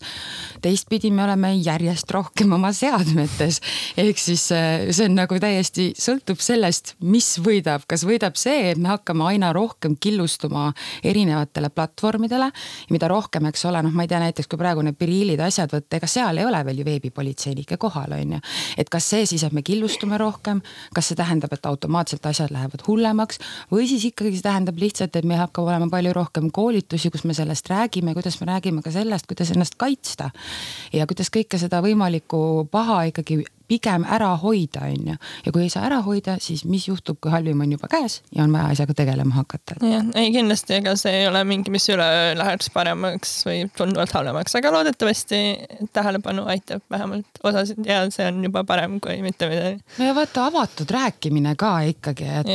teistpidi 0.61 1.11
me 1.11 1.25
oleme 1.25 1.51
järjest 1.55 2.11
rohkem 2.15 2.55
oma 2.55 2.71
seadmetes, 2.73 3.59
ehk 3.97 4.21
siis 4.21 4.47
äh, 4.55 4.87
see 4.95 5.09
on 5.09 5.19
nagu 5.19 5.39
täiesti 5.39 5.89
sõltub 5.99 6.39
sellest, 6.39 6.95
mis 7.03 7.33
võidab, 7.43 7.83
kas 7.87 8.07
võidab 8.07 8.39
see, 8.39 8.71
et 8.71 8.79
me 8.79 8.93
hakkame 8.93 9.27
aina 9.33 9.51
rohkem 9.53 9.97
killustuma 9.99 10.71
erinevatele 11.03 11.69
platvormidele. 11.69 12.51
mida 12.89 13.07
rohkem, 13.11 13.51
eks 13.51 13.65
ole, 13.65 13.83
noh, 13.83 13.91
ma 13.91 14.05
ei 14.05 14.07
tea, 14.07 14.23
näiteks 14.23 14.47
kui 14.47 14.59
praegu 14.59 14.81
need 14.85 14.95
Pirillid 14.95 15.41
asjad 15.43 15.71
võtta, 15.73 15.99
ega 15.99 16.07
seal 16.07 16.37
ei 16.37 16.44
ei 16.45 16.51
ole 16.51 16.61
veel 16.65 16.81
ju 16.81 16.85
veebipolitseinikke 16.85 17.77
kohal, 17.81 18.13
on 18.13 18.35
ju. 18.37 18.39
et 18.77 18.89
kas 18.89 19.09
see 19.09 19.25
siis, 19.25 19.43
et 19.43 19.55
me 19.55 19.63
killustume 19.65 20.17
rohkem, 20.21 20.61
kas 20.93 21.09
see 21.09 21.19
tähendab, 21.19 21.53
et 21.53 21.65
automaatselt 21.65 22.25
asjad 22.29 22.53
lähevad 22.53 22.85
hullemaks 22.87 23.41
või 23.71 23.87
siis 23.89 24.05
ikkagi 24.11 24.35
see 24.35 24.45
tähendab 24.45 24.79
lihtsalt, 24.81 25.15
et 25.15 25.25
meil 25.25 25.41
hakkab 25.41 25.69
olema 25.69 25.89
palju 25.91 26.13
rohkem 26.15 26.51
koolitusi, 26.53 27.11
kus 27.13 27.25
me 27.25 27.33
sellest 27.37 27.69
räägime, 27.71 28.13
kuidas 28.17 28.39
me 28.41 28.49
räägime 28.51 28.85
ka 28.85 28.93
sellest, 28.93 29.27
kuidas 29.27 29.51
ennast 29.55 29.79
kaitsta. 29.81 30.29
ja 30.93 31.07
kuidas 31.09 31.33
kõike 31.33 31.59
seda 31.61 31.81
võimalikku 31.85 32.67
paha 32.71 33.03
ikkagi 33.11 33.43
pigem 33.67 34.05
ära 34.05 34.31
hoida, 34.41 34.85
on 34.89 35.11
ju. 35.11 35.15
ja 35.45 35.51
kui 35.53 35.65
ei 35.65 35.71
saa 35.73 35.85
ära 35.89 36.01
hoida, 36.05 36.37
siis 36.41 36.65
mis 36.69 36.87
juhtub, 36.89 37.19
kui 37.21 37.33
halvim 37.33 37.61
on 37.65 37.71
juba 37.75 37.89
käes 37.91 38.21
ja 38.35 38.43
on 38.45 38.53
vaja 38.53 38.71
asjaga 38.75 38.95
tegelema 38.97 39.35
hakata. 39.39 39.77
jah, 39.81 40.05
ei 40.19 40.31
kindlasti, 40.35 40.79
ega 40.79 40.95
see 40.99 41.21
ei 41.21 41.27
ole 41.29 41.43
mingi, 41.47 41.73
mis 41.73 41.87
üleöö 41.89 42.33
läheks 42.39 42.69
paremaks 42.73 43.35
või 43.47 43.65
tunduvalt 43.77 44.13
halvemaks, 44.15 44.55
aga 44.59 44.71
loodetavasti 44.75 45.41
tähelepanu 45.95 46.45
aitab 46.51 46.83
vähemalt 46.91 47.41
osasid 47.43 47.85
ja 47.85 48.03
see 48.13 48.27
on 48.29 48.43
juba 48.47 48.63
parem 48.67 48.99
kui 49.03 49.17
mitte 49.25 49.49
midagi. 49.51 49.81
no 49.99 50.09
ja 50.09 50.15
vaata, 50.17 50.47
avatud 50.51 50.91
rääkimine 50.95 51.55
ka 51.59 51.73
ikkagi, 51.91 52.29
et, 52.41 52.53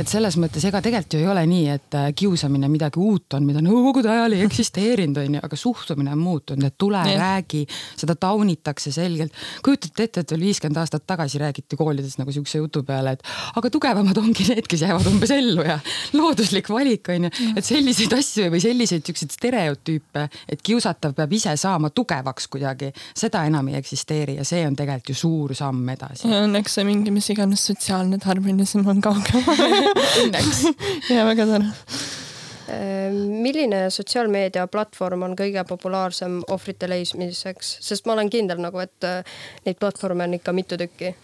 et 0.00 0.08
selles 0.10 0.38
mõttes 0.40 0.64
ega 0.68 0.82
tegelikult 0.84 1.18
ju 1.18 1.22
ei 1.22 1.30
ole 1.32 1.44
nii, 1.48 1.66
et 1.76 1.98
äh, 1.98 2.08
kiusamine 2.16 2.70
midagi 2.72 3.00
uut 3.02 3.36
on, 3.36 3.46
mida 3.46 3.62
nõukogude 3.64 4.10
ajal 4.12 4.36
ei 4.36 4.46
eksisteerinud, 4.46 5.20
on 5.22 5.38
ju, 5.38 5.42
aga 5.48 5.58
suhtumine 5.58 6.14
on 6.14 6.22
muutunud, 6.22 6.66
et 6.68 6.78
tule 6.78 7.02
ja. 7.08 7.18
räägi, 7.18 7.64
seda 8.00 8.16
taunitakse 8.18 8.92
selgelt. 8.94 9.34
kujutate 9.64 10.08
ette, 10.08 10.24
et 10.24 10.34
veel 10.34 10.46
viiskümmend 10.52 10.80
aastat 10.82 11.06
tagasi 11.08 11.40
räägiti 11.42 11.78
koolides 11.80 12.18
nagu 12.20 12.32
siukse 12.34 12.60
jutu 12.60 12.82
peale, 12.86 13.16
et 13.16 13.24
aga 13.56 13.70
tugevamad 13.72 14.18
ongi 14.20 14.46
need, 14.50 14.68
kes 14.70 14.84
jäävad 14.84 15.08
umbes 15.10 15.32
ellu 15.34 15.64
ja 15.66 15.78
looduslik 16.16 16.68
valik 16.72 17.10
on 17.12 17.28
ju, 17.28 17.32
et 17.56 17.66
selliseid 17.66 18.12
asju 18.16 18.48
või 18.52 18.62
selliseid 18.62 19.06
siukseid 19.08 19.34
stereotüüpe, 19.34 20.26
et 20.52 20.64
kiusatav 20.64 21.16
peab 21.18 21.32
ise 21.36 21.54
saama 21.60 21.92
tugevaks 21.94 22.48
kuidagi, 22.52 22.92
seda 23.16 23.46
enam 23.48 23.72
ei 23.72 23.80
eksisteeri 23.80 24.38
ja 24.40 24.46
see 24.48 24.64
on 24.68 24.76
tegelikult 24.78 25.14
ju 25.14 25.18
suur 25.18 25.54
samm 25.58 25.88
edasi. 25.94 26.28
õnneks 26.28 26.78
see 26.78 26.88
mingi 26.88 27.14
mis 27.14 27.30
iganes 27.34 27.64
sotsiaalne 27.70 28.20
tarbimism 28.22 28.86
on 28.88 29.00
kaugemal. 29.04 29.62
Õnneks. 30.22 30.66
Ja 31.12 31.24
väga 31.26 31.44
tore 31.48 32.21
milline 32.68 33.90
sotsiaalmeedia 33.90 34.66
platvorm 34.70 35.26
on 35.26 35.36
kõige 35.38 35.64
populaarsem 35.68 36.40
ohvrite 36.50 36.88
leidmiseks, 36.90 37.76
sest 37.82 38.06
ma 38.06 38.16
olen 38.16 38.30
kindel 38.32 38.62
nagu, 38.62 38.80
et 38.82 39.06
äh, 39.08 39.36
neid 39.66 39.80
platvorme 39.80 40.28
on 40.28 40.38
ikka 40.38 40.54
mitu 40.56 40.78
tükki 40.80 41.14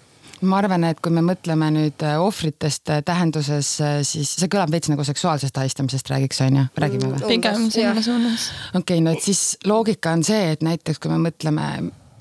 ma 0.46 0.60
arvan, 0.60 0.84
et 0.86 1.00
kui 1.02 1.10
me 1.14 1.22
mõtleme 1.26 1.70
nüüd 1.74 2.02
äh, 2.06 2.18
ohvritest 2.22 2.92
äh, 2.94 3.02
tähenduses, 3.06 3.70
siis 4.06 4.34
see 4.38 4.50
kõlab 4.50 4.70
veits 4.74 4.90
nagu 4.92 5.04
seksuaalsest 5.06 5.58
ahistamisest 5.58 6.10
räägiks, 6.12 6.42
on 6.46 6.60
ju, 6.60 6.66
räägime 6.78 7.12
või? 7.14 7.22
pigem 7.36 7.70
sinna 7.74 8.02
suunas. 8.02 8.50
okei 8.72 8.82
okay,, 8.82 9.04
no 9.04 9.14
et 9.16 9.24
siis 9.24 9.56
loogika 9.66 10.14
on 10.14 10.26
see, 10.26 10.52
et 10.54 10.62
näiteks 10.66 11.02
kui 11.02 11.12
me 11.12 11.20
mõtleme 11.28 11.70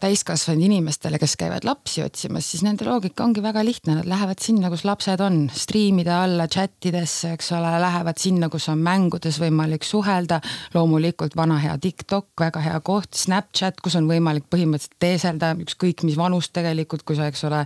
täiskasvanud 0.02 0.64
inimestele, 0.68 1.20
kes 1.20 1.36
käivad 1.40 1.66
lapsi 1.68 2.04
otsimas, 2.06 2.48
siis 2.52 2.64
nende 2.66 2.86
loogika 2.88 3.26
ongi 3.26 3.42
väga 3.44 3.64
lihtne, 3.66 3.98
nad 4.00 4.10
lähevad 4.10 4.42
sinna, 4.44 4.72
kus 4.74 4.86
lapsed 4.88 5.22
on, 5.24 5.40
striimide 5.54 6.14
alla, 6.14 6.48
chat 6.52 6.88
idesse, 6.90 7.34
eks 7.36 7.52
ole, 7.58 7.74
lähevad 7.82 8.22
sinna, 8.22 8.50
kus 8.54 8.70
on 8.74 8.82
mängudes 8.86 9.40
võimalik 9.42 9.88
suhelda. 9.88 10.40
loomulikult 10.74 11.36
vana 11.36 11.58
hea 11.62 11.78
TikTok, 11.82 12.30
väga 12.40 12.62
hea 12.64 12.80
koht, 12.86 13.14
Snapchat, 13.18 13.82
kus 13.82 13.98
on 14.00 14.08
võimalik 14.10 14.48
põhimõtteliselt 14.52 15.00
teeselda 15.00 15.54
ükskõik 15.64 16.04
mis 16.08 16.18
vanust 16.18 16.54
tegelikult, 16.56 17.04
kui 17.08 17.18
sa, 17.18 17.28
eks 17.32 17.44
ole, 17.50 17.64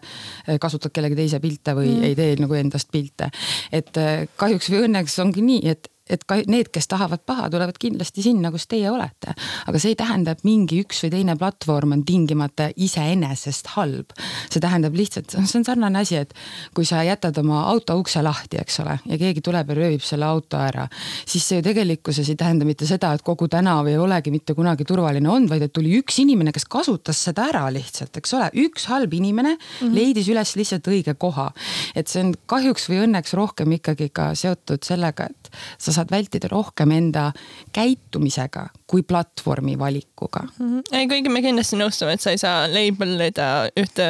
kasutad 0.61 0.93
kellegi 0.95 1.19
teise 1.19 1.41
pilte 1.43 1.75
või 1.77 1.91
mm. 1.93 2.09
ei 2.09 2.17
tee 2.17 2.35
nagu 2.39 2.57
endast 2.57 2.91
pilte. 2.91 3.31
et 3.71 3.97
eh, 3.97 4.27
kahjuks 4.35 4.71
või 4.71 4.85
õnneks 4.87 5.19
ongi 5.23 5.43
nii, 5.45 5.61
et 5.71 5.90
et 6.11 6.25
ka 6.27 6.39
need, 6.51 6.69
kes 6.73 6.89
tahavad 6.91 7.23
paha, 7.25 7.49
tulevad 7.53 7.77
kindlasti 7.81 8.23
sinna, 8.25 8.51
kus 8.51 8.67
teie 8.71 8.89
olete. 8.91 9.35
aga 9.67 9.79
see 9.79 9.93
ei 9.93 9.99
tähenda, 9.99 10.35
et 10.35 10.43
mingi 10.47 10.81
üks 10.83 11.03
või 11.05 11.11
teine 11.15 11.35
platvorm 11.39 11.95
on 11.97 12.03
tingimata 12.05 12.69
iseenesest 12.75 13.73
halb. 13.75 14.13
see 14.49 14.61
tähendab 14.63 14.95
lihtsalt, 14.97 15.31
see 15.31 15.59
on 15.59 15.67
sarnane 15.67 16.01
asi, 16.01 16.19
et 16.21 16.33
kui 16.75 16.85
sa 16.87 17.03
jätad 17.05 17.37
oma 17.41 17.63
auto 17.71 17.97
ukse 17.99 18.21
lahti, 18.23 18.59
eks 18.61 18.79
ole, 18.83 18.97
ja 19.05 19.19
keegi 19.21 19.43
tuleb 19.45 19.69
ja 19.71 19.77
röövib 19.77 20.05
selle 20.05 20.27
auto 20.27 20.59
ära, 20.61 20.87
siis 21.25 21.47
see 21.47 21.61
ju 21.61 21.65
tegelikkuses 21.65 22.29
ei 22.31 22.39
tähenda 22.39 22.67
mitte 22.67 22.87
seda, 22.89 23.13
et 23.15 23.25
kogu 23.25 23.47
tänav 23.51 23.87
ei 23.89 23.97
olegi 24.01 24.33
mitte 24.33 24.55
kunagi 24.57 24.85
turvaline 24.87 25.29
olnud, 25.29 25.49
vaid 25.51 25.67
et 25.67 25.73
tuli 25.73 25.93
üks 25.99 26.19
inimene, 26.23 26.53
kes 26.55 26.67
kasutas 26.71 27.19
seda 27.27 27.47
ära 27.51 27.65
lihtsalt, 27.73 28.17
eks 28.17 28.35
ole, 28.37 28.49
üks 28.65 28.87
halb 28.91 29.13
inimene 29.13 29.55
mm 29.55 29.61
-hmm. 29.61 29.95
leidis 29.95 30.29
üles 30.31 30.55
lihtsalt 30.55 30.87
õige 30.87 31.15
koha. 31.17 31.51
et 31.95 32.07
see 32.07 32.23
on 32.23 32.33
kahjuks 32.45 32.89
või 32.89 33.03
õnneks 33.05 33.33
rohkem 33.37 33.71
ikkagi 33.77 34.09
ka 34.09 34.31
seotud 34.35 34.83
sellega, 34.83 35.25
et 35.29 35.51
sa 35.77 35.91
saad 35.91 36.00
vältida 36.11 36.49
rohkem 36.51 36.91
enda 36.91 37.31
käitumisega 37.75 38.67
kui 38.87 39.03
platvormi 39.03 39.77
valikuga 39.79 40.43
mm. 40.43 40.67
-hmm. 40.67 40.83
ei, 40.91 41.07
kuigi 41.07 41.29
me 41.29 41.41
kindlasti 41.41 41.79
nõustume, 41.79 42.13
et 42.13 42.21
sa 42.21 42.31
ei 42.31 42.37
saa 42.41 42.67
label 42.71 43.19
ida 43.27 43.47
ühte 43.79 44.07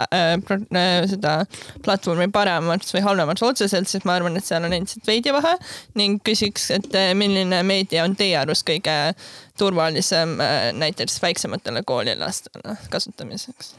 äh, 0.00 0.32
äh, 0.32 1.08
seda 1.10 1.34
platvormi 1.84 2.28
paremaks 2.32 2.94
või 2.94 3.02
halvemaks 3.04 3.42
otseselt, 3.42 3.88
sest 3.88 4.06
ma 4.08 4.16
arvan, 4.18 4.36
et 4.36 4.44
seal 4.44 4.64
on 4.64 4.72
endiselt 4.76 5.06
veidi 5.06 5.32
vahe 5.34 5.56
ning 6.00 6.22
küsiks, 6.26 6.70
et 6.76 6.94
äh, 6.94 7.12
milline 7.14 7.62
meedia 7.66 8.04
on 8.04 8.16
teie 8.16 8.38
arust 8.40 8.66
kõige 8.68 8.96
turvalisem 9.58 10.38
äh, 10.40 10.70
näiteks 10.76 11.20
väiksematele 11.22 11.82
koolilastele 11.86 12.76
kasutamiseks? 12.90 13.74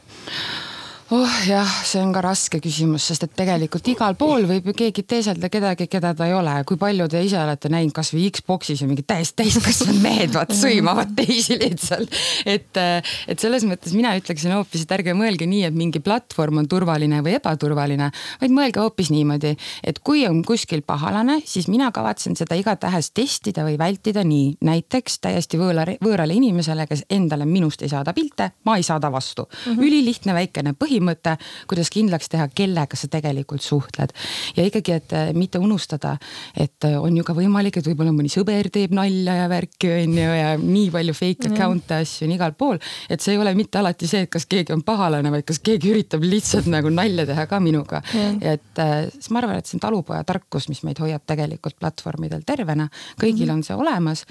Oh 1.12 1.32
jah, 1.44 1.68
see 1.84 2.00
on 2.00 2.12
ka 2.14 2.22
raske 2.24 2.56
küsimus, 2.62 3.04
sest 3.10 3.26
et 3.26 3.32
tegelikult 3.36 3.88
igal 3.92 4.14
pool 4.16 4.46
võib 4.48 4.70
ju 4.70 4.72
keegi 4.76 5.02
teeselda 5.04 5.50
kedagi, 5.52 5.84
keda 5.90 6.14
ta 6.16 6.24
ei 6.28 6.32
ole. 6.32 6.54
kui 6.68 6.78
palju 6.80 7.04
te 7.12 7.20
ise 7.20 7.36
olete 7.36 7.68
näinud 7.72 7.92
kasvõi 7.96 8.30
Xbox'is 8.32 8.80
ju 8.80 8.88
mingid 8.88 9.04
täiesti 9.10 9.42
täiskasvanud 9.42 10.00
mehed 10.00 10.32
vaat 10.32 10.54
sõimavad 10.56 11.12
teisi 11.16 11.58
lihtsalt. 11.60 12.16
et, 12.48 12.80
et 13.28 13.44
selles 13.44 13.66
mõttes 13.68 13.92
mina 13.96 14.14
ütleksin 14.16 14.54
hoopis, 14.56 14.86
et 14.86 14.94
ärge 14.96 15.12
mõelge 15.18 15.48
nii, 15.48 15.66
et 15.68 15.76
mingi 15.76 16.00
platvorm 16.00 16.62
on 16.62 16.70
turvaline 16.70 17.20
või 17.26 17.36
ebaturvaline, 17.36 18.08
vaid 18.40 18.56
mõelge 18.56 18.80
hoopis 18.80 19.12
niimoodi, 19.12 19.52
et 19.84 20.00
kui 20.00 20.24
on 20.28 20.40
kuskil 20.48 20.80
pahalane, 20.86 21.42
siis 21.44 21.68
mina 21.68 21.90
kavatsen 21.92 22.38
seda 22.40 22.56
igatahes 22.56 23.12
testida 23.12 23.66
või 23.68 23.76
vältida 23.80 24.24
nii. 24.24 24.56
näiteks 24.64 25.20
täiesti 25.28 25.60
võõla, 25.60 25.84
võõrale 26.00 26.40
inimesele, 26.40 26.88
kes 26.88 27.04
endale 27.12 27.44
minust 27.44 27.84
ei 27.84 27.92
saada 27.92 28.16
pilte, 28.16 28.52
ma 28.64 28.80
ei 28.80 28.86
saada 28.86 29.12
vastu 29.12 29.44
mm 29.44 29.72
-hmm.. 29.76 29.84
ülilihtne 29.84 30.40
väikene 30.40 30.72
põhimõte 30.72 31.01
põhimõte, 31.02 31.36
kuidas 31.70 31.90
kindlaks 31.92 32.30
teha, 32.32 32.46
kellega 32.54 32.96
sa 32.96 33.08
tegelikult 33.10 33.62
suhtled. 33.62 34.12
ja 34.56 34.64
ikkagi, 34.66 34.92
et 34.92 35.12
äh, 35.12 35.32
mitte 35.34 35.58
unustada, 35.58 36.16
et 36.56 36.84
äh, 36.84 36.98
on 37.00 37.16
ju 37.16 37.24
ka 37.24 37.34
võimalik, 37.34 37.78
et 37.78 37.86
võib-olla 37.86 38.12
mõni 38.14 38.30
sõber 38.32 38.70
teeb 38.72 38.94
nalja 38.94 39.34
ja 39.42 39.48
värki 39.50 39.90
on 39.90 40.16
ju 40.18 40.36
ja 40.38 40.54
nii 40.60 40.90
palju 40.94 41.14
fake 41.14 41.50
account'e 41.50 42.00
asju 42.02 42.28
on 42.28 42.34
igal 42.36 42.54
pool. 42.54 42.78
et 43.08 43.20
see 43.20 43.34
ei 43.34 43.42
ole 43.42 43.54
mitte 43.54 43.78
alati 43.78 44.06
see, 44.06 44.26
et 44.26 44.30
kas 44.30 44.46
keegi 44.46 44.72
on 44.72 44.82
pahalane, 44.82 45.30
vaid 45.30 45.46
kas 45.48 45.58
keegi 45.58 45.92
üritab 45.92 46.24
lihtsalt 46.24 46.70
nagu 46.70 46.90
nalja 46.90 47.26
teha 47.26 47.46
ka 47.46 47.60
minuga. 47.60 48.02
et 48.40 48.78
äh, 48.78 49.10
siis 49.12 49.30
ma 49.30 49.42
arvan, 49.42 49.58
et 49.58 49.66
see 49.66 49.78
on 49.78 49.86
talupojatarkus, 49.86 50.68
mis 50.68 50.82
meid 50.86 51.02
hoiab 51.02 51.26
tegelikult 51.26 51.78
platvormidel 51.80 52.46
tervena, 52.46 52.88
kõigil 53.20 53.48
mhm. 53.48 53.58
on 53.58 53.62
see 53.66 53.76
olemas 53.78 54.26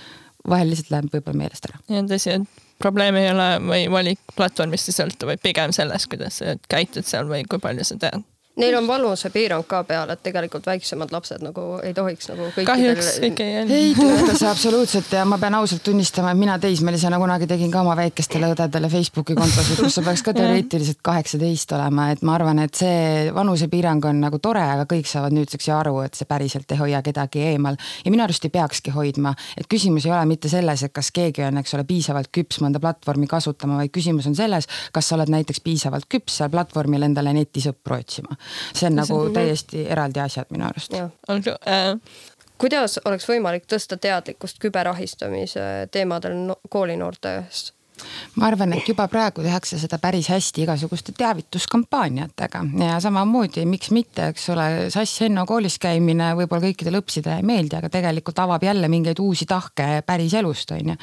vahel 0.48 0.72
lihtsalt 0.72 0.90
läheb 0.90 1.14
võib-olla 1.14 1.44
meelest 1.44 1.70
ära. 1.70 1.82
ja 1.92 2.04
tõsi, 2.08 2.40
et 2.40 2.71
probleem 2.84 3.18
ei 3.22 3.30
ole 3.32 3.48
või 3.64 3.86
valik 3.92 4.36
platvormist 4.36 4.92
ei 4.92 4.98
sõltu, 5.00 5.30
vaid 5.30 5.44
pigem 5.44 5.74
sellest, 5.76 6.10
kuidas 6.12 6.42
sa 6.42 6.58
käitud 6.72 7.08
seal 7.08 7.30
või 7.30 7.46
kui 7.50 7.62
palju 7.62 7.88
sa 7.88 8.00
tead 8.02 8.31
Neil 8.60 8.76
on 8.76 8.88
vanusepiirang 8.88 9.64
ka 9.64 9.80
peal, 9.88 10.10
et 10.12 10.20
tegelikult 10.26 10.66
väiksemad 10.68 11.14
lapsed 11.16 11.40
nagu 11.40 11.62
ei 11.88 11.94
tohiks 11.96 12.28
nagu 12.28 12.50
kõikidel. 12.52 12.66
kahjuks 12.68 13.12
kõik 13.24 13.38
ei 13.46 13.54
jälgi. 13.54 13.76
ei 13.78 13.94
tööta 13.96 14.34
see 14.42 14.50
absoluutselt 14.50 15.14
ja 15.16 15.22
ma 15.24 15.38
pean 15.40 15.56
ausalt 15.56 15.86
tunnistama, 15.86 16.34
et 16.34 16.40
mina 16.42 16.58
teismelisena 16.60 17.16
kunagi 17.22 17.48
tegin 17.48 17.72
ka 17.72 17.80
oma 17.80 17.96
väikestele 17.96 18.50
õdedele 18.52 18.90
Facebooki 18.92 19.38
kontosid, 19.40 19.80
kus 19.80 19.96
sa 19.96 20.04
peaks 20.04 20.24
ka 20.28 20.34
teoreetiliselt 20.38 21.00
kaheksateist 21.00 21.72
olema, 21.78 22.10
et 22.12 22.26
ma 22.28 22.34
arvan, 22.36 22.60
et 22.66 22.76
see 22.76 23.30
vanusepiirang 23.32 24.10
on 24.12 24.20
nagu 24.26 24.42
tore, 24.44 24.66
aga 24.74 24.84
kõik 24.84 25.08
saavad 25.08 25.38
nüüdseks 25.38 25.72
ju 25.72 25.76
aru, 25.78 25.96
et 26.04 26.20
see 26.20 26.28
päriselt 26.28 26.76
ei 26.76 26.84
hoia 26.84 27.00
kedagi 27.08 27.46
eemal. 27.54 27.80
ja 28.04 28.12
minu 28.12 28.28
arust 28.28 28.50
ei 28.50 28.52
peakski 28.52 28.92
hoidma, 28.98 29.32
et 29.56 29.72
küsimus 29.72 30.10
ei 30.10 30.12
ole 30.12 30.28
mitte 30.28 30.52
selles, 30.52 30.84
et 30.84 30.92
kas 30.92 31.14
keegi 31.16 31.48
on, 31.48 31.64
eks 31.64 31.80
ole, 31.80 31.88
piisavalt 31.88 32.34
küps 32.36 32.60
mõnda 32.60 32.84
platvormi 32.84 33.32
kasutama, 33.32 33.80
vaid 33.80 33.96
küsimus 33.96 34.28
on 34.28 34.36
selles, 34.36 34.68
kas 34.92 35.08
sa 35.08 35.16
oled 35.16 35.32
näiteks 35.32 35.64
piisavalt 35.64 36.12
küps 36.12 36.42
seal 36.42 36.52
platvormil 36.52 37.08
endale 37.08 37.32
netisõpru 37.40 37.96
otsima 38.02 38.41
see 38.74 38.88
on 38.90 39.00
nagu 39.00 39.22
täiesti 39.34 39.86
eraldi 39.90 40.24
asjad 40.24 40.52
minu 40.54 40.68
arust. 40.68 40.94
Äh, 40.96 42.00
kuidas 42.62 43.00
oleks 43.06 43.28
võimalik 43.30 43.68
tõsta 43.70 43.98
teadlikkust 43.98 44.62
küberahistamise 44.64 45.68
teemadel 45.92 46.38
no 46.48 46.58
koolinoortest? 46.70 47.74
Ma 48.36 48.48
arvan, 48.48 48.74
et 48.74 48.88
juba 48.88 49.08
praegu 49.12 49.44
tehakse 49.44 49.80
seda 49.82 49.98
päris 50.02 50.30
hästi 50.32 50.66
igasuguste 50.66 51.14
teavituskampaaniatega 51.18 52.64
ja 52.80 53.00
samamoodi, 53.04 53.66
miks 53.70 53.92
mitte, 53.96 54.32
eks 54.32 54.50
ole, 54.54 54.68
Sass 54.94 55.22
Henno 55.22 55.46
koolis 55.50 55.78
käimine 55.82 56.32
võib-olla 56.40 56.68
kõikidele 56.70 57.02
õppisidele 57.02 57.40
ei 57.42 57.48
meeldi, 57.48 57.78
aga 57.78 57.90
tegelikult 57.92 58.40
avab 58.44 58.64
jälle 58.64 58.90
mingeid 58.92 59.20
uusi 59.20 59.46
tahke 59.50 60.02
päriselust, 60.06 60.72
on 60.76 60.94
ju. 60.94 60.98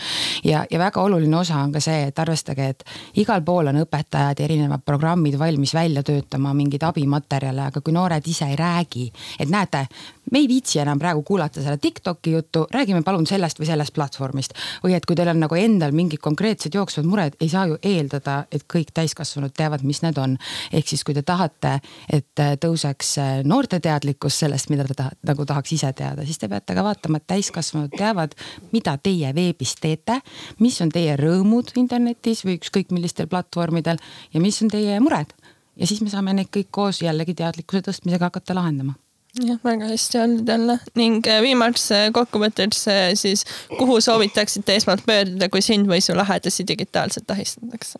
ja, 0.50 0.64
ja 0.70 0.78
väga 0.78 1.02
oluline 1.02 1.40
osa 1.40 1.60
on 1.62 1.72
ka 1.74 1.82
see, 1.84 2.08
et 2.10 2.18
arvestage, 2.18 2.68
et 2.74 2.84
igal 3.22 3.42
pool 3.46 3.72
on 3.72 3.82
õpetajad 3.84 4.40
ja 4.40 4.48
erinevad 4.48 4.84
programmid 4.86 5.38
valmis 5.38 5.74
välja 5.74 6.02
töötama 6.02 6.54
mingeid 6.54 6.86
abimaterjale, 6.88 7.68
aga 7.70 7.82
kui 7.84 7.94
noored 7.94 8.26
ise 8.26 8.48
ei 8.48 8.56
räägi, 8.58 9.08
et 9.38 9.50
näete, 9.52 9.86
me 10.32 10.42
ei 10.42 10.48
viitsi 10.48 10.80
enam 10.82 10.98
praegu 10.98 11.22
kuulata 11.22 11.62
selle 11.62 11.78
Tiktoki 11.78 12.32
juttu, 12.32 12.66
räägime 12.72 13.02
palun 13.02 13.26
sellest 13.26 13.60
või 13.60 13.66
sellest 13.70 13.94
platvormist. 13.94 14.54
või 14.84 14.94
et 14.94 15.06
kui 15.06 15.16
teil 15.16 15.28
on 15.28 15.40
nagu 15.40 15.54
endal 15.54 15.92
mingid 15.92 16.20
konkreetsed 16.20 16.74
jooksvad 16.74 16.87
jooksvad 16.88 17.08
mured, 17.08 17.36
ei 17.40 17.48
saa 17.48 17.66
ju 17.68 17.76
eeldada, 17.82 18.44
et 18.52 18.64
kõik 18.72 18.92
täiskasvanud 18.96 19.52
teavad, 19.56 19.84
mis 19.84 20.00
need 20.02 20.18
on. 20.18 20.36
ehk 20.72 20.88
siis, 20.88 21.04
kui 21.04 21.14
te 21.14 21.22
tahate, 21.22 21.80
et 22.08 22.42
tõuseks 22.60 23.16
noorte 23.44 23.80
teadlikkus 23.80 24.38
sellest, 24.38 24.70
mida 24.70 24.84
te 24.88 24.94
tahate, 24.94 25.18
nagu 25.28 25.44
tahaks 25.44 25.72
ise 25.72 25.92
teada, 25.92 26.24
siis 26.24 26.38
te 26.38 26.48
peate 26.48 26.74
ka 26.74 26.84
vaatama, 26.84 27.18
et 27.18 27.26
täiskasvanud 27.26 27.92
teavad, 27.96 28.34
mida 28.72 28.96
teie 28.96 29.34
veebis 29.34 29.74
teete, 29.80 30.20
mis 30.58 30.80
on 30.80 30.92
teie 30.94 31.16
rõõmud 31.16 31.74
internetis 31.76 32.44
või 32.44 32.58
ükskõik 32.58 32.92
millistel 32.92 33.28
platvormidel 33.28 34.00
ja 34.32 34.40
mis 34.40 34.62
on 34.62 34.72
teie 34.72 35.00
mured. 35.00 35.34
ja 35.76 35.86
siis 35.86 36.00
me 36.00 36.10
saame 36.10 36.32
neid 36.32 36.48
kõik 36.50 36.70
koos 36.70 37.02
jällegi 37.02 37.34
teadlikkuse 37.34 37.82
tõstmisega 37.90 38.32
hakata 38.32 38.54
lahendama 38.54 38.96
jah, 39.36 39.58
väga 39.64 39.88
hästi 39.92 40.18
öeldud 40.18 40.48
jälle 40.48 40.78
ning 40.98 41.26
äh, 41.26 41.42
viimase 41.42 42.08
kokkuvõtteks 42.14 42.84
äh, 42.88 43.08
siis, 43.14 43.44
kuhu 43.78 44.00
soovitaksite 44.00 44.76
esmalt 44.76 45.04
pöörduda, 45.06 45.48
kui 45.48 45.62
sind 45.62 45.90
või 45.90 46.00
su 46.04 46.16
lähedasi 46.16 46.66
digitaalselt 46.68 47.30
ahistatakse? 47.30 47.98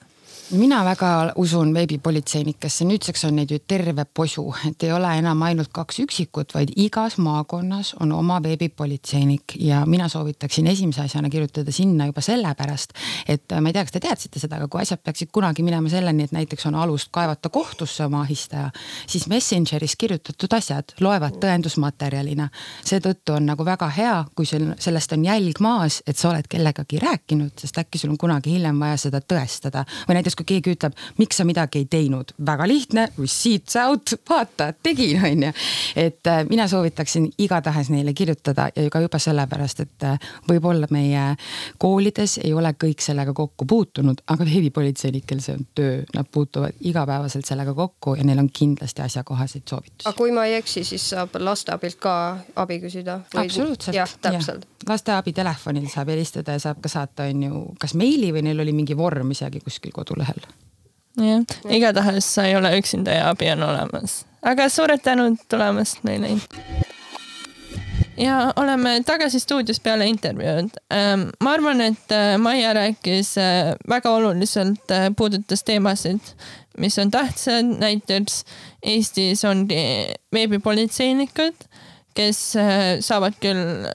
Mina 0.51 0.85
väga 0.85 1.33
usun 1.37 1.75
veebipolitseinikesse, 1.75 2.87
nüüdseks 2.89 3.25
on 3.29 3.37
neid 3.37 3.51
ju 3.53 3.59
terve 3.69 4.05
posu, 4.05 4.47
et 4.69 4.83
ei 4.87 4.93
ole 4.93 5.11
enam 5.21 5.43
ainult 5.45 5.71
kaks 5.75 6.01
üksikut, 6.05 6.55
vaid 6.55 6.73
igas 6.77 7.19
maakonnas 7.21 7.95
on 8.01 8.13
oma 8.17 8.39
veebipolitseinik. 8.43 9.59
Ja 9.61 9.85
mina 9.87 10.09
soovitaksin 10.09 10.67
esimese 10.67 11.03
asjana 11.05 11.31
kirjutada 11.31 11.73
sinna 11.73 12.07
juba 12.09 12.25
sellepärast, 12.25 12.95
et 13.29 13.53
äh, 13.53 13.61
ma 13.61 13.69
ei 13.69 13.77
tea, 13.77 13.85
kas 13.85 13.97
te 13.97 14.03
teadsite 14.05 14.41
seda, 14.41 14.57
aga 14.57 14.69
kui 14.73 14.81
asjad 14.83 15.03
peaksid 15.05 15.33
kunagi 15.35 15.65
minema 15.67 15.93
selleni, 15.93 16.25
et 16.25 16.33
näiteks 16.37 16.67
on 16.71 16.79
alust 16.81 17.13
kaevata 17.13 17.53
kohtusse 17.53 18.07
oma 18.07 18.23
ahistaja, 18.25 18.71
siis 19.07 19.29
Messengeris 19.29 19.97
kirjutatud 20.01 20.57
asjad 20.57 20.97
loevad 21.05 21.37
tõendusmaterjalina. 21.43 22.49
seetõttu 22.85 23.37
on 23.37 23.51
nagu 23.53 23.65
väga 23.65 23.91
hea, 23.97 24.17
kui 24.35 24.47
sul 24.47 24.73
sellest 24.79 25.13
on 25.13 25.29
jälg 25.29 25.61
maas, 25.61 26.01
et 26.07 26.17
sa 26.17 26.31
oled 26.33 26.49
kellegagi 26.49 26.99
rääkinud, 27.05 27.53
sest 27.61 27.79
äkki 27.85 27.99
sul 27.99 28.17
on 28.17 28.19
kunagi 28.19 28.57
hiljem 28.57 28.81
vaja 28.81 28.97
seda 28.97 29.21
tõestada. 29.21 29.85
Või 30.09 30.17
näiteks 30.19 30.38
kui 30.39 30.47
keegi 30.55 30.75
ütleb, 30.77 30.97
miks 31.19 31.41
sa 31.41 31.47
midagi 31.49 31.83
ei 31.83 31.89
teinud, 31.91 32.33
väga 32.47 32.67
lihtne, 32.69 33.09
receipts 33.19 33.77
out, 33.83 34.15
vaata, 34.29 34.71
tegin, 34.83 35.19
on 35.25 35.47
ju. 35.49 35.53
et 35.97 36.27
äh, 36.27 36.45
mina 36.49 36.69
soovitaksin 36.69 37.31
igatahes 37.39 37.91
neile 37.91 38.15
kirjutada 38.15 38.69
ja 38.77 38.89
ka 38.91 39.03
juba 39.03 39.21
sellepärast, 39.23 39.85
et 39.85 40.07
äh, 40.07 40.31
võib-olla 40.49 40.89
meie 40.95 41.25
koolides 41.79 42.39
ei 42.45 42.53
ole 42.55 42.75
kõik 42.79 43.03
sellega 43.05 43.35
kokku 43.37 43.67
puutunud, 43.69 44.23
aga 44.31 44.47
veebipolitseinikel 44.47 45.43
see 45.45 45.57
on 45.59 45.67
töö, 45.75 46.03
nad 46.15 46.29
puutuvad 46.33 46.79
igapäevaselt 46.81 47.47
sellega 47.49 47.75
kokku 47.75 48.15
ja 48.19 48.27
neil 48.27 48.43
on 48.43 48.51
kindlasti 48.53 49.03
asjakohaseid 49.03 49.67
soovitusi. 49.69 50.09
aga 50.09 50.17
kui 50.17 50.33
ma 50.35 50.47
ei 50.49 50.59
eksi, 50.61 50.85
siis 50.85 51.09
saab 51.15 51.39
lasteabilt 51.43 51.99
ka 52.03 52.15
abi 52.57 52.81
küsida? 52.85 53.21
absoluutselt. 53.35 53.97
jah, 53.97 54.15
täpselt 54.23 54.67
ja. 54.67 54.91
lasteabi 54.93 55.33
telefonil 55.33 55.89
saab 55.93 56.13
helistada 56.15 56.57
ja 56.57 56.63
saab 56.69 56.83
ka 56.85 56.93
saata, 56.93 57.29
on 57.33 57.43
ju, 57.49 57.65
kas 57.81 57.95
meili 57.99 58.33
või 58.35 58.45
neil 58.49 58.61
oli 58.65 58.75
mingi 58.77 58.97
vorm 58.97 59.33
isegi 59.35 59.61
kuskil 59.65 59.93
kodulehel 59.95 60.28
vahel. 60.29 60.47
jah, 61.19 61.59
igatahes 61.71 62.35
sa 62.35 62.47
ei 62.47 62.57
ole 62.57 62.77
üksinda 62.79 63.17
ja 63.17 63.31
abi 63.33 63.51
on 63.53 63.63
olemas, 63.63 64.23
aga 64.43 64.69
suured 64.69 65.03
tänud 65.03 65.39
tulemast 65.51 66.05
meile. 66.05 66.37
ja 68.17 68.53
oleme 68.57 69.01
tagasi 69.07 69.41
stuudios 69.41 69.81
peale 69.81 70.07
intervjuud. 70.07 70.71
Ähm, 70.95 71.29
ma 71.41 71.53
arvan, 71.53 71.81
et 71.81 72.13
äh, 72.13 72.39
Maia 72.39 72.73
rääkis 72.75 73.37
äh, 73.39 73.75
väga 73.89 74.11
oluliselt, 74.11 74.91
äh, 74.91 75.11
puudutas 75.17 75.65
teemasid, 75.65 76.21
mis 76.79 76.99
on 76.99 77.11
tähtsad, 77.11 77.79
näiteks 77.79 78.45
Eestis 78.83 79.45
on 79.45 79.67
veebipolitseinikud, 80.33 81.67
kes 82.15 82.39
saavad 83.03 83.35
küll 83.43 83.87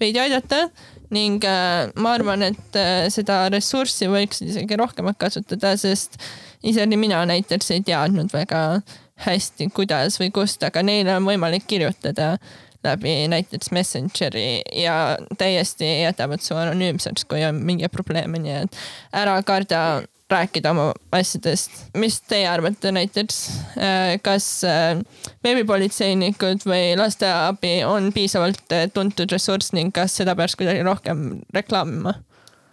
veidi 0.00 0.18
aidata 0.22 0.68
ning 1.12 1.44
äh, 1.44 1.90
ma 2.00 2.16
arvan, 2.16 2.44
et 2.46 2.78
äh, 2.78 3.06
seda 3.12 3.44
ressurssi 3.52 4.08
võiks 4.10 4.42
isegi 4.44 4.78
rohkem 4.80 5.10
kasutada, 5.18 5.74
sest 5.80 6.18
isegi 6.64 6.98
mina 6.98 7.22
näiteks 7.28 7.72
ei 7.76 7.84
teadnud 7.86 8.32
väga 8.32 8.82
hästi, 9.22 9.68
kuidas 9.76 10.18
või 10.20 10.32
kust, 10.34 10.62
aga 10.66 10.82
neile 10.84 11.16
on 11.18 11.28
võimalik 11.28 11.68
kirjutada 11.70 12.36
läbi 12.82 13.28
näiteks 13.30 13.70
Messengeri 13.70 14.62
ja 14.74 15.18
täiesti 15.38 15.86
jätavad 16.02 16.42
su 16.42 16.56
anonüümseks, 16.58 17.24
kui 17.30 17.44
on 17.46 17.60
mingi 17.62 17.88
probleem, 17.92 18.34
nii 18.42 18.56
et 18.64 18.80
ära 19.22 19.36
karda 19.46 20.02
rääkida 20.32 20.72
oma 20.72 20.88
asjadest. 21.12 21.70
mis 21.98 22.20
teie 22.28 22.48
arvate 22.48 22.92
näiteks, 22.92 23.38
äh, 23.76 24.16
kas 24.22 24.46
äh, 24.64 24.98
veebipolitseinikud 25.44 26.66
või 26.68 26.96
lasteabi 26.98 27.82
on 27.88 28.10
piisavalt 28.14 28.72
äh, 28.72 28.88
tuntud 28.94 29.32
ressurss 29.32 29.74
ning 29.76 29.92
kas 29.94 30.16
seda 30.20 30.36
peaks 30.38 30.56
kuidagi 30.56 30.84
rohkem 30.86 31.42
reklaamima? 31.54 32.16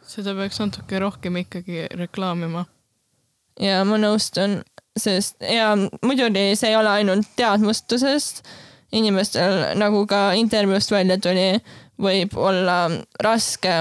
seda 0.10 0.34
peaks 0.38 0.60
natuke 0.62 1.00
rohkem 1.00 1.42
ikkagi 1.44 1.88
reklaamima. 2.00 2.66
ja 3.60 3.84
ma 3.86 4.00
nõustun, 4.02 4.62
sest 4.98 5.38
ja 5.44 5.76
muidugi 5.78 6.56
see 6.56 6.74
ei 6.74 6.80
ole 6.80 6.98
ainult 7.02 7.30
teadmustusest 7.40 8.44
inimestel, 8.96 9.76
nagu 9.78 10.06
ka 10.10 10.32
intervjuust 10.40 10.92
välja 10.92 11.20
tuli 11.22 11.52
võib 12.00 12.36
olla 12.40 12.78
raske 13.24 13.74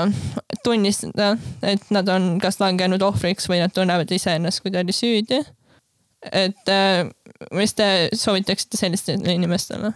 tunnistada, 0.64 1.36
et 1.62 1.84
nad 1.94 2.08
on 2.10 2.36
kas 2.42 2.58
langenud 2.60 3.02
ohvriks 3.02 3.48
või 3.50 3.60
nad 3.62 3.74
tunnevad 3.74 4.10
iseennast 4.14 4.62
kuidagi 4.64 4.94
süüdi. 4.96 5.42
et 6.32 6.68
äh, 6.68 7.06
mis 7.52 7.74
te 7.74 8.08
soovitaksite 8.12 8.76
sellistele 8.76 9.32
inimestele? 9.32 9.92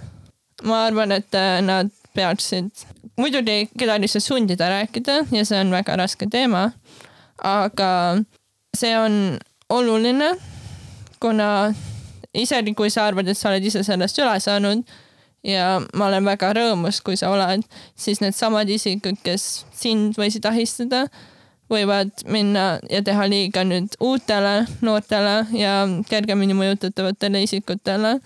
ma 0.62 0.84
arvan, 0.86 1.12
et 1.12 1.34
äh, 1.34 1.58
nad 1.62 1.90
peaksid 2.14 2.84
muidugi 3.18 3.68
kedagi 3.78 4.06
ei 4.06 4.12
saa 4.12 4.20
sundida 4.20 4.68
rääkida 4.68 5.24
ja 5.32 5.44
see 5.44 5.60
on 5.60 5.70
väga 5.70 5.96
raske 5.96 6.26
teema. 6.30 6.70
aga 7.42 8.22
see 8.76 8.92
on 8.98 9.38
oluline, 9.68 10.34
kuna 11.20 11.74
isegi 12.34 12.74
kui 12.74 12.90
sa 12.90 13.06
arvad, 13.06 13.28
et 13.28 13.38
sa 13.38 13.50
oled 13.50 13.64
ise 13.64 13.82
sellest 13.84 14.18
üle 14.20 14.36
saanud 14.40 14.84
ja 15.44 15.82
ma 15.94 16.06
olen 16.06 16.24
väga 16.26 16.52
rõõmus, 16.56 17.02
kui 17.04 17.18
sa 17.18 17.32
oled, 17.34 17.64
siis 17.98 18.22
needsamad 18.22 18.70
isikud, 18.70 19.18
kes 19.24 19.64
sind 19.74 20.18
võisid 20.18 20.46
ahistada, 20.48 21.06
võivad 21.72 22.24
minna 22.28 22.78
ja 22.90 23.00
teha 23.04 23.26
liiga 23.30 23.64
nüüd 23.64 23.94
uutele 24.02 24.66
noortele 24.84 25.38
ja 25.56 25.86
kergemini 26.08 26.56
mõjutatavatele 26.58 27.42
isikutele. 27.46 28.18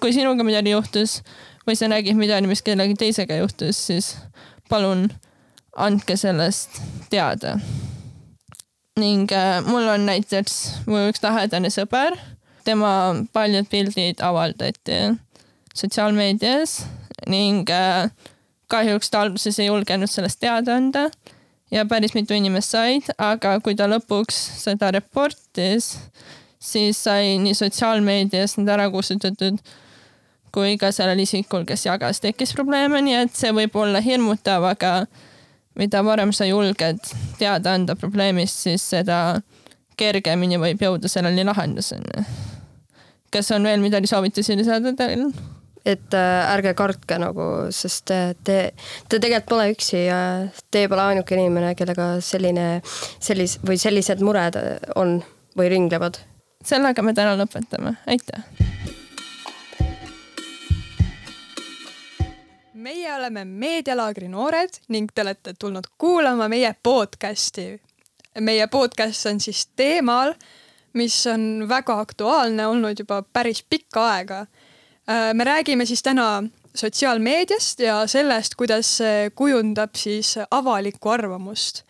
kui 0.00 0.12
sinuga 0.12 0.44
midagi 0.44 0.74
juhtus 0.74 1.22
või 1.66 1.76
sa 1.78 1.88
nägid 1.88 2.16
midagi, 2.16 2.46
mis 2.46 2.62
kellegi 2.62 2.94
teisega 2.98 3.38
juhtus, 3.40 3.80
siis 3.86 4.16
palun 4.68 5.08
andke 5.76 6.16
sellest 6.16 6.80
teada. 7.10 7.58
ning 8.98 9.30
äh, 9.32 9.62
mul 9.62 9.86
on 9.88 10.06
näiteks 10.06 10.84
mu 10.86 11.08
üks 11.08 11.22
lähedane 11.22 11.70
sõber, 11.70 12.18
tema 12.64 13.14
paljud 13.32 13.68
pildid 13.70 14.20
avaldati 14.20 15.14
sotsiaalmeedias 15.78 16.82
ning 17.30 17.70
äh, 17.70 18.10
kahjuks 18.68 19.10
ta 19.10 19.24
alguses 19.24 19.58
ei 19.58 19.68
julgenud 19.70 20.10
sellest 20.10 20.40
teada 20.40 20.76
anda 20.76 21.08
ja 21.70 21.84
päris 21.88 22.14
mitu 22.14 22.36
inimest 22.36 22.74
said, 22.74 23.10
aga 23.18 23.58
kui 23.64 23.76
ta 23.76 23.88
lõpuks 23.90 24.36
seda 24.62 24.90
reportis, 24.94 25.94
siis 26.58 27.02
sai 27.04 27.36
nii 27.42 27.56
sotsiaalmeedias 27.56 28.56
need 28.58 28.72
ära 28.72 28.88
kustutatud 28.92 29.60
kui 30.52 30.76
ka 30.80 30.90
sellel 30.94 31.20
isikul, 31.22 31.64
kes 31.68 31.84
jagas, 31.86 32.22
tekkis 32.24 32.54
probleeme, 32.56 33.02
nii 33.04 33.18
et 33.20 33.36
see 33.36 33.52
võib 33.54 33.76
olla 33.78 34.00
hirmutav, 34.04 34.64
aga 34.64 34.92
mida 35.78 36.02
varem 36.04 36.32
sa 36.34 36.48
julged 36.48 37.04
teada 37.38 37.76
anda 37.76 37.96
probleemist, 37.98 38.64
siis 38.64 38.84
seda 38.94 39.40
kergemini 39.98 40.58
võib 40.60 40.82
jõuda 40.82 41.10
selleni 41.10 41.44
lahenduseni. 41.46 42.24
kas 43.30 43.50
on 43.52 43.62
veel 43.68 43.80
midagi 43.80 44.08
soovitusi 44.08 44.56
lisada 44.56 44.94
teil? 44.96 45.28
Et 45.88 46.14
äh, 46.16 46.52
ärge 46.52 46.74
kartke 46.76 47.18
nagu, 47.20 47.48
sest 47.74 48.06
te, 48.10 48.20
te, 48.44 48.58
te 49.08 49.20
tegelikult 49.20 49.48
pole 49.48 49.68
üksi 49.72 50.04
ja 50.04 50.20
teie 50.72 50.88
pole 50.90 51.06
ainuke 51.12 51.36
inimene, 51.36 51.74
kellega 51.78 52.18
selline, 52.24 52.80
sellis- 53.24 53.58
või 53.66 53.78
sellised 53.80 54.22
mured 54.24 54.58
on 54.96 55.18
või 55.58 55.72
ringlevad. 55.72 56.20
sellega 56.64 57.02
me 57.02 57.14
täna 57.16 57.36
lõpetame, 57.38 57.96
aitäh. 58.06 58.44
meie 62.78 63.10
oleme 63.14 63.44
Meedialaagri 63.44 64.28
noored 64.28 64.78
ning 64.88 65.10
te 65.14 65.24
olete 65.24 65.54
tulnud 65.58 65.86
kuulama 65.98 66.48
meie 66.48 66.74
podcasti. 66.82 67.80
meie 68.40 68.66
podcast 68.66 69.26
on 69.26 69.40
siis 69.40 69.66
teemal, 69.76 70.34
mis 70.92 71.26
on 71.26 71.68
väga 71.68 71.98
aktuaalne 72.00 72.66
olnud 72.66 72.98
juba 72.98 73.22
päris 73.22 73.64
pikka 73.70 74.10
aega 74.12 74.46
me 75.08 75.44
räägime 75.44 75.86
siis 75.88 76.02
täna 76.02 76.42
sotsiaalmeediast 76.74 77.80
ja 77.80 78.02
sellest, 78.06 78.54
kuidas 78.58 78.90
see 79.00 79.30
kujundab 79.34 79.96
siis 79.96 80.34
avalikku 80.50 81.10
arvamust. 81.10 81.82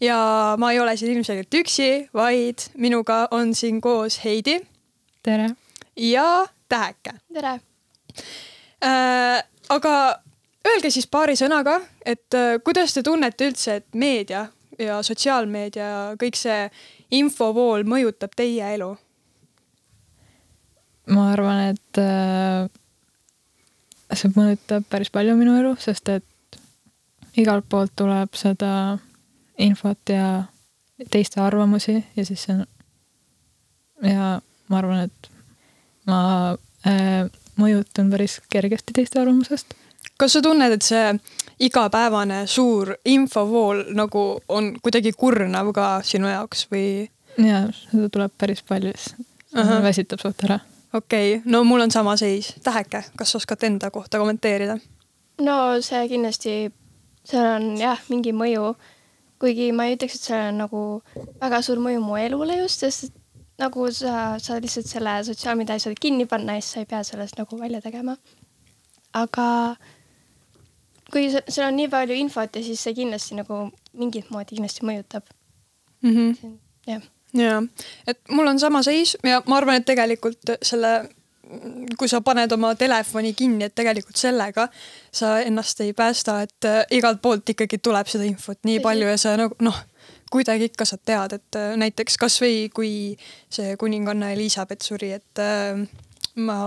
ja 0.00 0.18
ma 0.58 0.72
ei 0.72 0.80
ole 0.80 0.96
siin 0.96 1.12
ilmselgelt 1.12 1.54
üksi, 1.54 2.08
vaid 2.14 2.66
minuga 2.76 3.28
on 3.30 3.54
siin 3.54 3.80
koos 3.80 4.24
Heidi. 4.24 4.60
tere! 5.22 5.50
ja 5.96 6.46
Täheke. 6.68 7.14
tere 7.32 7.60
äh,! 8.84 9.44
aga 9.68 10.18
öelge 10.68 10.90
siis 10.90 11.06
paari 11.06 11.36
sõnaga, 11.36 11.80
et 12.04 12.34
äh, 12.34 12.58
kuidas 12.64 12.94
te 12.94 13.02
tunnete 13.02 13.48
üldse, 13.48 13.80
et 13.80 13.86
meedia 13.94 14.46
ja 14.78 15.02
sotsiaalmeedia 15.02 15.88
ja 15.88 16.04
kõik 16.20 16.36
see 16.38 16.68
infovool 17.14 17.86
mõjutab 17.88 18.34
teie 18.36 18.74
elu? 18.74 18.94
Ma 21.06 21.32
arvan, 21.32 21.74
et 21.74 22.00
äh, 22.00 22.68
see 24.16 24.32
mõjutab 24.36 24.86
päris 24.90 25.10
palju 25.12 25.36
minu 25.38 25.56
elu, 25.58 25.74
sest 25.80 26.08
et 26.12 26.58
igalt 27.40 27.66
poolt 27.68 27.92
tuleb 27.98 28.36
seda 28.38 28.96
infot 29.58 30.10
ja 30.10 30.44
teiste 31.10 31.40
arvamusi 31.42 31.98
ja 32.16 32.24
siis 32.26 32.46
see 32.46 32.54
on 32.54 32.64
ja 34.04 34.34
ma 34.68 34.78
arvan, 34.80 35.08
et 35.08 35.30
ma 36.08 36.18
äh, 36.88 37.24
mõjutun 37.60 38.10
päris 38.12 38.40
kergesti 38.52 38.96
teiste 38.96 39.20
arvamusest. 39.20 39.74
kas 40.18 40.36
sa 40.36 40.42
tunned, 40.42 40.72
et 40.72 40.82
see 40.82 41.14
igapäevane 41.64 42.44
suur 42.50 42.94
infovool 43.04 43.84
nagu 43.94 44.24
on 44.48 44.74
kuidagi 44.82 45.12
kurnav 45.12 45.72
ka 45.74 45.88
sinu 46.06 46.30
jaoks 46.30 46.68
või? 46.72 47.08
ja 47.38 47.66
seda 47.72 48.08
tuleb 48.08 48.32
päris 48.38 48.62
palju, 48.62 48.94
siis 48.96 49.82
väsitab 49.82 50.22
suht 50.22 50.46
ära 50.46 50.60
okei 50.94 51.36
okay., 51.36 51.52
no 51.52 51.64
mul 51.64 51.80
on 51.80 51.90
sama 51.90 52.16
seis. 52.16 52.54
Täheke, 52.64 53.04
kas 53.16 53.36
oskate 53.36 53.66
enda 53.66 53.90
kohta 53.90 54.18
kommenteerida? 54.18 54.78
no 55.40 55.80
see 55.82 56.08
kindlasti, 56.08 56.54
seal 57.26 57.48
on 57.56 57.74
jah, 57.80 58.00
mingi 58.08 58.32
mõju. 58.32 58.74
kuigi 59.42 59.72
ma 59.76 59.88
ei 59.88 59.96
ütleks, 59.96 60.14
et 60.16 60.28
sellel 60.28 60.52
on 60.52 60.60
nagu 60.62 60.80
väga 61.40 61.60
suur 61.66 61.82
mõju 61.82 62.00
mu 62.00 62.16
elule 62.16 62.56
just, 62.62 62.80
sest 62.80 63.12
nagu 63.60 63.88
sa 63.92 64.38
saad 64.42 64.62
lihtsalt 64.64 64.88
selle 64.88 65.18
sotsiaalmeedia 65.26 65.76
asjad 65.78 65.98
kinni 66.00 66.26
panna 66.30 66.56
ja 66.56 66.62
siis 66.62 66.72
sa 66.72 66.84
ei 66.84 66.88
pea 66.90 67.02
sellest 67.06 67.38
nagu 67.38 67.58
välja 67.60 67.80
tegema. 67.82 68.16
aga 69.12 69.76
kui 71.12 71.28
seal 71.30 71.68
on 71.68 71.76
nii 71.76 71.88
palju 71.90 72.14
infot 72.18 72.56
ja 72.56 72.62
siis 72.62 72.82
see 72.82 72.94
kindlasti 72.94 73.36
nagu 73.38 73.68
mingit 73.92 74.30
moodi 74.30 74.56
kindlasti 74.56 74.86
mõjutab 74.86 75.28
mm. 76.02 76.10
-hmm. 76.10 76.56
jah 76.86 77.02
ja, 77.38 77.62
et 78.06 78.20
mul 78.30 78.48
on 78.48 78.60
sama 78.60 78.82
seis 78.86 79.16
ja 79.24 79.42
ma 79.46 79.58
arvan, 79.58 79.80
et 79.80 79.88
tegelikult 79.88 80.54
selle, 80.62 80.92
kui 81.98 82.10
sa 82.10 82.20
paned 82.24 82.52
oma 82.56 82.74
telefoni 82.78 83.34
kinni, 83.36 83.68
et 83.68 83.74
tegelikult 83.76 84.20
sellega 84.20 84.68
sa 85.12 85.38
ennast 85.44 85.82
ei 85.84 85.92
päästa, 85.96 86.40
et 86.46 86.70
äh, 86.70 86.80
igalt 86.98 87.22
poolt 87.22 87.54
ikkagi 87.54 87.80
tuleb 87.82 88.10
seda 88.10 88.26
infot 88.28 88.60
nii 88.64 88.80
palju 88.84 89.10
ja 89.10 89.18
sa 89.20 89.36
nagu 89.40 89.58
noh, 89.64 89.82
kuidagi 90.32 90.70
ikka 90.72 90.86
sa 90.88 90.98
tead, 90.98 91.36
et 91.38 91.60
äh, 91.60 91.74
näiteks 91.80 92.18
kasvõi 92.20 92.68
kui 92.74 92.94
see 93.52 93.76
kuninganna 93.80 94.32
Elizabeth 94.34 94.86
suri, 94.86 95.12
et 95.18 95.42
äh, 95.42 95.84
ma 96.34 96.58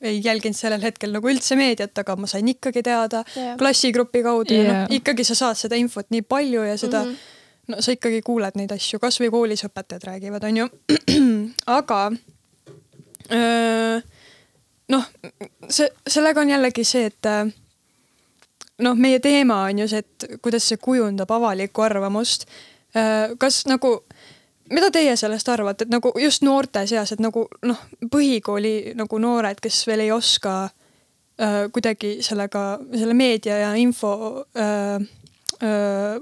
ei 0.00 0.22
jälginud 0.24 0.56
sellel 0.56 0.80
hetkel 0.80 1.12
nagu 1.12 1.28
üldse 1.28 1.58
meediat, 1.60 1.92
aga 2.00 2.14
ma 2.16 2.28
sain 2.30 2.46
ikkagi 2.48 2.80
teada 2.84 3.20
yeah. 3.34 3.56
klassigrupi 3.60 4.22
kaudu 4.24 4.56
yeah. 4.56 4.64
ja 4.64 4.78
noh, 4.78 4.94
ikkagi 4.96 5.26
sa 5.28 5.36
saad 5.36 5.60
seda 5.60 5.76
infot 5.76 6.08
nii 6.08 6.24
palju 6.24 6.64
ja 6.64 6.78
seda 6.80 7.04
mm 7.04 7.12
-hmm 7.12 7.36
no 7.70 7.80
sa 7.82 7.94
ikkagi 7.94 8.22
kuuled 8.26 8.58
neid 8.58 8.72
asju, 8.74 9.00
kasvõi 9.02 9.30
koolis 9.32 9.64
õpetajad 9.68 10.06
räägivad, 10.08 10.44
onju. 10.50 10.68
aga 11.78 12.00
noh, 14.90 15.04
see, 15.68 15.86
sellega 16.08 16.42
on 16.42 16.50
jällegi 16.50 16.84
see, 16.86 17.10
et 17.10 17.28
noh, 18.82 18.98
meie 18.98 19.20
teema 19.22 19.62
on 19.68 19.84
ju 19.84 19.88
see, 19.90 20.02
et 20.02 20.42
kuidas 20.42 20.66
see 20.66 20.80
kujundab 20.82 21.30
avalikku 21.30 21.84
arvamust. 21.86 22.46
kas 23.38 23.62
nagu, 23.70 24.00
mida 24.70 24.90
teie 24.90 25.14
sellest 25.16 25.48
arvate, 25.48 25.86
et 25.86 25.94
nagu 25.94 26.12
just 26.18 26.42
noorte 26.42 26.86
seas, 26.90 27.12
et 27.12 27.22
nagu 27.22 27.46
noh, 27.62 27.86
põhikooli 28.10 28.96
nagu 28.98 29.18
noored, 29.18 29.60
kes 29.62 29.84
veel 29.86 30.06
ei 30.06 30.12
oska 30.12 30.70
kuidagi 31.72 32.18
sellega, 32.20 32.78
selle 32.92 33.14
meedia 33.16 33.54
ja 33.56 33.70
info 33.80 34.10
äh, 34.52 35.00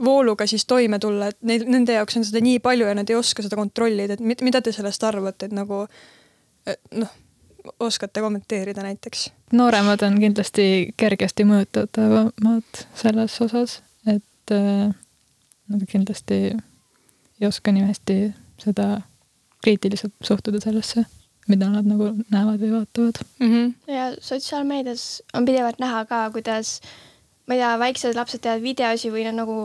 vooluga 0.04 0.46
siis 0.46 0.66
toime 0.66 0.98
tulla, 0.98 1.28
et 1.30 1.38
neil, 1.46 1.64
nende 1.70 1.94
jaoks 1.94 2.16
on 2.18 2.24
seda 2.26 2.42
nii 2.42 2.58
palju 2.58 2.88
ja 2.88 2.94
nad 2.98 3.10
ei 3.10 3.16
oska 3.16 3.42
seda 3.44 3.56
kontrollida, 3.56 4.16
et 4.18 4.42
mida 4.42 4.62
te 4.62 4.72
sellest 4.74 5.04
arvate, 5.06 5.46
et 5.46 5.54
nagu 5.54 5.84
noh, 6.98 7.12
oskate 7.80 8.20
kommenteerida 8.20 8.82
näiteks? 8.82 9.30
nooremad 9.52 10.02
on 10.02 10.18
kindlasti 10.20 10.88
kergesti 10.96 11.46
mõjutatavamad 11.48 12.82
selles 12.94 13.38
osas, 13.44 13.78
et 14.06 14.54
nad 15.68 15.86
kindlasti 15.90 16.40
ei 17.40 17.46
oska 17.46 17.72
nii 17.72 17.86
hästi 17.88 18.18
seda 18.58 18.88
kriitiliselt 19.62 20.14
suhtuda 20.24 20.60
sellesse, 20.60 21.04
mida 21.48 21.70
nad 21.70 21.86
nagu 21.88 22.10
näevad 22.30 22.60
või 22.60 22.72
vaatavad 22.72 23.22
mm. 23.38 23.52
-hmm. 23.52 23.92
ja 23.94 24.10
sotsiaalmeedias 24.20 25.22
on 25.34 25.44
pidevalt 25.44 25.78
näha 25.78 26.04
ka, 26.04 26.30
kuidas 26.30 26.80
äh, 26.84 26.90
ma 27.48 27.56
ei 27.56 27.62
tea, 27.62 27.74
väiksed 27.80 28.18
lapsed 28.18 28.42
teevad 28.44 28.62
videosi 28.62 29.10
või 29.12 29.24
nad 29.28 29.38
nagu 29.40 29.58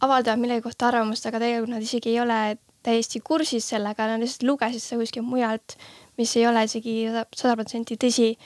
avaldavad 0.00 0.40
millegi 0.40 0.62
kohta 0.66 0.90
arvamust, 0.90 1.26
aga 1.26 1.40
tegelikult 1.42 1.74
nad 1.74 1.82
isegi 1.82 2.12
ei 2.12 2.20
ole 2.22 2.40
täiesti 2.86 3.20
kursis 3.24 3.66
sellega, 3.72 4.06
nad 4.06 4.22
lihtsalt 4.22 4.46
lugesid 4.46 4.82
seda 4.82 5.00
kuskilt 5.02 5.26
mujalt, 5.26 5.74
mis 6.20 6.36
ei 6.38 6.46
ole 6.46 6.62
isegi 6.68 6.96
sada 7.34 7.56
protsenti 7.56 7.98
tõsi. 7.98 8.36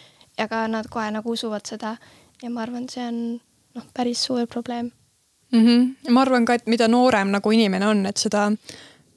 aga 0.41 0.69
nad 0.69 0.87
kohe 0.89 1.11
nagu 1.11 1.31
usuvad 1.31 1.67
seda 1.69 1.97
ja 2.43 2.51
ma 2.51 2.63
arvan, 2.63 2.87
see 2.89 3.03
on 3.05 3.17
noh, 3.75 3.85
päris 3.95 4.23
suur 4.25 4.47
probleem 4.47 4.91
mm. 5.53 5.67
-hmm. 5.67 6.13
ma 6.15 6.23
arvan 6.23 6.45
ka, 6.45 6.55
et 6.55 6.67
mida 6.67 6.89
noorem 6.89 7.29
nagu 7.29 7.51
inimene 7.51 7.87
on, 7.87 8.07
et 8.07 8.17
seda 8.17 8.51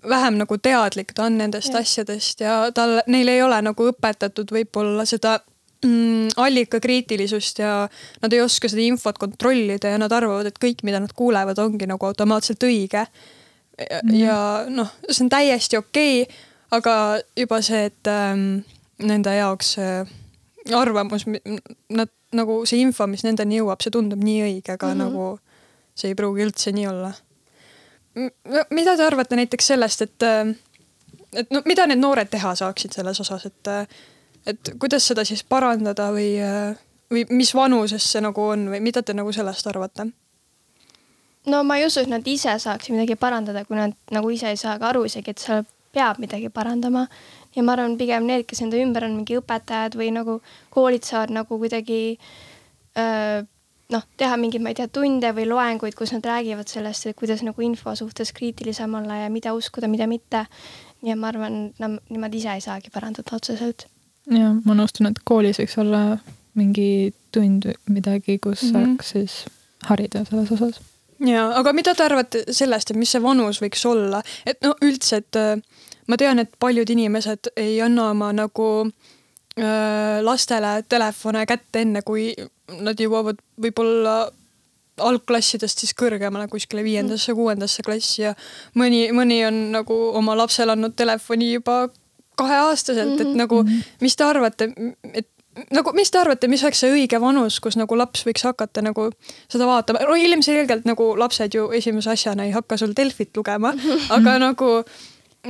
vähem 0.09 0.33
nagu 0.33 0.57
teadlik 0.57 1.13
ta 1.13 1.23
on 1.23 1.37
nendest 1.37 1.73
ja. 1.73 1.79
asjadest 1.79 2.39
ja 2.39 2.71
tal, 2.71 3.01
neil 3.07 3.27
ei 3.27 3.41
ole 3.41 3.61
nagu 3.61 3.87
õpetatud 3.91 4.51
võib-olla 4.51 5.05
seda 5.05 5.39
allikakriitilisust 6.37 7.59
ja 7.59 7.73
nad 8.21 8.33
ei 8.33 8.41
oska 8.41 8.69
seda 8.71 8.81
infot 8.85 9.17
kontrollida 9.21 9.93
ja 9.93 9.99
nad 10.01 10.11
arvavad, 10.11 10.49
et 10.49 10.59
kõik, 10.61 10.83
mida 10.83 11.01
nad 11.03 11.13
kuulevad, 11.15 11.59
ongi 11.59 11.87
nagu 11.89 12.05
automaatselt 12.05 12.63
õige. 12.63 13.05
ja, 13.77 14.01
mm. 14.03 14.15
ja 14.17 14.39
noh, 14.69 14.91
see 15.09 15.25
on 15.25 15.31
täiesti 15.33 15.77
okei 15.77 16.21
okay,, 16.23 16.41
aga 16.73 16.95
juba 17.37 17.61
see, 17.61 17.85
et 17.89 18.09
ähm, 18.09 18.63
nende 19.03 19.33
jaoks 19.35 19.75
äh, 19.81 20.09
arvamus, 20.73 21.25
nad 21.89 22.11
nagu 22.33 22.63
see 22.69 22.81
info, 22.81 23.07
mis 23.09 23.25
nendeni 23.25 23.59
jõuab, 23.59 23.83
see 23.83 23.93
tundub 23.93 24.21
nii 24.23 24.41
õige, 24.47 24.75
aga 24.75 24.93
mm 24.93 24.93
-hmm. 24.93 25.03
nagu 25.03 25.39
see 25.95 26.13
ei 26.13 26.17
pruugi 26.17 26.45
üldse 26.47 26.73
nii 26.73 26.87
olla. 26.87 27.13
mida 28.69 28.95
te 28.97 29.05
arvate 29.05 29.35
näiteks 29.35 29.67
sellest, 29.67 30.01
et, 30.01 30.23
äh, 30.23 30.55
et 31.33 31.51
no 31.51 31.61
mida 31.65 31.87
need 31.87 31.99
noored 31.99 32.29
teha 32.29 32.55
saaksid 32.55 32.93
selles 32.93 33.19
osas, 33.19 33.45
et 33.45 33.67
äh, 33.67 33.87
et 34.45 34.73
kuidas 34.79 35.07
seda 35.07 35.25
siis 35.27 35.43
parandada 35.43 36.09
või, 36.15 36.35
või 37.11 37.25
mis 37.29 37.53
vanuses 37.55 38.05
see 38.11 38.21
nagu 38.23 38.49
on 38.53 38.67
või 38.73 38.81
mida 38.83 39.03
te 39.03 39.15
nagu 39.15 39.31
sellest 39.35 39.67
arvate? 39.71 40.09
no 41.45 41.63
ma 41.67 41.77
ei 41.77 41.87
usu, 41.87 42.03
et 42.03 42.11
nad 42.11 42.27
ise 42.27 42.55
saaksid 42.59 42.95
midagi 42.95 43.17
parandada, 43.19 43.65
kui 43.67 43.77
nad 43.79 43.95
nagu 44.11 44.31
ise 44.31 44.51
ei 44.53 44.59
saa 44.59 44.77
ka 44.79 44.91
aru 44.91 45.05
isegi, 45.09 45.33
et 45.33 45.43
seal 45.43 45.65
peab 45.93 46.19
midagi 46.21 46.49
parandama. 46.49 47.07
ja 47.55 47.63
ma 47.63 47.75
arvan, 47.75 47.97
pigem 47.97 48.25
need, 48.25 48.47
kes 48.49 48.63
enda 48.65 48.79
ümber 48.81 49.05
on 49.05 49.17
mingi 49.19 49.37
õpetajad 49.37 49.97
või 49.99 50.09
nagu 50.15 50.39
koolid 50.73 51.05
saavad 51.05 51.35
nagu 51.35 51.59
kuidagi 51.61 52.17
öö, 52.97 53.43
noh, 53.93 54.05
teha 54.17 54.37
mingeid, 54.41 54.63
ma 54.63 54.71
ei 54.73 54.79
tea, 54.79 54.87
tunde 54.89 55.29
või 55.37 55.45
loenguid, 55.51 55.93
kus 55.97 56.15
nad 56.15 56.25
räägivad 56.25 56.71
sellest, 56.71 57.11
et 57.11 57.19
kuidas 57.19 57.43
nagu 57.45 57.61
info 57.61 57.93
suhtes 57.95 58.33
kriitilisem 58.33 58.95
olla 58.97 59.23
ja 59.25 59.29
mida 59.29 59.53
uskuda, 59.53 59.91
mida 59.91 60.07
mitte. 60.09 60.47
ja 61.03 61.15
ma 61.19 61.29
arvan, 61.29 61.73
nemad 61.77 62.33
ise 62.33 62.55
ei 62.55 62.63
saagi 62.63 62.89
parandada 62.89 63.35
otseselt 63.35 63.85
ja 64.31 64.53
ma 64.65 64.77
nõustun, 64.77 65.09
et 65.09 65.19
koolis 65.25 65.59
võiks 65.59 65.77
olla 65.81 66.03
mingi 66.59 67.13
tund 67.33 67.67
midagi, 67.89 68.37
kus 68.39 68.63
mm 68.63 68.69
-hmm. 68.69 68.95
saaks 68.97 69.09
siis 69.09 69.45
harida 69.89 70.25
selles 70.25 70.51
osas. 70.51 70.81
ja, 71.19 71.49
aga 71.57 71.73
mida 71.73 71.95
te 71.95 72.03
arvate 72.03 72.43
sellest, 72.51 72.91
et 72.91 72.97
mis 72.97 73.11
see 73.11 73.23
vanus 73.23 73.61
võiks 73.61 73.85
olla, 73.85 74.23
et 74.45 74.61
no 74.61 74.75
üldse, 74.81 75.17
et 75.17 75.35
äh, 75.35 75.61
ma 76.07 76.17
tean, 76.17 76.39
et 76.39 76.51
paljud 76.59 76.89
inimesed 76.89 77.51
ei 77.55 77.81
anna 77.81 78.09
oma 78.09 78.33
nagu 78.33 78.69
äh, 79.59 80.21
lastele 80.21 80.83
telefone 80.89 81.45
kätte 81.45 81.81
enne, 81.81 82.01
kui 82.01 82.33
nad 82.79 82.99
jõuavad 82.99 83.41
võib-olla 83.61 84.31
algklassidest 84.97 85.79
siis 85.79 85.93
kõrgemale 85.97 86.47
kuskile 86.47 86.83
viiendasse, 86.83 87.33
kuuendasse 87.33 87.83
klassi 87.85 88.21
ja 88.21 88.35
mõni, 88.77 89.07
mõni 89.11 89.39
on 89.47 89.71
nagu 89.73 89.95
oma 90.13 90.37
lapsele 90.37 90.75
andnud 90.75 90.95
telefoni 90.95 91.53
juba 91.53 91.87
kaheaastaselt 92.39 93.19
et 93.19 93.27
mhm. 93.27 93.37
nagu, 93.37 93.61
mis 94.01 94.15
te 94.17 94.25
arvate, 94.27 94.69
et 95.13 95.29
nagu, 95.73 95.93
mis 95.95 96.11
te 96.11 96.19
arvate, 96.19 96.49
mis 96.51 96.63
oleks 96.65 96.83
see 96.83 96.91
õige 96.93 97.19
vanus, 97.21 97.59
kus 97.63 97.77
nagu 97.79 97.97
laps 97.97 98.25
võiks 98.27 98.45
hakata 98.47 98.83
nagu 98.85 99.09
seda 99.51 99.67
vaatama, 99.69 100.03
no 100.09 100.17
ilmselgelt 100.17 100.87
nagu 100.89 101.13
lapsed 101.19 101.55
ju 101.57 101.69
esimese 101.77 102.13
asjana 102.13 102.47
ei 102.47 102.53
hakka 102.55 102.77
sul 102.81 102.95
Delfit 102.97 103.35
lugema, 103.37 103.73
aga 104.17 104.37
nagu 104.41 104.71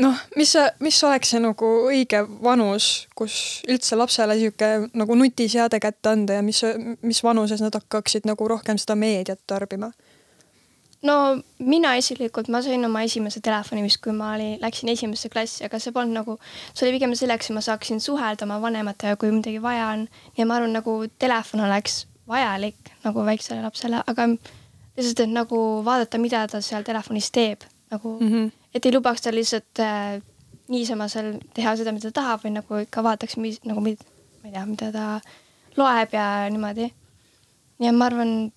noh, 0.02 0.24
mis, 0.40 0.56
mis 0.84 1.02
oleks 1.06 1.34
see 1.34 1.42
nagu 1.44 1.70
õige 1.90 2.24
vanus, 2.44 3.08
kus 3.18 3.36
üldse 3.70 3.98
lapsele 4.00 4.38
sihuke 4.40 4.72
nagu 4.94 5.18
nutiseade 5.20 5.80
kätte 5.84 6.14
anda 6.16 6.40
ja 6.40 6.46
mis, 6.46 6.64
mis 7.06 7.24
vanuses 7.24 7.62
nad 7.64 7.76
hakkaksid 7.78 8.28
nagu 8.30 8.48
rohkem 8.50 8.80
seda 8.82 8.98
meediat 9.00 9.44
tarbima 9.48 9.94
no 11.04 11.16
mina 11.60 11.94
isiklikult, 12.00 12.50
ma 12.54 12.62
sain 12.64 12.86
oma 12.86 13.04
esimese 13.04 13.42
telefoni 13.44 13.84
vist, 13.86 14.00
kui 14.04 14.16
ma 14.16 14.34
oli, 14.38 14.54
läksin 14.62 14.92
esimesse 14.94 15.30
klassi, 15.34 15.66
aga 15.68 15.80
see 15.82 15.94
polnud 15.96 16.16
nagu, 16.16 16.38
see 16.72 16.88
oli 16.88 16.98
pigem 16.98 17.16
selleks, 17.20 17.50
et 17.50 17.58
ma 17.58 17.64
saaksin 17.66 18.02
suhelda 18.04 18.48
oma 18.48 18.60
vanematega, 18.64 19.20
kui 19.20 19.32
midagi 19.36 19.62
vaja 19.62 19.92
on. 19.94 20.08
ja 20.38 20.48
ma 20.48 20.60
arvan, 20.60 20.76
nagu 20.80 20.98
telefon 21.20 21.66
oleks 21.68 22.06
vajalik 22.28 22.94
nagu 23.04 23.26
väiksele 23.28 23.62
lapsele, 23.62 24.04
aga 24.08 24.30
lihtsalt, 24.32 25.26
et 25.26 25.34
nagu 25.34 25.60
vaadata, 25.86 26.22
mida 26.22 26.46
ta 26.48 26.62
seal 26.62 26.84
telefonis 26.88 27.32
teeb. 27.32 27.64
mm. 27.64 27.80
nagu 27.92 28.20
-hmm. 28.20 28.30
-hmm. 28.30 28.52
et 28.74 28.86
ei 28.86 28.94
lubaks 28.94 29.22
tal 29.22 29.36
lihtsalt 29.36 29.80
äh, 29.80 30.22
niisama 30.68 31.08
seal 31.08 31.38
teha 31.54 31.76
seda, 31.76 31.92
mida 31.92 32.12
ta 32.12 32.22
tahab 32.22 32.44
või 32.46 32.56
nagu 32.58 32.82
ikka 32.84 33.04
vaataks, 33.04 33.38
mis 33.38 33.60
nagu, 33.68 33.82
ma 33.82 33.90
ei 33.90 33.98
tea, 34.52 34.66
mida 34.66 34.92
ta 34.92 35.20
loeb 35.78 36.14
ja 36.14 36.50
niimoodi. 36.50 36.94
ja 37.80 37.94
ma 37.94 38.06
arvan, 38.06 38.52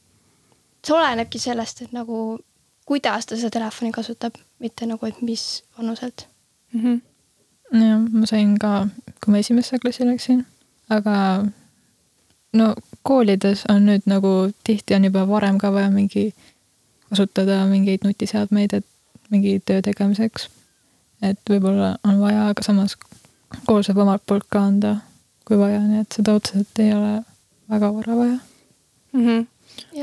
see 0.87 0.95
olenebki 0.95 1.39
sellest, 1.43 1.83
et 1.83 1.93
nagu 1.97 2.39
kuidas 2.87 3.27
ta 3.27 3.37
seda 3.37 3.51
telefoni 3.59 3.93
kasutab, 3.93 4.39
mitte 4.63 4.87
nagu, 4.87 5.07
et 5.07 5.23
mis 5.23 5.65
vanuselt 5.79 6.29
Mm 6.73 6.81
-hmm. 6.83 7.81
jah, 7.81 8.01
ma 8.13 8.27
sain 8.27 8.59
ka, 8.59 8.89
kui 9.25 9.33
ma 9.33 9.39
esimesse 9.39 9.79
klassi 9.79 10.07
läksin, 10.07 10.47
aga 10.91 11.47
no 12.53 12.75
koolides 13.03 13.65
on 13.69 13.87
nüüd 13.87 14.03
nagu 14.07 14.29
tihti 14.65 14.95
on 14.95 15.05
juba 15.05 15.29
varem 15.29 15.59
ka 15.59 15.73
vaja 15.73 15.91
mingi 15.91 16.35
kasutada 17.11 17.67
mingeid 17.67 18.05
nutiseadmeid, 18.05 18.73
et 18.73 18.87
mingi 19.31 19.61
töö 19.67 19.83
tegemiseks. 19.83 20.49
et 21.23 21.39
võib-olla 21.51 21.97
on 22.05 22.21
vaja, 22.21 22.49
aga 22.49 22.63
samas 22.63 22.97
kool 23.67 23.83
saab 23.83 23.99
omalt 23.99 24.23
poolt 24.27 24.45
ka 24.51 24.61
anda, 24.61 24.97
kui 25.45 25.59
vaja, 25.59 25.81
nii 25.81 26.01
et 26.01 26.13
seda 26.19 26.35
otseselt 26.35 26.79
ei 26.79 26.93
ole 26.95 27.23
väga 27.71 27.95
vara 27.95 28.17
vaja 28.17 28.39
Mm 29.13 29.27
-hmm. 29.27 29.47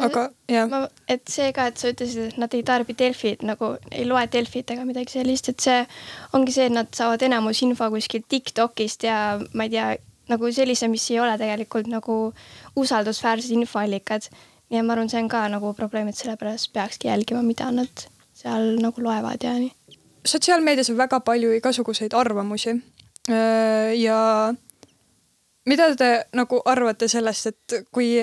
Aga 0.01 0.27
jah, 0.49 0.87
et 1.09 1.21
see 1.29 1.51
ka, 1.55 1.67
et 1.69 1.81
sa 1.81 1.91
ütlesid, 1.93 2.31
et 2.31 2.39
nad 2.41 2.53
ei 2.53 2.63
tarbi 2.65 2.95
Delfit 2.97 3.43
nagu 3.45 3.73
ei 3.91 4.05
loe 4.07 4.23
Delfit 4.31 4.71
ega 4.73 4.85
midagi 4.87 5.17
sellist, 5.17 5.49
et 5.49 5.63
see 5.63 5.83
ongi 6.37 6.53
see, 6.55 6.67
et 6.69 6.75
nad 6.75 6.89
saavad 6.93 7.21
enamus 7.25 7.61
info 7.65 7.89
kuskilt 7.93 8.27
Tiktokist 8.29 9.05
ja 9.07 9.19
ma 9.53 9.67
ei 9.67 9.73
tea, 9.73 9.91
nagu 10.31 10.51
sellise, 10.55 10.89
mis 10.91 11.05
ei 11.11 11.19
ole 11.21 11.35
tegelikult 11.41 11.89
nagu 11.91 12.17
usaldusväärsed 12.79 13.53
infoallikad. 13.57 14.29
ja 14.73 14.83
ma 14.83 14.95
arvan, 14.95 15.09
see 15.09 15.21
on 15.21 15.29
ka 15.29 15.45
nagu 15.51 15.73
probleem, 15.77 16.09
et 16.09 16.17
sellepärast 16.17 16.73
peakski 16.73 17.09
jälgima, 17.09 17.43
mida 17.45 17.69
nad 17.71 18.07
seal 18.33 18.77
nagu 18.81 19.01
loevad 19.03 19.43
ja 19.43 19.53
nii. 19.59 19.71
sotsiaalmeedias 20.25 20.89
on 20.89 20.97
väga 20.97 21.19
palju 21.19 21.51
igasuguseid 21.59 22.13
arvamusi. 22.13 22.77
ja 23.97 24.53
mida 25.69 25.89
te 25.95 26.09
nagu 26.35 26.59
arvate 26.69 27.07
sellest, 27.11 27.51
et 27.51 27.75
kui 27.93 28.15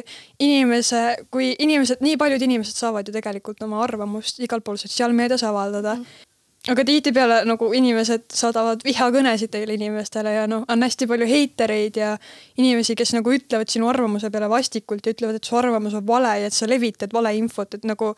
inimese, 0.43 1.03
kui 1.33 1.53
inimesed, 1.59 2.03
nii 2.05 2.19
paljud 2.21 2.43
inimesed 2.45 2.77
saavad 2.77 3.09
ju 3.09 3.15
tegelikult 3.17 3.63
oma 3.65 3.81
arvamust 3.85 4.43
igal 4.45 4.63
pool 4.65 4.79
sotsiaalmeedias 4.81 5.45
avaldada 5.49 5.97
mm. 5.97 6.27
aga 6.75 6.85
tihtipeale 6.91 7.41
nagu 7.49 7.71
inimesed 7.77 8.29
saadavad 8.37 8.85
vihakõnesid 8.85 9.53
teile 9.55 9.77
inimestele 9.79 10.37
ja 10.37 10.47
noh, 10.51 10.67
on 10.69 10.85
hästi 10.85 11.09
palju 11.11 11.29
heitereid 11.31 12.01
ja 12.03 12.15
inimesi, 12.61 12.97
kes 12.99 13.15
nagu 13.17 13.33
ütlevad 13.37 13.73
sinu 13.73 13.89
arvamuse 13.89 14.31
peale 14.31 14.51
vastikult 14.53 15.07
ja 15.07 15.17
ütlevad, 15.17 15.41
et 15.41 15.49
su 15.49 15.57
arvamus 15.57 15.97
on 15.97 16.07
vale 16.07 16.37
ja 16.43 16.51
et 16.51 16.57
sa 16.57 16.69
levitad 16.69 17.17
valeinfot, 17.17 17.81
et 17.81 17.89
nagu, 17.89 18.13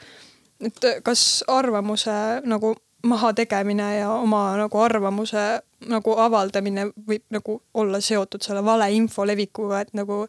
et 0.66 0.88
kas 1.06 1.44
arvamuse 1.50 2.18
nagu 2.50 2.74
mahategemine 3.02 3.96
ja 3.96 4.10
oma 4.10 4.56
nagu 4.56 4.78
arvamuse 4.78 5.62
nagu 5.90 6.14
avaldamine 6.18 6.86
võib 7.08 7.24
nagu 7.34 7.58
olla 7.74 8.00
seotud 8.00 8.42
selle 8.44 8.64
valeinfo 8.64 9.26
levikuga, 9.26 9.80
et 9.82 9.90
nagu, 9.98 10.26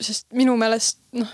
sest 0.00 0.26
minu 0.36 0.56
meelest 0.60 1.00
noh, 1.16 1.32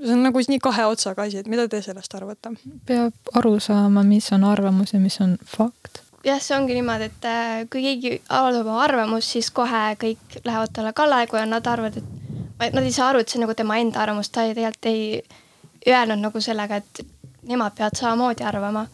see 0.00 0.16
on 0.16 0.24
nagu 0.26 0.42
nii 0.48 0.58
kahe 0.62 0.88
otsaga 0.90 1.26
asi, 1.28 1.38
et 1.40 1.50
mida 1.50 1.68
te 1.68 1.80
sellest 1.84 2.18
arvate? 2.18 2.56
peab 2.88 3.32
aru 3.38 3.56
saama, 3.62 4.02
mis 4.06 4.28
on 4.34 4.44
arvamus 4.48 4.94
ja 4.96 5.00
mis 5.00 5.20
on 5.24 5.36
fakt. 5.46 6.02
jah, 6.26 6.42
see 6.42 6.58
ongi 6.58 6.74
niimoodi, 6.74 7.10
et 7.12 7.30
äh, 7.30 7.56
kui 7.70 7.86
keegi 7.86 8.20
avaldab 8.28 8.66
oma 8.66 8.82
arvamust, 8.88 9.36
siis 9.36 9.50
kohe 9.54 9.86
kõik 10.02 10.40
lähevad 10.42 10.74
talle 10.74 10.92
kallale, 10.96 11.30
kui 11.30 11.42
nad 11.46 11.66
arvavad, 11.72 12.02
et 12.02 12.74
nad 12.74 12.82
ei 12.82 12.94
saa 12.94 13.12
aru, 13.12 13.22
et 13.22 13.30
see 13.30 13.38
on 13.38 13.46
nagu 13.46 13.54
tema 13.54 13.78
enda 13.78 14.02
arvamus, 14.02 14.32
ta 14.34 14.48
ei 14.48 14.54
tegelikult 14.56 14.90
ei 14.90 15.92
öelnud 15.94 16.24
nagu 16.26 16.42
sellega, 16.42 16.82
et 16.82 17.04
nemad 17.46 17.76
peavad 17.78 17.94
samamoodi 17.94 18.42
arvama 18.42 18.88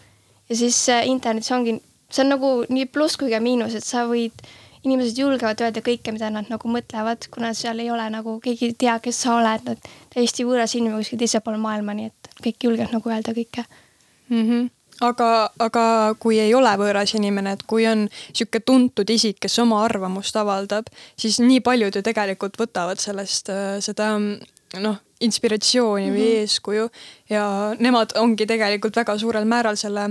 ja 0.51 0.57
siis 0.59 0.79
internetis 1.09 1.53
ongi, 1.55 1.79
see 2.11 2.25
on 2.25 2.35
nagu 2.35 2.53
nii 2.69 2.89
pluss 2.93 3.21
kui 3.21 3.31
ka 3.33 3.41
miinus, 3.43 3.77
et 3.79 3.87
sa 3.87 4.05
võid, 4.11 4.45
inimesed 4.83 5.19
julgevad 5.19 5.63
öelda 5.63 5.83
kõike, 5.85 6.15
mida 6.15 6.31
nad 6.35 6.51
nagu 6.51 6.69
mõtlevad, 6.69 7.29
kuna 7.33 7.53
seal 7.55 7.81
ei 7.83 7.91
ole 7.95 8.09
nagu, 8.11 8.39
keegi 8.43 8.73
ei 8.73 8.77
tea, 8.79 8.99
kes 9.03 9.23
sa 9.25 9.37
oled, 9.39 9.65
nad 9.69 9.91
täiesti 10.15 10.47
võõras 10.49 10.75
inimene 10.77 11.01
kuskil 11.03 11.23
teisel 11.23 11.45
pool 11.45 11.61
maailma, 11.63 11.95
nii 11.97 12.11
et 12.11 12.33
kõik 12.43 12.69
julgevad 12.69 12.97
nagu 12.99 13.13
öelda 13.15 13.35
kõike 13.37 13.67
mm. 13.67 14.47
-hmm 14.47 14.71
aga, 15.03 15.51
aga 15.59 15.85
kui 16.21 16.39
ei 16.41 16.55
ole 16.55 16.73
võõras 16.79 17.15
inimene, 17.17 17.57
et 17.57 17.63
kui 17.67 17.87
on 17.91 18.05
sihuke 18.33 18.61
tuntud 18.61 19.09
isik, 19.11 19.41
kes 19.43 19.59
oma 19.63 19.83
arvamust 19.85 20.37
avaldab, 20.39 20.91
siis 21.19 21.41
nii 21.43 21.61
paljud 21.65 21.97
ju 21.97 22.03
tegelikult 22.05 22.59
võtavad 22.61 23.01
sellest 23.03 23.51
äh, 23.53 23.79
seda 23.85 24.15
noh, 24.19 25.01
inspiratsiooni 25.23 26.07
mm 26.07 26.15
-hmm. 26.15 26.21
või 26.21 26.29
mhm. 26.29 26.41
eeskuju 26.41 26.89
ja 27.31 27.45
nemad 27.79 28.17
ongi 28.19 28.47
tegelikult 28.47 28.97
väga 28.97 29.19
suurel 29.19 29.45
määral 29.45 29.77
selle 29.77 30.09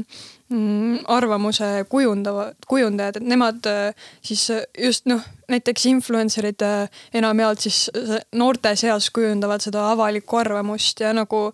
mm, 0.50 1.00
arvamuse 1.08 1.86
kujundava, 1.90 2.52
kujundajad, 2.68 3.20
et 3.20 3.28
nemad 3.28 3.68
äh, 3.70 3.94
siis 4.22 4.50
äh, 4.52 4.64
just 4.78 5.06
noh, 5.06 5.22
näiteks 5.52 5.86
influencer'id 5.92 6.66
äh, 6.66 7.04
enamjaolt 7.14 7.60
siis 7.60 7.90
noorte 8.36 8.76
seas 8.76 9.10
kujundavad 9.10 9.62
seda 9.62 9.90
avalikku 9.92 10.38
arvamust 10.38 11.00
ja 11.00 11.14
nagu 11.14 11.52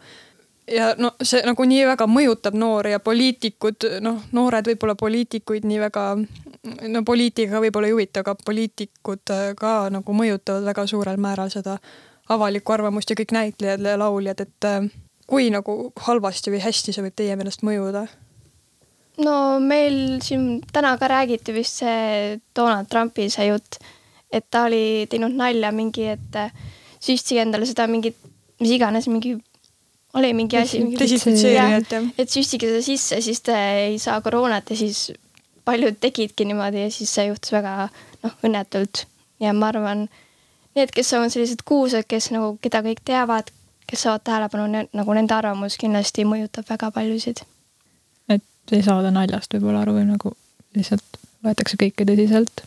ja 0.67 0.93
no 0.97 1.13
see 1.23 1.43
nagu 1.47 1.63
nii 1.63 1.85
väga 1.87 2.07
mõjutab 2.11 2.57
noori 2.59 2.91
ja 2.91 2.99
poliitikud, 2.99 3.87
noh, 4.03 4.19
noored 4.35 4.67
võib-olla 4.67 4.97
poliitikuid 4.99 5.67
nii 5.67 5.79
väga, 5.79 6.09
no 6.91 7.03
poliitika 7.07 7.61
võib-olla 7.63 7.87
ei 7.87 7.95
huvita, 7.95 8.25
aga 8.25 8.35
poliitikud 8.45 9.33
ka 9.59 9.77
nagu 9.93 10.13
mõjutavad 10.13 10.67
väga 10.67 10.87
suurel 10.91 11.21
määral 11.23 11.53
seda 11.53 11.77
avalikku 12.33 12.75
arvamust 12.75 13.09
ja 13.09 13.17
kõik 13.19 13.33
näitlejad 13.35 13.83
ja 13.85 13.97
lauljad, 13.99 14.41
et 14.43 14.67
äh, 14.67 14.87
kui 15.27 15.49
nagu 15.53 15.77
halvasti 16.07 16.53
või 16.53 16.63
hästi 16.63 16.95
see 16.95 17.05
võib 17.05 17.17
teie 17.17 17.35
meelest 17.39 17.65
mõjuda? 17.67 18.07
no 19.23 19.35
meil 19.63 20.19
siin 20.23 20.59
täna 20.73 20.93
ka 21.01 21.09
räägiti 21.09 21.55
vist 21.55 21.81
see 21.81 22.37
Donald 22.55 22.89
Trumpi 22.91 23.29
see 23.33 23.49
jutt, 23.49 23.79
et 24.31 24.45
ta 24.51 24.67
oli 24.67 25.07
teinud 25.09 25.35
nalja 25.37 25.71
mingi, 25.73 26.09
et 26.13 26.37
äh, 26.37 26.51
süstige 27.03 27.41
endale 27.43 27.67
seda 27.69 27.87
mingit, 27.89 28.17
mis 28.61 28.73
iganes, 28.75 29.07
mingi, 29.09 29.35
oli 30.17 30.33
mingi 30.37 30.59
asi. 30.59 30.83
desinfitseerijat 30.99 31.95
jah. 31.95 32.11
et 32.17 32.33
süstige 32.33 32.69
seda 32.69 32.83
sisse, 32.85 33.21
siis 33.25 33.41
te 33.45 33.57
ei 33.87 33.97
saa 34.01 34.19
koroonat 34.25 34.69
ja 34.73 34.79
siis 34.79 35.07
paljud 35.67 35.97
tegidki 35.99 36.45
niimoodi 36.47 36.85
ja 36.85 36.93
siis 36.93 37.11
see 37.17 37.27
juhtus 37.27 37.51
väga 37.55 37.89
noh, 38.23 38.37
õnnetult 38.45 39.05
ja 39.43 39.53
ma 39.53 39.71
arvan 39.73 40.07
need, 40.77 40.93
kes 40.95 41.13
on 41.17 41.31
sellised 41.33 41.63
kuulsad, 41.65 42.07
kes 42.07 42.31
nagu, 42.35 42.55
keda 42.61 42.83
kõik 42.85 43.03
teavad, 43.05 43.51
kes 43.87 44.05
saavad 44.05 44.25
tähelepanu, 44.27 44.87
nagu 44.93 45.17
nende 45.17 45.35
arvamus 45.35 45.77
kindlasti 45.81 46.25
mõjutab 46.27 46.67
väga 46.69 46.91
paljusid. 46.95 47.43
et 48.29 48.75
ei 48.75 48.83
saada 48.83 49.11
naljast 49.11 49.53
võib-olla 49.53 49.85
aru 49.85 49.99
või 49.99 50.07
nagu 50.09 50.33
lihtsalt 50.75 51.21
võetakse 51.45 51.79
kõike 51.79 52.07
tõsiselt. 52.07 52.65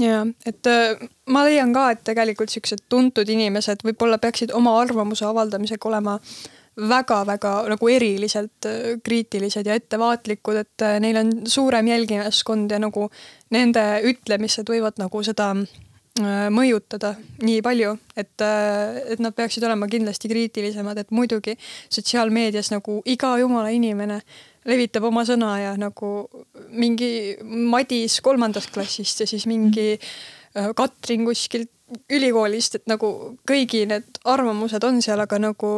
ja, 0.00 0.24
et 0.46 0.66
äh, 0.70 1.06
ma 1.30 1.44
leian 1.46 1.72
ka, 1.74 1.90
et 1.94 2.04
tegelikult 2.04 2.52
siuksed 2.52 2.84
tuntud 2.88 3.28
inimesed 3.30 3.86
võib-olla 3.86 4.18
peaksid 4.18 4.52
oma 4.52 4.76
arvamuse 4.80 5.26
avaldamisega 5.28 5.88
olema 5.88 6.18
väga-väga 6.74 7.54
nagu 7.70 7.88
eriliselt 7.88 8.68
äh, 8.68 8.98
kriitilised 9.04 9.66
ja 9.66 9.78
ettevaatlikud, 9.78 10.60
et 10.64 10.82
äh, 10.82 10.98
neil 11.00 11.20
on 11.22 11.32
suurem 11.46 11.88
jälgijaskond 11.88 12.70
ja 12.74 12.82
nagu 12.82 13.08
nende 13.54 13.84
ütlemised 14.10 14.68
võivad 14.70 14.98
nagu 14.98 15.22
seda 15.22 15.52
mõjutada 16.22 17.16
nii 17.42 17.60
palju, 17.62 17.96
et, 18.16 18.40
äh, 18.40 19.12
et 19.12 19.18
nad 19.18 19.34
peaksid 19.34 19.64
olema 19.66 19.88
kindlasti 19.90 20.28
kriitilisemad, 20.30 20.98
et 20.98 21.10
muidugi 21.10 21.56
sotsiaalmeedias 21.90 22.70
nagu 22.70 23.00
iga 23.04 23.32
jumala 23.38 23.72
inimene 23.74 24.20
levitab 24.64 25.04
oma 25.04 25.24
sõna 25.26 25.56
ja 25.58 25.72
nagu 25.76 26.28
mingi 26.70 27.36
Madis 27.42 28.20
kolmandast 28.22 28.70
klassist 28.70 29.20
ja 29.20 29.26
siis 29.26 29.46
mingi 29.50 29.98
äh, 29.98 30.70
Katrin 30.76 31.24
kuskilt 31.26 31.70
ülikoolist, 32.10 32.78
et 32.78 32.86
nagu 32.86 33.36
kõigi 33.46 33.82
need 33.86 34.22
arvamused 34.24 34.84
on 34.86 35.02
seal, 35.02 35.20
aga 35.20 35.38
nagu 35.42 35.70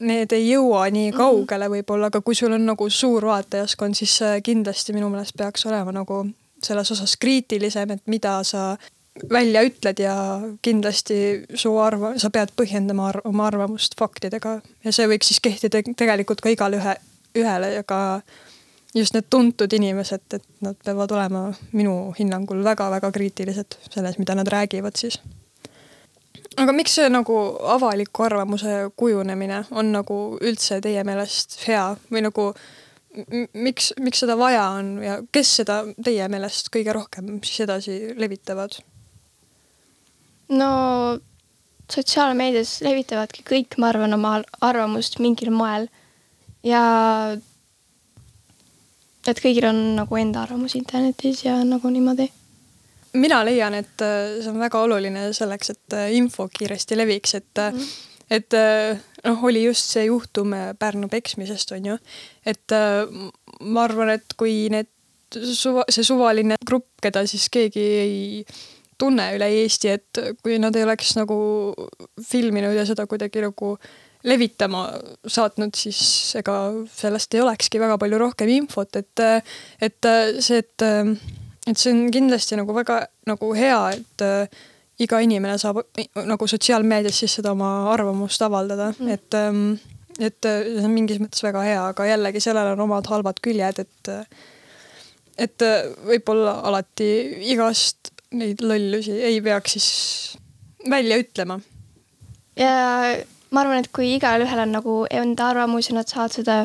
need 0.00 0.32
ei 0.32 0.46
jõua 0.54 0.86
nii 0.88 1.10
mhm. 1.10 1.18
kaugele 1.18 1.68
võib-olla, 1.68 2.08
aga 2.08 2.22
kui 2.24 2.34
sul 2.34 2.56
on 2.56 2.64
nagu 2.64 2.88
suur 2.88 3.28
vaatajaskond, 3.28 3.94
siis 3.94 4.16
kindlasti 4.42 4.96
minu 4.96 5.12
meelest 5.12 5.36
peaks 5.36 5.68
olema 5.68 5.92
nagu 5.92 6.22
selles 6.64 6.90
osas 6.92 7.14
kriitilisem, 7.20 7.92
et 7.92 8.02
mida 8.08 8.38
sa 8.44 8.78
välja 9.30 9.62
ütled 9.66 9.98
ja 10.00 10.14
kindlasti 10.62 11.46
su 11.54 11.72
arva-, 11.78 12.14
sa 12.18 12.30
pead 12.30 12.52
põhjendama 12.56 13.08
ar 13.10 13.20
oma 13.24 13.48
arvamust 13.50 13.96
faktidega 13.98 14.60
ja 14.84 14.92
see 14.94 15.08
võiks 15.10 15.32
siis 15.32 15.42
kehtida 15.42 15.82
tegelikult 15.96 16.42
ka 16.44 16.52
igale 16.52 16.78
ühe, 16.80 16.94
ühele 17.38 17.72
ja 17.74 17.82
ka 17.84 18.00
just 18.94 19.14
need 19.14 19.26
tuntud 19.30 19.72
inimesed, 19.72 20.26
et 20.34 20.46
nad 20.64 20.78
peavad 20.84 21.12
olema 21.14 21.48
minu 21.72 22.12
hinnangul 22.18 22.62
väga-väga 22.66 23.12
kriitilised 23.14 23.78
selles, 23.90 24.18
mida 24.18 24.34
nad 24.34 24.48
räägivad 24.48 24.98
siis. 24.98 25.20
aga 26.56 26.72
miks 26.72 26.94
see 26.98 27.08
nagu 27.08 27.36
avaliku 27.74 28.26
arvamuse 28.26 28.90
kujunemine 28.96 29.64
on 29.70 29.92
nagu 29.92 30.38
üldse 30.40 30.80
teie 30.80 31.04
meelest 31.04 31.60
hea 31.66 31.84
või 32.10 32.24
nagu 32.26 32.52
miks, 33.54 33.92
miks 33.98 34.22
seda 34.22 34.36
vaja 34.38 34.64
on 34.78 34.96
ja 35.02 35.18
kes 35.32 35.56
seda 35.62 35.82
teie 36.04 36.28
meelest 36.28 36.70
kõige 36.74 36.94
rohkem 36.94 37.38
siis 37.42 37.66
edasi 37.66 38.00
levitavad? 38.16 38.78
No 40.50 40.70
sotsiaalmeedias 41.90 42.80
levitavadki 42.86 43.44
kõik, 43.46 43.78
ma 43.78 43.90
arvan, 43.90 44.14
oma 44.14 44.36
arvamust 44.64 45.18
mingil 45.22 45.52
moel 45.54 45.88
ja 46.66 46.82
et 49.26 49.40
kõigil 49.42 49.66
on 49.68 49.80
nagu 49.98 50.20
enda 50.20 50.44
arvamus 50.44 50.76
internetis 50.78 51.44
ja 51.44 51.58
nagu 51.66 51.90
niimoodi 51.92 52.30
mina 53.18 53.40
leian, 53.42 53.74
et 53.74 54.02
äh, 54.06 54.38
see 54.38 54.52
on 54.52 54.60
väga 54.62 54.84
oluline 54.84 55.24
selleks, 55.34 55.72
et 55.74 55.98
äh, 55.98 56.12
info 56.14 56.46
kiiresti 56.52 56.98
leviks, 56.98 57.34
et 57.40 57.62
mm. 57.64 57.88
et 58.30 58.54
noh, 59.26 59.40
oli 59.48 59.64
just 59.64 59.90
see 59.96 60.04
juhtum 60.06 60.54
Pärnu 60.78 61.08
peksmisest, 61.10 61.72
on 61.74 61.88
ju. 61.90 61.96
et 62.46 62.76
ma 63.60 63.82
arvan, 63.82 64.12
et 64.14 64.36
kui 64.38 64.68
need 64.70 64.86
suva, 65.30 65.84
see 65.90 66.06
suvaline 66.06 66.58
grupp, 66.66 66.92
keda 67.02 67.24
siis 67.26 67.48
keegi 67.50 67.82
ei 68.04 68.44
tunne 69.00 69.30
üle 69.36 69.48
Eesti, 69.62 69.96
et 69.96 70.22
kui 70.44 70.60
nad 70.62 70.76
ei 70.76 70.86
oleks 70.86 71.16
nagu 71.18 71.40
filminud 72.28 72.76
ja 72.76 72.86
seda 72.88 73.06
kuidagi 73.10 73.42
nagu 73.44 73.74
levitama 74.24 74.84
saatnud, 75.24 75.72
siis 75.76 76.00
ega 76.36 76.56
sellest 76.92 77.34
ei 77.34 77.44
olekski 77.44 77.80
väga 77.80 77.96
palju 78.00 78.18
rohkem 78.20 78.50
infot, 78.52 79.00
et, 79.00 79.22
et 79.80 80.10
see, 80.44 80.60
et, 80.60 80.84
et 81.70 81.80
see 81.80 81.94
on 81.94 82.10
kindlasti 82.12 82.58
nagu 82.60 82.76
väga 82.76 83.00
nagu 83.30 83.54
hea, 83.56 83.80
et 83.96 84.26
iga 85.00 85.22
inimene 85.24 85.56
saab 85.60 85.80
nagu 86.28 86.48
sotsiaalmeedias 86.52 87.22
siis 87.22 87.38
seda 87.38 87.54
oma 87.56 87.90
arvamust 87.94 88.42
avaldada 88.44 88.90
mm., 88.92 89.16
et, 89.16 89.40
et 90.20 90.48
see 90.50 90.84
on 90.84 90.92
mingis 90.92 91.20
mõttes 91.22 91.44
väga 91.46 91.64
hea, 91.64 91.82
aga 91.94 92.08
jällegi 92.12 92.44
sellel 92.44 92.74
on 92.74 92.84
omad 92.84 93.08
halvad 93.08 93.40
küljed, 93.44 93.84
et 93.84 94.14
et 95.40 95.62
võib-olla 96.04 96.58
alati 96.68 97.06
igast 97.54 98.12
neid 98.30 98.62
lollusi 98.62 99.16
ei 99.26 99.40
peaks 99.42 99.76
siis 99.76 99.88
välja 100.90 101.18
ütlema. 101.20 101.60
ja 102.56 102.72
ma 103.50 103.60
arvan, 103.64 103.82
et 103.82 103.90
kui 103.92 104.14
igalühel 104.16 104.64
on 104.64 104.74
nagu 104.76 104.96
enda 105.10 105.50
arvamus 105.50 105.90
ja 105.90 105.96
nad 105.98 106.10
saavad 106.10 106.36
seda 106.38 106.58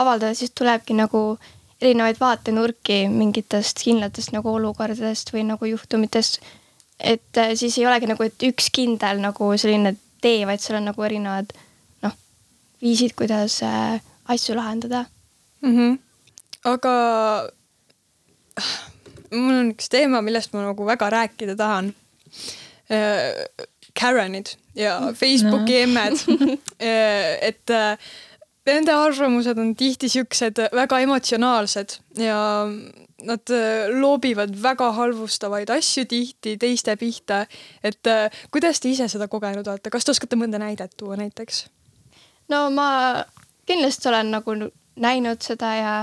avaldada, 0.00 0.34
siis 0.34 0.54
tulebki 0.56 0.96
nagu 0.96 1.38
erinevaid 1.80 2.20
vaatenurki 2.20 3.02
mingitest 3.12 3.82
kindlatest 3.84 4.34
nagu 4.36 4.52
olukordadest 4.54 5.32
või 5.34 5.46
nagu 5.48 5.68
juhtumitest. 5.68 6.40
et 7.00 7.38
äh, 7.38 7.54
siis 7.54 7.78
ei 7.78 7.86
olegi 7.86 8.08
nagu, 8.10 8.22
et 8.24 8.48
üks 8.48 8.70
kindel 8.72 9.20
nagu 9.20 9.52
selline 9.56 9.96
tee, 10.20 10.44
vaid 10.46 10.60
seal 10.60 10.80
on 10.80 10.90
nagu 10.90 11.04
erinevad 11.04 11.52
noh, 12.04 12.16
viisid, 12.82 13.16
kuidas 13.16 13.62
äh, 13.64 14.00
asju 14.28 14.56
lahendada 14.56 15.04
mm. 15.60 15.76
-hmm. 15.76 15.98
aga 16.64 16.94
mul 19.34 19.58
on 19.58 19.70
üks 19.74 19.90
teema, 19.92 20.22
millest 20.24 20.54
ma 20.54 20.64
nagu 20.64 20.86
väga 20.86 21.10
rääkida 21.12 21.56
tahan. 21.58 21.92
Äh, 22.90 23.46
Karenid 24.00 24.54
ja 24.74 25.12
Facebooki 25.14 25.72
no. 25.72 25.82
emmed 25.82 26.12
äh, 26.82 27.48
et 27.48 27.70
äh, 27.70 27.98
nende 28.66 28.94
arvamused 28.94 29.58
on 29.58 29.74
tihti 29.74 30.08
siuksed 30.08 30.58
väga 30.74 31.00
emotsionaalsed 31.02 31.96
ja 32.22 32.38
nad 33.26 33.52
loobivad 34.00 34.54
väga 34.62 34.92
halvustavaid 34.96 35.70
asju 35.74 36.04
tihti 36.08 36.56
teiste 36.58 36.94
pihta. 36.96 37.44
et 37.82 38.10
kuidas 38.50 38.80
te 38.80 38.90
ise 38.94 39.08
seda 39.08 39.28
kogenud 39.28 39.66
olete, 39.66 39.90
kas 39.90 40.06
te 40.06 40.14
oskate 40.14 40.38
mõnda 40.38 40.62
näidet 40.62 40.94
tuua 40.96 41.18
näiteks? 41.18 41.64
no 42.48 42.68
ma 42.70 42.88
kindlasti 43.66 44.08
olen 44.08 44.30
nagu 44.34 44.54
näinud 44.96 45.42
seda 45.42 45.74
ja 45.74 45.94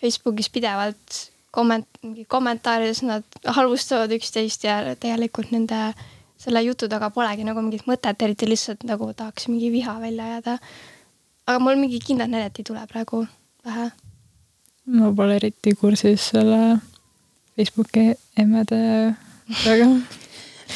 Facebookis 0.00 0.48
pidevalt 0.50 1.28
komment-, 1.56 2.00
mingi 2.02 2.24
kommentaarides 2.28 3.02
nad 3.06 3.24
halvustavad 3.56 4.12
üksteist 4.18 4.64
ja 4.64 4.80
tegelikult 5.00 5.52
nende 5.54 5.92
selle 6.38 6.62
jutu 6.62 6.88
taga 6.88 7.10
polegi 7.10 7.46
nagu 7.46 7.62
mingit 7.64 7.86
mõtet, 7.90 8.20
eriti 8.22 8.48
lihtsalt 8.48 8.84
nagu 8.86 9.10
tahaks 9.16 9.48
mingi 9.50 9.72
viha 9.74 9.96
välja 10.00 10.28
ajada. 10.32 10.58
aga 11.46 11.58
mul 11.64 11.80
mingi 11.80 11.98
kindlat 12.04 12.30
näidet 12.30 12.60
ei 12.60 12.64
tule 12.64 12.84
praegu 12.86 13.26
pähe. 13.64 13.90
ma 14.86 15.12
pole 15.12 15.36
eriti 15.36 15.74
kursis 15.74 16.30
selle 16.32 16.78
Facebooki 17.56 18.14
emmede 18.36 18.80
väga 19.64 19.90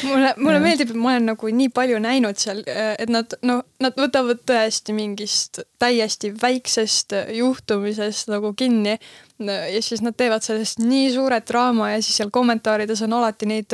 mulle, 0.07 0.33
mulle 0.37 0.57
ja. 0.59 0.63
meeldib, 0.63 0.93
et 0.93 0.99
ma 0.99 1.11
olen 1.13 1.29
nagu 1.31 1.51
nii 1.59 1.69
palju 1.73 1.99
näinud 2.03 2.39
seal, 2.41 2.63
et 2.67 3.11
nad 3.13 3.35
noh, 3.45 3.61
nad 3.83 3.99
võtavad 3.99 4.43
tõesti 4.49 4.95
mingist 4.95 5.61
täiesti 5.81 6.33
väiksest 6.41 7.15
juhtumisest 7.37 8.31
nagu 8.33 8.53
kinni. 8.57 8.97
ja 9.43 9.81
siis 9.81 10.01
nad 10.05 10.15
teevad 10.15 10.43
sellest 10.45 10.79
nii 10.79 11.09
suure 11.11 11.41
draama 11.47 11.89
ja 11.91 12.01
siis 12.01 12.21
seal 12.21 12.29
kommentaarides 12.31 13.01
on 13.03 13.13
alati 13.13 13.49
neid 13.49 13.73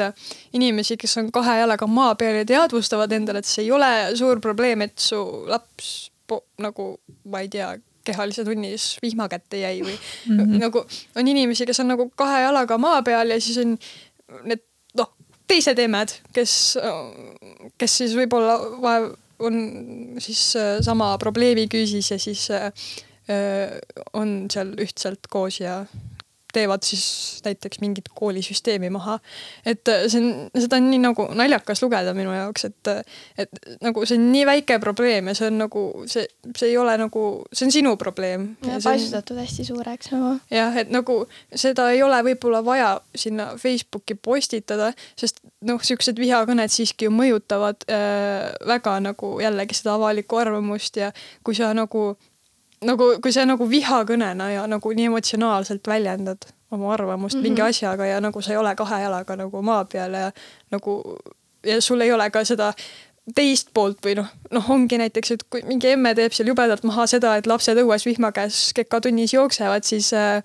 inimesi, 0.53 0.97
kes 0.97 1.17
on 1.21 1.31
kahe 1.31 1.59
jalaga 1.59 1.87
maa 1.87 2.15
peal 2.15 2.41
ja 2.41 2.45
teadvustavad 2.45 3.11
endale, 3.11 3.43
et 3.43 3.49
see 3.49 3.67
ei 3.67 3.71
ole 3.71 3.91
suur 4.17 4.41
probleem, 4.41 4.81
et 4.87 4.97
su 4.97 5.19
laps 5.47 6.09
nagu 6.61 6.95
ma 7.25 7.41
ei 7.41 7.49
tea 7.49 7.73
kehalise 8.09 8.45
tunnis 8.45 8.97
vihma 9.03 9.27
kätte 9.29 9.59
jäi 9.61 9.81
või 9.83 9.95
mm 9.95 10.39
-hmm. 10.39 10.59
nagu 10.63 10.85
on 11.15 11.27
inimesi, 11.27 11.65
kes 11.65 11.79
on 11.79 11.91
nagu 11.93 12.09
kahe 12.15 12.41
jalaga 12.41 12.77
maa 12.77 13.01
peal 13.01 13.29
ja 13.29 13.41
siis 13.41 13.57
on 13.57 13.77
need 14.43 14.63
teised 15.49 15.79
emmed, 15.81 16.13
kes, 16.35 16.53
kes 17.81 17.97
siis 18.01 18.13
võib-olla 18.17 18.59
on 19.39 19.55
siis 20.19 20.55
äh, 20.59 20.77
sama 20.81 21.13
probleemi 21.17 21.67
küüsis 21.71 22.11
ja 22.11 22.19
siis 22.19 22.49
äh, 22.51 22.71
on 24.13 24.47
seal 24.51 24.73
ühtselt 24.81 25.29
koos 25.31 25.59
ja 25.61 25.83
teevad 26.53 26.83
siis 26.83 27.41
näiteks 27.45 27.79
mingit 27.81 28.09
koolisüsteemi 28.15 28.89
maha. 28.89 29.19
et 29.65 29.87
äh, 29.87 30.05
see 30.07 30.21
on, 30.21 30.49
seda 30.57 30.79
on 30.79 30.89
nii 30.89 31.01
nagu 31.03 31.27
naljakas 31.37 31.83
lugeda 31.83 32.13
minu 32.17 32.33
jaoks, 32.33 32.65
et, 32.69 32.91
et 33.37 33.59
nagu 33.85 34.05
see 34.05 34.17
on 34.17 34.29
nii 34.33 34.45
väike 34.49 34.79
probleem 34.83 35.29
ja 35.29 35.35
see 35.37 35.49
on 35.51 35.59
nagu 35.63 35.83
see, 36.09 36.25
see 36.55 36.71
ei 36.71 36.77
ole 36.77 36.95
nagu, 37.01 37.25
see 37.53 37.67
on 37.67 37.75
sinu 37.75 37.95
probleem. 38.01 38.49
paisutatud 38.83 39.39
hästi 39.41 39.67
suureks 39.69 40.13
nagu. 40.15 40.37
jah, 40.53 40.77
et 40.81 40.91
nagu 40.93 41.21
seda 41.55 41.89
ei 41.93 42.03
ole 42.03 42.21
võib-olla 42.31 42.63
vaja 42.65 42.91
sinna 43.15 43.51
Facebooki 43.57 44.15
postitada, 44.15 44.91
sest 45.19 45.43
noh, 45.67 45.81
siuksed 45.83 46.19
vihakõned 46.19 46.71
siiski 46.73 47.07
ju 47.07 47.13
mõjutavad 47.13 47.85
äh, 47.91 48.49
väga 48.67 48.97
nagu 49.03 49.35
jällegi 49.43 49.77
seda 49.77 49.95
avalikku 49.99 50.39
arvamust 50.39 50.97
ja 50.99 51.11
kui 51.43 51.57
sa 51.57 51.71
nagu 51.77 52.13
nagu, 52.85 53.09
kui 53.21 53.33
sa 53.35 53.45
nagu 53.45 53.67
vihakõnena 53.69 54.51
ja 54.53 54.67
nagu 54.67 54.93
nii 54.95 55.09
emotsionaalselt 55.11 55.87
väljendad 55.87 56.49
oma 56.71 56.93
arvamust 56.93 57.35
mm 57.35 57.39
-hmm. 57.39 57.43
mingi 57.43 57.61
asjaga 57.61 58.05
ja 58.05 58.21
nagu 58.21 58.41
sa 58.41 58.51
ei 58.51 58.57
ole 58.57 58.75
kahe 58.75 59.01
jalaga 59.01 59.35
nagu 59.35 59.61
maa 59.61 59.85
peal 59.85 60.13
ja 60.13 60.31
nagu 60.71 61.17
ja 61.65 61.81
sul 61.81 62.01
ei 62.01 62.11
ole 62.11 62.29
ka 62.29 62.43
seda 62.43 62.73
teist 63.35 63.69
poolt 63.73 64.05
või 64.05 64.15
noh, 64.15 64.27
noh, 64.51 64.69
ongi 64.69 64.97
näiteks, 64.97 65.31
et 65.31 65.43
kui 65.49 65.61
mingi 65.67 65.91
emme 65.91 66.15
teeb 66.15 66.33
seal 66.33 66.47
jubedalt 66.47 66.83
maha 66.83 67.05
seda, 67.07 67.35
et 67.37 67.47
lapsed 67.47 67.77
õues 67.77 68.05
vihma 68.05 68.31
käes 68.31 68.71
kekatunnis 68.73 69.33
jooksevad, 69.33 69.83
siis 69.83 70.13
äh, 70.13 70.43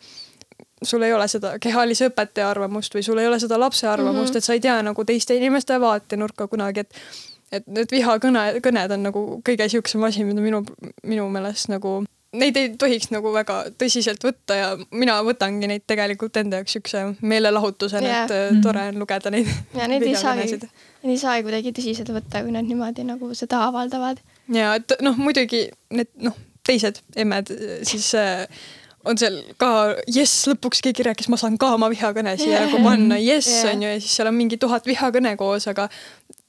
sul 0.82 1.02
ei 1.02 1.12
ole 1.12 1.28
seda 1.28 1.58
kehalise 1.58 2.10
õpetaja 2.10 2.50
arvamust 2.50 2.94
või 2.94 3.02
sul 3.02 3.18
ei 3.18 3.26
ole 3.26 3.38
seda 3.40 3.58
lapse 3.60 3.88
arvamust 3.88 4.18
mm, 4.18 4.32
-hmm. 4.32 4.36
et 4.36 4.44
sa 4.44 4.52
ei 4.52 4.60
tea 4.60 4.82
nagu 4.82 5.04
teiste 5.04 5.36
inimeste 5.36 5.80
vaatenurka 5.80 6.46
kunagi, 6.46 6.80
et 6.80 6.94
et 7.52 7.66
need 7.70 7.92
vihakõne, 7.92 8.60
kõned 8.64 8.92
on 8.96 9.02
nagu 9.02 9.20
kõige 9.46 9.68
siuksem 9.70 10.02
asi, 10.02 10.24
mida 10.24 10.40
minu, 10.40 10.64
minu 11.06 11.28
meelest 11.30 11.68
nagu 11.70 12.02
neid 12.34 12.58
ei 12.60 12.70
tohiks 12.78 13.10
nagu 13.14 13.32
väga 13.34 13.58
tõsiselt 13.80 14.24
võtta 14.24 14.58
ja 14.58 14.70
mina 14.92 15.18
võtangi 15.26 15.68
neid 15.70 15.84
tegelikult 15.90 16.36
enda 16.40 16.60
jaoks 16.60 16.76
siukse 16.76 17.04
meelelahutusena 17.22 18.06
yeah., 18.06 18.24
et 18.26 18.34
mm. 18.36 18.62
tore 18.64 18.86
on 18.92 19.02
lugeda 19.02 19.32
neid. 19.34 19.50
ja 19.78 19.88
neid 19.90 20.06
ei 20.06 20.16
saagi, 20.18 20.48
neid 20.58 21.14
ei 21.16 21.20
saagi 21.20 21.46
kuidagi 21.46 21.74
tõsiselt 21.76 22.14
võtta, 22.14 22.44
kui 22.44 22.54
nad 22.54 22.66
niimoodi 22.68 23.06
nagu 23.08 23.32
seda 23.38 23.64
avaldavad. 23.68 24.22
ja 24.52 24.74
et 24.80 24.96
noh, 25.04 25.18
muidugi 25.20 25.66
need 25.94 26.10
noh, 26.24 26.38
teised 26.64 27.02
emmed 27.20 27.52
siis 27.86 28.10
äh, 28.18 28.48
on 29.04 29.20
seal 29.20 29.36
ka 29.60 29.70
jess, 30.10 30.46
lõpuks 30.48 30.80
keegi 30.84 31.04
rääkis, 31.06 31.28
ma 31.32 31.38
saan 31.40 31.58
ka 31.60 31.74
oma 31.76 31.90
vihakõne 31.92 32.34
siia 32.40 32.56
yeah. 32.56 32.66
nagu 32.66 32.80
panna, 32.84 33.18
jess 33.20 33.50
yeah. 33.60 33.74
on 33.74 33.84
ju, 33.84 33.92
ja 33.92 34.00
siis 34.00 34.16
seal 34.18 34.30
on 34.30 34.38
mingi 34.38 34.58
tuhat 34.60 34.86
vihakõne 34.88 35.34
koos, 35.40 35.68
aga 35.70 35.88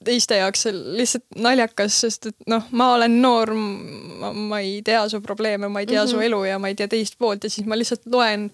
teiste 0.05 0.37
jaoks 0.39 0.67
lihtsalt 0.71 1.25
naljakas, 1.41 1.99
sest 2.05 2.31
et 2.31 2.49
noh, 2.51 2.65
ma 2.71 2.93
olen 2.95 3.19
noor, 3.21 3.51
ma 3.55 4.61
ei 4.61 4.79
tea 4.85 5.03
su 5.09 5.21
probleeme, 5.25 5.67
ma 5.67 5.83
ei 5.83 5.89
tea 5.89 6.01
mm 6.01 6.07
-hmm. 6.07 6.11
su 6.11 6.17
mhm. 6.17 6.25
elu 6.25 6.43
ja 6.45 6.59
ma 6.59 6.67
ei 6.71 6.75
tea 6.75 6.87
teist 6.87 7.19
poolt 7.19 7.43
ja 7.43 7.49
siis 7.49 7.67
ma 7.67 7.77
lihtsalt 7.77 8.05
loen 8.05 8.51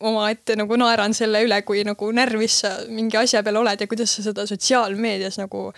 omaette 0.00 0.56
nagu 0.56 0.76
naeran 0.80 1.14
selle 1.14 1.42
üle, 1.44 1.60
kui 1.62 1.82
nagu 1.84 2.10
närvis 2.12 2.60
sa 2.64 2.74
mingi 2.88 3.16
asja 3.20 3.42
peal 3.44 3.60
oled 3.60 3.80
ja 3.80 3.86
kuidas 3.86 4.14
sa 4.16 4.22
seda 4.22 4.46
sotsiaalmeedias 4.48 5.38
nagu 5.38 5.72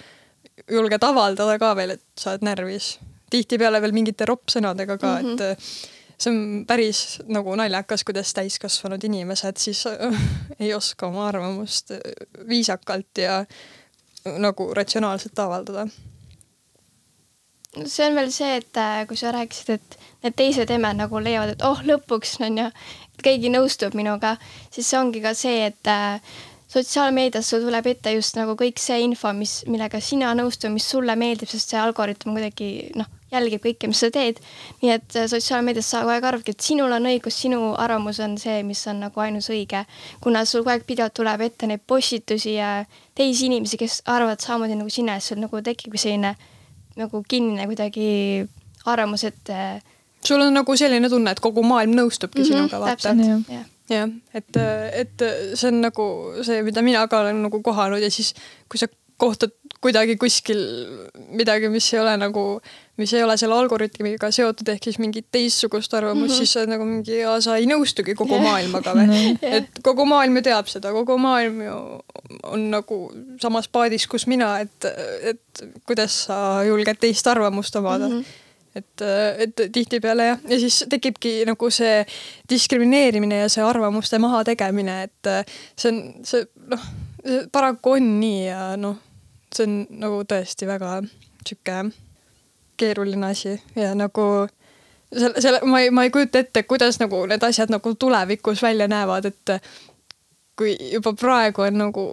julged 0.70 1.06
avaldada 1.06 1.56
ka 1.58 1.72
veel, 1.76 1.96
et 1.96 2.04
sa 2.18 2.34
oled 2.34 2.44
närvis. 2.46 2.98
tihtipeale 3.30 3.80
veel 3.82 3.92
mingite 3.94 4.26
roppsõnadega 4.26 4.98
ka 4.98 5.10
mm, 5.20 5.26
-hmm. 5.26 5.32
et 5.32 5.40
mhm. 5.40 5.66
see 6.18 6.30
on 6.30 6.64
päris 6.66 7.20
nagu 7.26 7.54
naljakas, 7.56 8.04
kuidas 8.04 8.34
täiskasvanud 8.34 9.04
inimesed 9.04 9.56
siis 9.56 9.84
ei 10.60 10.74
oska 10.74 11.06
oma 11.06 11.28
arvamust 11.28 11.90
viisakalt 12.48 13.18
ja 13.18 13.44
nagu 14.24 14.70
ratsionaalselt 14.76 15.38
avaldada? 15.38 15.88
see 17.86 18.06
on 18.06 18.16
veel 18.18 18.32
see, 18.34 18.56
et 18.58 18.78
äh, 18.82 19.04
kui 19.06 19.16
sa 19.16 19.30
rääkisid, 19.34 19.76
et 19.76 19.98
need 20.24 20.36
teised 20.38 20.70
emmed 20.74 20.98
nagu 20.98 21.20
leiavad, 21.22 21.54
et 21.54 21.62
oh, 21.62 21.78
lõpuks 21.86 22.40
on 22.42 22.58
ju, 22.58 22.64
keegi 23.22 23.52
nõustub 23.52 23.94
minuga, 23.94 24.34
siis 24.74 24.88
see 24.90 24.98
ongi 24.98 25.22
ka 25.22 25.34
see, 25.38 25.68
et 25.68 25.90
äh, 25.90 26.18
sotsiaalmeedias 26.70 27.50
sul 27.50 27.62
tuleb 27.66 27.86
ette 27.92 28.14
just 28.16 28.34
nagu 28.38 28.56
kõik 28.58 28.82
see 28.82 28.98
info, 29.04 29.32
mis, 29.36 29.60
millega 29.70 30.00
sina 30.02 30.32
nõustud, 30.38 30.72
mis 30.74 30.88
sulle 30.90 31.14
meeldib, 31.18 31.50
sest 31.50 31.72
see 31.72 31.80
algoritm 31.80 32.34
kuidagi 32.34 32.90
noh, 32.98 33.06
jälgib 33.30 33.62
kõike, 33.64 33.90
mis 33.90 34.00
sa 34.02 34.10
teed. 34.12 34.40
nii 34.82 34.92
et 34.94 35.16
äh, 35.16 35.26
sotsiaalmeedias 35.30 35.90
sa 35.92 36.02
kogu 36.02 36.14
aeg 36.14 36.26
arvadki, 36.30 36.54
et 36.54 36.64
sinul 36.64 36.92
on 36.92 37.08
õigus, 37.10 37.38
sinu 37.44 37.60
arvamus 37.78 38.20
on 38.24 38.36
see, 38.40 38.62
mis 38.66 38.82
on 38.90 39.00
nagu 39.06 39.24
ainus 39.24 39.50
õige. 39.52 39.84
kuna 40.20 40.44
sul 40.44 40.64
kogu 40.64 40.74
aeg 40.74 40.86
pidevalt 40.88 41.14
tuleb 41.14 41.46
ette 41.46 41.68
neid 41.70 41.84
postitusi 41.86 42.56
ja 42.56 42.84
teisi 43.14 43.46
inimesi, 43.46 43.78
kes 43.80 44.02
arvavad 44.06 44.42
samamoodi 44.42 44.78
nagu 44.80 44.90
sina, 44.90 45.18
siis 45.18 45.34
sul 45.34 45.42
nagu 45.42 45.62
tekibki 45.62 45.98
selline 45.98 46.34
nagu 46.98 47.22
kinnine 47.28 47.66
kuidagi 47.70 48.46
arvamus, 48.90 49.24
et 49.24 49.50
äh, 49.54 49.82
sul 50.24 50.40
on 50.40 50.54
nagu 50.54 50.76
selline 50.76 51.08
tunne, 51.08 51.30
et 51.30 51.40
kogu 51.40 51.62
maailm 51.66 51.94
nõustubki 51.96 52.42
mm 52.42 52.44
-hmm, 52.44 52.68
sinuga, 52.68 52.80
vaata. 52.80 53.14
jah, 53.90 54.10
et, 54.34 54.56
et 54.94 55.22
see 55.54 55.68
on 55.68 55.80
nagu 55.80 56.06
see, 56.46 56.62
mida 56.62 56.82
mina 56.82 57.06
ka 57.08 57.20
olen 57.20 57.42
nagu 57.42 57.62
kohanud 57.62 58.02
ja 58.02 58.10
siis, 58.10 58.34
kui 58.68 58.78
sa 58.78 58.86
kohtad 59.20 59.52
kuidagi 59.80 60.16
kuskil 60.20 60.60
midagi, 61.36 61.68
mis 61.72 61.88
ei 61.94 62.00
ole 62.00 62.16
nagu, 62.20 62.44
mis 63.00 63.12
ei 63.16 63.22
ole 63.24 63.36
selle 63.40 63.56
algoritmiga 63.56 64.30
seotud, 64.34 64.68
ehk 64.74 64.88
siis 64.88 64.98
mingit 65.02 65.26
teistsugust 65.32 65.94
arvamust 65.96 66.26
mm, 66.26 66.34
-hmm. 66.34 66.44
siis 66.44 66.52
sa 66.52 66.60
oled 66.60 66.74
nagu 66.74 66.88
mingi, 66.88 67.22
sa 67.44 67.56
ei 67.56 67.68
nõustugi 67.70 68.14
kogu 68.18 68.36
yeah. 68.36 68.44
maailmaga 68.46 68.94
või 68.98 69.08
yeah.. 69.14 69.56
et 69.60 69.80
kogu 69.84 70.06
maailm 70.08 70.40
ju 70.40 70.44
teab 70.50 70.68
seda, 70.70 70.92
kogu 70.96 71.16
maailm 71.18 71.62
ju 71.64 71.78
on 72.52 72.68
nagu 72.70 73.00
samas 73.42 73.68
paadis, 73.68 74.06
kus 74.06 74.26
mina, 74.30 74.52
et, 74.60 74.90
et 75.32 75.64
kuidas 75.88 76.24
sa 76.28 76.62
julged 76.68 77.00
teist 77.00 77.26
arvamust 77.26 77.76
omada 77.76 78.08
mm. 78.08 78.20
-hmm 78.20 78.46
et, 78.74 79.02
et 79.38 79.72
tihtipeale 79.72 80.26
jah, 80.26 80.42
ja 80.48 80.58
siis 80.62 80.84
tekibki 80.90 81.40
nagu 81.46 81.70
see 81.74 82.04
diskrimineerimine 82.50 83.40
ja 83.42 83.48
see 83.50 83.64
arvamuste 83.66 84.18
mahategemine, 84.22 85.02
et 85.08 85.30
see 85.74 85.90
on 85.90 85.98
see 86.22 86.44
noh, 86.70 86.84
paraku 87.52 87.96
on 87.98 88.12
nii 88.20 88.44
ja 88.46 88.60
noh, 88.80 89.00
see 89.54 89.66
on 89.66 89.80
nagu 90.04 90.22
tõesti 90.28 90.68
väga 90.70 91.00
sihuke 91.46 91.80
keeruline 92.80 93.30
asi 93.34 93.58
ja 93.76 93.92
nagu 93.98 94.26
selle, 95.10 95.34
selle 95.42 95.60
ma 95.68 95.82
ei, 95.84 95.90
ma 95.94 96.06
ei 96.06 96.12
kujuta 96.14 96.42
ette, 96.42 96.64
kuidas 96.68 97.00
nagu 97.02 97.24
need 97.30 97.44
asjad 97.46 97.72
nagu 97.72 97.94
tulevikus 97.94 98.62
välja 98.62 98.88
näevad, 98.90 99.30
et 99.30 99.56
kui 100.60 100.74
juba 100.92 101.14
praegu 101.16 101.64
on 101.64 101.78
nagu 101.80 102.04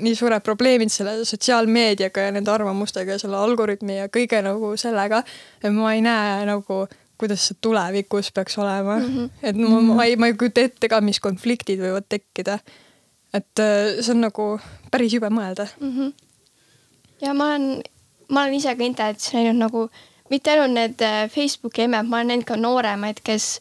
nii 0.00 0.14
suured 0.16 0.44
probleemid 0.44 0.92
selle 0.92 1.18
sotsiaalmeediaga 1.28 2.28
ja 2.28 2.34
nende 2.34 2.52
arvamustega 2.52 3.16
ja 3.16 3.20
selle 3.20 3.36
algoritmi 3.36 3.98
ja 3.98 4.08
kõige 4.12 4.40
nagu 4.44 4.72
sellega, 4.80 5.20
et 5.60 5.74
ma 5.74 5.92
ei 5.92 6.00
näe 6.04 6.46
nagu, 6.48 6.84
kuidas 7.20 7.44
see 7.48 7.60
tulevikus 7.64 8.32
peaks 8.34 8.56
olema 8.58 8.96
mm. 8.98 9.10
-hmm. 9.10 9.30
et 9.42 9.60
ma, 9.60 9.80
ma 10.00 10.08
ei, 10.08 10.16
ma 10.16 10.30
ei 10.30 10.38
kujuta 10.40 10.64
ette 10.64 10.88
ka, 10.88 11.00
mis 11.04 11.20
konfliktid 11.20 11.82
võivad 11.84 12.08
tekkida. 12.08 12.58
et 13.34 13.60
äh, 13.60 14.00
see 14.00 14.14
on 14.14 14.24
nagu 14.24 14.48
päris 14.90 15.14
jube 15.14 15.30
mõelda 15.30 15.68
mm. 15.80 15.92
-hmm. 15.92 16.12
ja 17.20 17.34
ma 17.34 17.52
olen, 17.52 17.82
ma 18.28 18.42
olen 18.42 18.58
ise 18.58 18.74
ka 18.76 18.84
internetis 18.84 19.32
näinud 19.34 19.60
nagu 19.60 19.88
mitte 20.30 20.52
ainult 20.54 20.74
need 20.74 21.02
äh, 21.04 21.24
Facebooki 21.30 21.84
emmed, 21.84 22.08
ma 22.08 22.20
olen 22.20 22.32
näinud 22.32 22.48
ka 22.48 22.56
nooremaid, 22.60 23.20
kes 23.24 23.58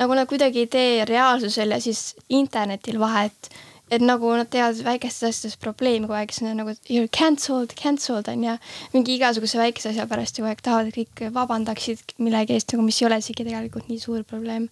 nagu 0.00 0.16
nad 0.16 0.28
kuidagi 0.30 0.64
ei 0.64 0.70
tee 0.70 1.04
reaalsusel 1.08 1.74
ja 1.74 1.80
siis 1.80 2.12
internetil 2.28 2.98
vahet. 3.02 3.52
et 3.92 4.00
nagu 4.00 4.30
nad 4.32 4.48
teevad 4.48 4.78
väikestes 4.86 5.26
asjades 5.28 5.58
probleemi 5.60 6.06
kogu 6.06 6.16
aeg, 6.16 6.30
siis 6.32 6.46
nad 6.46 6.56
nagu 6.56 6.72
you 6.88 7.02
are 7.02 7.10
cancelled, 7.12 7.74
cancelled 7.76 8.28
on 8.32 8.44
ju. 8.44 8.54
mingi 8.94 9.18
igasuguse 9.18 9.58
väikese 9.60 9.90
asja 9.90 10.06
pärast 10.08 10.38
ju 10.38 10.44
kogu 10.44 10.48
aeg 10.48 10.62
tahavad, 10.64 10.88
et 10.88 10.96
kõik 10.96 11.34
vabandaksid 11.34 12.14
millegi 12.18 12.56
eest 12.56 12.72
nagu, 12.72 12.86
mis 12.86 13.02
ei 13.02 13.08
ole 13.10 13.18
isegi 13.20 13.44
tegelikult 13.44 13.90
nii 13.92 14.00
suur 14.00 14.24
probleem. 14.24 14.70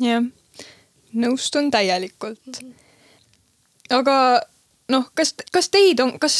jah, 0.00 0.24
nõustun 1.12 1.70
täielikult. 1.70 2.40
-hmm. 2.48 2.72
aga 4.00 4.16
noh, 4.92 5.06
kas, 5.16 5.32
kas 5.52 5.68
teid 5.72 6.00
on, 6.04 6.14
kas, 6.20 6.36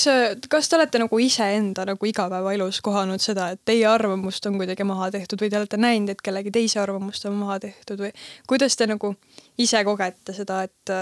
kas 0.50 0.68
te 0.68 0.76
olete 0.76 1.00
nagu 1.00 1.18
iseenda 1.22 1.86
nagu 1.88 2.08
igapäevaelus 2.08 2.80
kohanud 2.84 3.22
seda, 3.22 3.50
et 3.54 3.62
teie 3.64 3.86
arvamust 3.88 4.46
on 4.50 4.58
kuidagi 4.60 4.86
maha 4.88 5.10
tehtud 5.14 5.40
või 5.40 5.52
te 5.52 5.60
olete 5.60 5.80
näinud, 5.80 6.12
et 6.12 6.24
kellegi 6.24 6.52
teise 6.54 6.80
arvamust 6.82 7.24
on 7.30 7.38
maha 7.40 7.58
tehtud 7.64 8.04
või 8.04 8.12
kuidas 8.50 8.76
te 8.76 8.88
nagu 8.90 9.14
ise 9.58 9.84
kogete 9.86 10.36
seda, 10.36 10.62
et, 10.68 10.94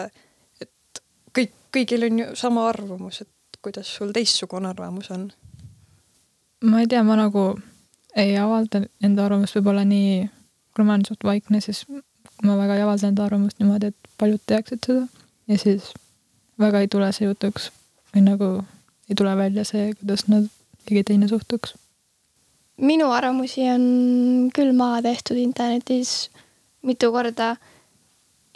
et 0.62 1.02
kõik, 1.34 1.54
kõigil 1.74 2.08
on 2.08 2.22
ju 2.24 2.28
sama 2.38 2.68
arvamus, 2.70 3.22
et 3.24 3.62
kuidas 3.62 3.90
sul 3.90 4.14
teistsugune 4.14 4.70
arvamus 4.70 5.10
on? 5.14 5.30
ma 6.62 6.82
ei 6.82 6.86
tea, 6.86 7.02
ma 7.02 7.18
nagu 7.18 7.56
ei 8.18 8.36
avalda 8.38 8.84
enda 9.02 9.26
arvamust 9.26 9.56
võib-olla 9.58 9.82
nii, 9.88 10.28
kuna 10.76 10.86
ma 10.86 10.94
olen 10.94 11.08
suht 11.08 11.26
vaikne, 11.26 11.60
siis 11.64 11.82
ma 12.46 12.54
väga 12.60 12.78
ei 12.78 12.86
avalda 12.86 13.10
enda 13.10 13.26
arvamust 13.26 13.58
niimoodi, 13.58 13.90
et 13.90 14.14
paljud 14.20 14.42
teaksid 14.46 14.86
seda 14.86 15.08
ja 15.50 15.58
siis 15.58 15.90
väga 16.62 16.82
ei 16.82 16.90
tule 16.90 17.10
see 17.12 17.28
jutuks 17.28 17.70
või 18.14 18.24
nagu 18.26 18.50
ei 19.10 19.18
tule 19.18 19.34
välja 19.36 19.64
see, 19.68 19.92
kuidas 19.98 20.26
nad, 20.30 20.48
keegi 20.86 21.04
teine 21.10 21.28
suhtuks. 21.28 21.74
minu 22.76 23.10
arvamusi 23.12 23.66
on 23.70 23.84
küll 24.54 24.72
maha 24.76 25.02
tehtud 25.02 25.36
internetis 25.36 26.30
mitu 26.82 27.12
korda. 27.12 27.56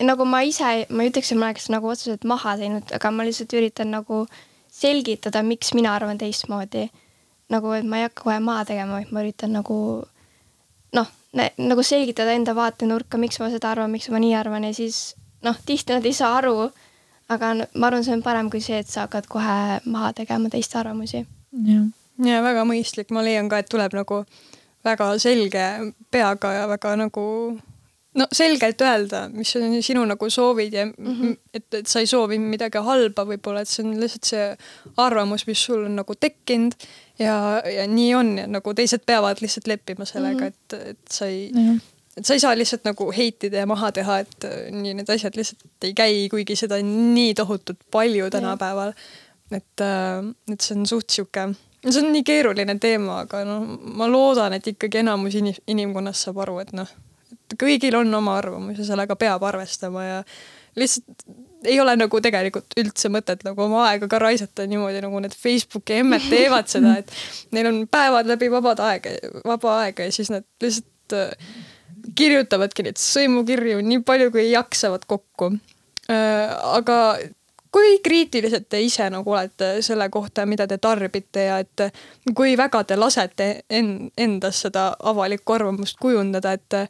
nagu 0.02 0.24
ma 0.24 0.42
ise, 0.44 0.86
ma 0.90 1.02
ei 1.02 1.10
ütleks, 1.10 1.32
et 1.32 1.38
ma 1.40 1.48
oleks 1.48 1.70
nagu 1.72 1.88
otseselt 1.88 2.24
maha 2.28 2.56
teinud, 2.60 2.90
aga 2.92 3.10
ma 3.10 3.24
lihtsalt 3.24 3.54
üritan 3.56 3.94
nagu 3.94 4.26
selgitada, 4.68 5.40
miks 5.42 5.72
mina 5.74 5.94
arvan 5.96 6.18
teistmoodi. 6.20 6.90
nagu, 7.48 7.70
et 7.72 7.86
ma 7.86 8.00
ei 8.00 8.08
hakka 8.08 8.22
kohe 8.26 8.40
maha 8.42 8.64
tegema, 8.68 8.98
vaid 8.98 9.12
ma 9.14 9.22
üritan 9.22 9.54
nagu 9.54 9.76
noh, 10.92 11.12
nagu 11.58 11.82
selgitada 11.82 12.34
enda 12.34 12.54
vaatenurka, 12.58 13.18
miks 13.18 13.38
ma 13.40 13.50
seda 13.52 13.70
arvan, 13.70 13.92
miks 13.94 14.10
ma 14.10 14.20
nii 14.20 14.34
arvan 14.34 14.66
ja 14.66 14.74
siis 14.74 15.14
noh, 15.46 15.56
tihti 15.66 15.94
nad 15.94 16.04
ei 16.04 16.16
saa 16.16 16.34
aru 16.40 16.70
aga 17.28 17.52
ma 17.74 17.86
arvan, 17.90 18.04
see 18.04 18.16
on 18.16 18.22
parem 18.22 18.50
kui 18.50 18.60
see, 18.64 18.78
et 18.82 18.90
sa 18.90 19.06
hakkad 19.06 19.28
kohe 19.30 19.56
maha 19.84 20.12
tegema 20.16 20.50
teiste 20.52 20.78
arvamusi. 20.78 21.24
jah, 21.66 21.86
ja 22.24 22.42
väga 22.42 22.66
mõistlik, 22.68 23.10
ma 23.14 23.24
leian 23.26 23.48
ka, 23.48 23.62
et 23.62 23.70
tuleb 23.72 23.96
nagu 23.96 24.24
väga 24.86 25.16
selge 25.18 25.64
peaga 26.10 26.52
ja 26.52 26.68
väga 26.70 26.94
nagu 27.00 27.24
no 28.16 28.26
selgelt 28.32 28.80
öelda, 28.80 29.26
mis 29.32 29.54
on 29.58 29.74
sinu 29.82 30.04
nagu 30.08 30.30
soovid 30.30 30.72
ja 30.72 30.86
mm 30.86 30.92
-hmm. 31.14 31.36
et, 31.54 31.74
et 31.74 31.86
sa 31.86 32.00
ei 32.00 32.06
soovi 32.06 32.38
midagi 32.38 32.78
halba 32.78 33.24
võib-olla, 33.24 33.60
et 33.60 33.68
see 33.68 33.84
on 33.84 34.00
lihtsalt 34.00 34.24
see 34.24 34.46
arvamus, 34.96 35.46
mis 35.46 35.64
sul 35.64 35.84
on 35.84 35.96
nagu 35.96 36.14
tekkinud 36.14 36.72
ja, 37.18 37.62
ja 37.76 37.86
nii 37.86 38.14
on 38.14 38.38
ja 38.38 38.46
nagu 38.46 38.74
teised 38.74 39.04
peavad 39.06 39.42
lihtsalt 39.42 39.66
leppima 39.66 40.04
sellega 40.04 40.40
mm, 40.40 40.46
-hmm. 40.46 40.74
et, 40.74 40.88
et 40.90 40.98
sa 41.10 41.26
ei 41.26 41.52
mm, 41.52 41.68
-hmm 41.68 41.95
et 42.16 42.24
sa 42.24 42.36
ei 42.36 42.40
saa 42.40 42.56
lihtsalt 42.56 42.86
nagu 42.88 43.10
heitida 43.12 43.62
ja 43.62 43.68
maha 43.68 43.92
teha, 43.92 44.18
et 44.24 44.48
äh, 44.48 44.58
nii 44.74 44.96
need 45.00 45.12
asjad 45.12 45.36
lihtsalt 45.36 45.88
ei 45.88 45.94
käi, 45.96 46.26
kuigi 46.32 46.56
seda 46.58 46.80
on 46.80 46.90
nii 47.14 47.34
tohutult 47.38 47.80
palju 47.92 48.30
tänapäeval. 48.32 48.92
et, 49.50 49.80
äh, 49.80 50.22
et 50.52 50.60
see 50.60 50.74
on 50.78 50.86
suht 50.90 51.10
sihuke, 51.10 51.48
see 51.86 52.02
on 52.02 52.12
nii 52.12 52.24
keeruline 52.26 52.78
teema, 52.82 53.20
aga 53.26 53.44
noh, 53.46 53.66
ma 53.98 54.08
loodan, 54.10 54.56
et 54.56 54.66
ikkagi 54.66 55.04
enamus 55.04 55.36
inim, 55.38 55.58
inimkonnast 55.70 56.26
saab 56.26 56.40
aru, 56.46 56.58
et 56.64 56.72
noh, 56.76 56.90
et 57.36 57.58
kõigil 57.60 57.94
on 57.98 58.14
oma 58.18 58.38
arvamus 58.40 58.80
ja 58.80 58.88
sellega 58.88 59.16
peab 59.20 59.44
arvestama 59.46 60.04
ja 60.04 60.22
lihtsalt 60.76 61.28
ei 61.66 61.78
ole 61.80 61.94
nagu 61.96 62.20
tegelikult 62.22 62.74
üldse 62.78 63.10
mõtet 63.12 63.42
nagu 63.46 63.62
oma 63.64 63.86
aega 63.90 64.08
ka 64.10 64.18
raisata 64.22 64.66
niimoodi, 64.70 65.00
nagu 65.02 65.20
need 65.22 65.34
Facebooki 65.34 66.00
emmed 66.00 66.26
teevad 66.30 66.68
seda, 66.70 66.98
et 67.00 67.54
neil 67.56 67.70
on 67.70 67.80
päevad 67.90 68.28
läbi 68.30 68.50
vabad 68.52 68.82
aega, 68.86 69.14
vaba 69.46 69.78
aega 69.84 70.06
ja 70.06 70.14
siis 70.14 70.30
nad 70.32 70.46
lihtsalt 70.62 71.16
äh, 71.16 71.48
kirjutavadki 72.14 72.86
neid 72.86 73.00
sõimukirju 73.00 73.80
nii 73.84 74.02
palju, 74.06 74.30
kui 74.34 74.50
jaksavad 74.50 75.06
kokku. 75.08 75.50
Äh, 76.10 76.52
aga 76.76 76.98
kui 77.76 77.98
kriitilised 78.04 78.68
te 78.70 78.80
ise 78.84 79.08
nagu 79.12 79.34
olete 79.34 79.82
selle 79.84 80.08
kohta, 80.12 80.46
mida 80.48 80.66
te 80.70 80.78
tarbite 80.80 81.48
ja 81.48 81.58
et 81.64 81.88
kui 82.36 82.54
väga 82.56 82.84
te 82.88 82.96
lasete 82.96 83.50
en-, 83.68 84.08
endas 84.16 84.62
seda 84.64 84.88
avalikku 85.12 85.58
arvamust 85.58 86.00
kujundada, 86.00 86.56
et 86.56 86.80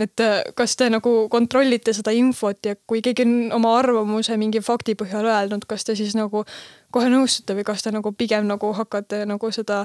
et 0.00 0.22
kas 0.56 0.72
te 0.80 0.88
nagu 0.90 1.10
kontrollite 1.30 1.92
seda 1.94 2.14
infot 2.16 2.64
ja 2.64 2.74
kui 2.88 3.02
keegi 3.04 3.26
on 3.26 3.34
oma 3.58 3.74
arvamuse 3.76 4.38
mingi 4.40 4.62
fakti 4.64 4.94
põhjal 4.98 5.28
öelnud, 5.28 5.66
kas 5.68 5.84
te 5.84 5.94
siis 5.98 6.16
nagu 6.16 6.46
kohe 6.92 7.10
nõustute 7.12 7.56
või 7.58 7.66
kas 7.66 7.82
te 7.82 7.92
nagu 7.94 8.12
pigem 8.12 8.46
nagu 8.48 8.72
hakkate 8.76 9.24
nagu 9.28 9.50
seda 9.54 9.82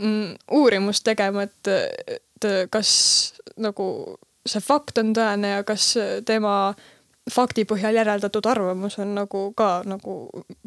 mm, 0.00 0.36
uurimust 0.58 1.04
tegema, 1.04 1.46
et, 1.46 1.72
et 2.16 2.48
kas 2.70 2.90
nagu 3.56 3.88
see 4.46 4.62
fakt 4.62 4.98
on 5.02 5.12
tõene 5.16 5.56
ja 5.56 5.64
kas 5.66 5.94
tema 6.26 6.74
fakti 7.32 7.64
põhjal 7.66 7.98
järeldatud 7.98 8.46
arvamus 8.46 8.98
on 9.02 9.14
nagu 9.16 9.50
ka 9.58 9.80
nagu 9.86 10.18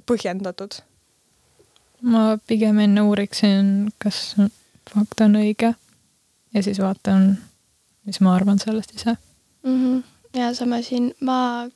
põhjendatud? 0.09 0.81
ma 2.01 2.37
pigem 2.47 2.79
enne 2.79 3.03
uuriksin, 3.03 3.89
kas 3.99 4.35
fakt 4.89 5.21
on 5.25 5.35
õige 5.39 5.73
ja 6.53 6.63
siis 6.63 6.79
vaatan, 6.79 7.33
mis 8.07 8.21
ma 8.23 8.35
arvan 8.35 8.59
sellest 8.59 8.95
ise 8.95 9.15
mm. 9.63 9.75
-hmm. 9.75 10.03
ja 10.39 10.53
sama 10.53 10.81
siin, 10.81 11.13
ma, 11.19 11.69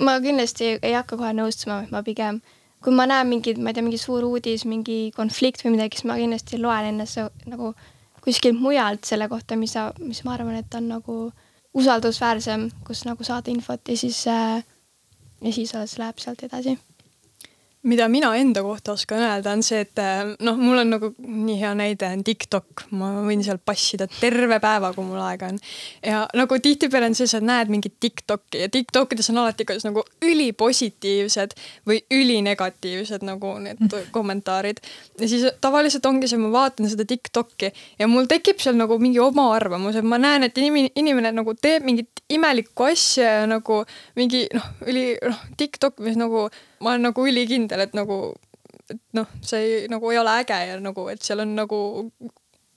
ma 0.00 0.20
kindlasti 0.20 0.78
ei 0.82 0.94
hakka 0.94 1.16
kohe 1.16 1.32
nõustuma, 1.32 1.84
ma 1.90 2.02
pigem, 2.02 2.40
kui 2.84 2.94
ma 2.94 3.06
näen 3.08 3.28
mingit, 3.30 3.58
ma 3.58 3.72
ei 3.72 3.76
tea, 3.76 3.84
mingi 3.86 4.00
suur 4.00 4.24
uudis, 4.28 4.64
mingi 4.68 5.10
konflikt 5.16 5.64
või 5.64 5.76
midagi, 5.76 5.98
siis 5.98 6.08
ma 6.08 6.18
kindlasti 6.20 6.60
loen 6.62 6.90
enne 6.92 7.06
see 7.10 7.24
nagu 7.50 7.72
kuskilt 8.24 8.58
mujalt 8.60 9.06
selle 9.06 9.28
kohta, 9.30 9.56
mis 9.58 9.74
mis 10.02 10.22
ma 10.26 10.34
arvan, 10.34 10.58
et 10.60 10.74
on 10.74 10.88
nagu 10.90 11.16
usaldusväärsem, 11.76 12.70
kus 12.86 13.04
nagu 13.06 13.24
saada 13.26 13.52
infot 13.52 13.88
ja 13.88 13.96
siis 13.96 14.22
äh,, 14.30 14.62
ja 15.42 15.52
siis 15.52 15.74
alles 15.74 15.98
läheb 16.00 16.22
sealt 16.22 16.42
edasi. 16.46 16.78
Mida 17.86 18.08
mina 18.08 18.32
enda 18.36 18.62
kohta 18.62 18.92
oskan 18.92 19.20
öelda, 19.22 19.52
on 19.52 19.62
see, 19.62 19.80
et 19.84 20.00
äh, 20.02 20.22
noh, 20.42 20.56
mul 20.58 20.80
on 20.80 20.90
nagu 20.90 21.10
nii 21.18 21.58
hea 21.60 21.70
näide 21.78 22.08
on 22.10 22.24
TikTok, 22.26 22.86
ma 22.98 23.12
võin 23.26 23.44
seal 23.46 23.60
passida 23.62 24.08
terve 24.10 24.58
päeva, 24.62 24.90
kui 24.96 25.06
mul 25.06 25.20
aega 25.22 25.50
on. 25.52 25.60
ja 26.02 26.24
nagu 26.36 26.58
tihtipeale 26.62 27.10
on 27.10 27.16
see, 27.18 27.28
sa 27.30 27.40
näed 27.44 27.70
mingit 27.72 27.98
TikTok'i 28.02 28.64
ja 28.64 28.70
TikTokides 28.72 29.30
on 29.30 29.42
alati 29.44 29.68
kas 29.68 29.86
nagu 29.86 30.02
ülipositiivsed 30.24 31.54
või 31.86 32.00
ülinegatiivsed 32.10 33.26
nagu 33.26 33.54
need 33.62 33.82
mm. 33.84 34.10
kommentaarid. 34.14 34.82
ja 35.20 35.30
siis 35.30 35.46
tavaliselt 35.60 36.06
ongi 36.10 36.30
see, 36.30 36.42
ma 36.42 36.50
vaatan 36.54 36.90
seda 36.90 37.06
TikTok'i 37.06 37.70
ja 38.00 38.10
mul 38.10 38.26
tekib 38.30 38.62
seal 38.62 38.78
nagu 38.78 38.98
mingi 39.02 39.22
oma 39.22 39.52
arvamus, 39.54 40.00
et 40.00 40.06
ma 40.06 40.18
näen, 40.18 40.48
et 40.48 40.58
inimene, 40.58 40.90
inimene 40.98 41.34
nagu 41.36 41.54
teeb 41.54 41.86
mingit 41.86 42.24
imelikku 42.32 42.88
asja 42.88 43.40
ja 43.40 43.50
nagu 43.50 43.84
mingi 44.18 44.46
noh, 44.54 44.72
üli 44.90 45.12
noh, 45.22 45.44
TikTok, 45.60 46.00
mis 46.02 46.18
nagu 46.18 46.48
ma 46.80 46.94
olen 46.94 47.08
nagu 47.10 47.26
ülikindel, 47.26 47.86
et 47.86 47.94
nagu, 47.96 48.18
et 48.90 49.00
noh, 49.16 49.28
see 49.44 49.62
ei, 49.62 49.86
nagu 49.92 50.10
ei 50.12 50.18
ole 50.20 50.40
äge 50.42 50.58
ja 50.70 50.80
nagu, 50.82 51.08
et 51.12 51.22
seal 51.26 51.44
on 51.44 51.54
nagu 51.58 51.80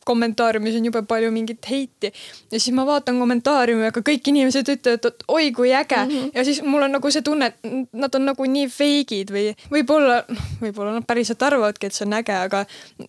kommentaariumis 0.09 0.77
on 0.79 0.87
jube 0.87 1.01
palju 1.07 1.31
mingit 1.33 1.69
heiti 1.69 2.09
ja 2.09 2.57
siis 2.59 2.73
ma 2.75 2.85
vaatan 2.87 3.19
kommentaariumi, 3.21 3.89
aga 3.89 4.01
kõik 4.05 4.31
inimesed 4.31 4.71
ütlevad, 4.73 5.05
et 5.11 5.25
oi 5.27 5.51
kui 5.55 5.73
äge 5.75 5.99
mm 5.99 6.09
-hmm. 6.11 6.31
ja 6.33 6.45
siis 6.47 6.61
mul 6.65 6.87
on 6.87 6.95
nagu 6.97 7.11
see 7.11 7.21
tunne, 7.25 7.51
et 7.51 7.93
nad 7.93 8.15
on 8.15 8.25
nagu 8.31 8.49
nii 8.55 8.67
fake'id 8.77 9.33
või 9.35 9.45
võib-olla, 9.75 10.23
võib-olla 10.63 10.95
nad 10.97 11.07
päriselt 11.07 11.43
arvavadki, 11.43 11.87
et 11.87 11.93
see 11.93 12.07
on 12.07 12.17
äge, 12.21 12.35
aga 12.47 12.65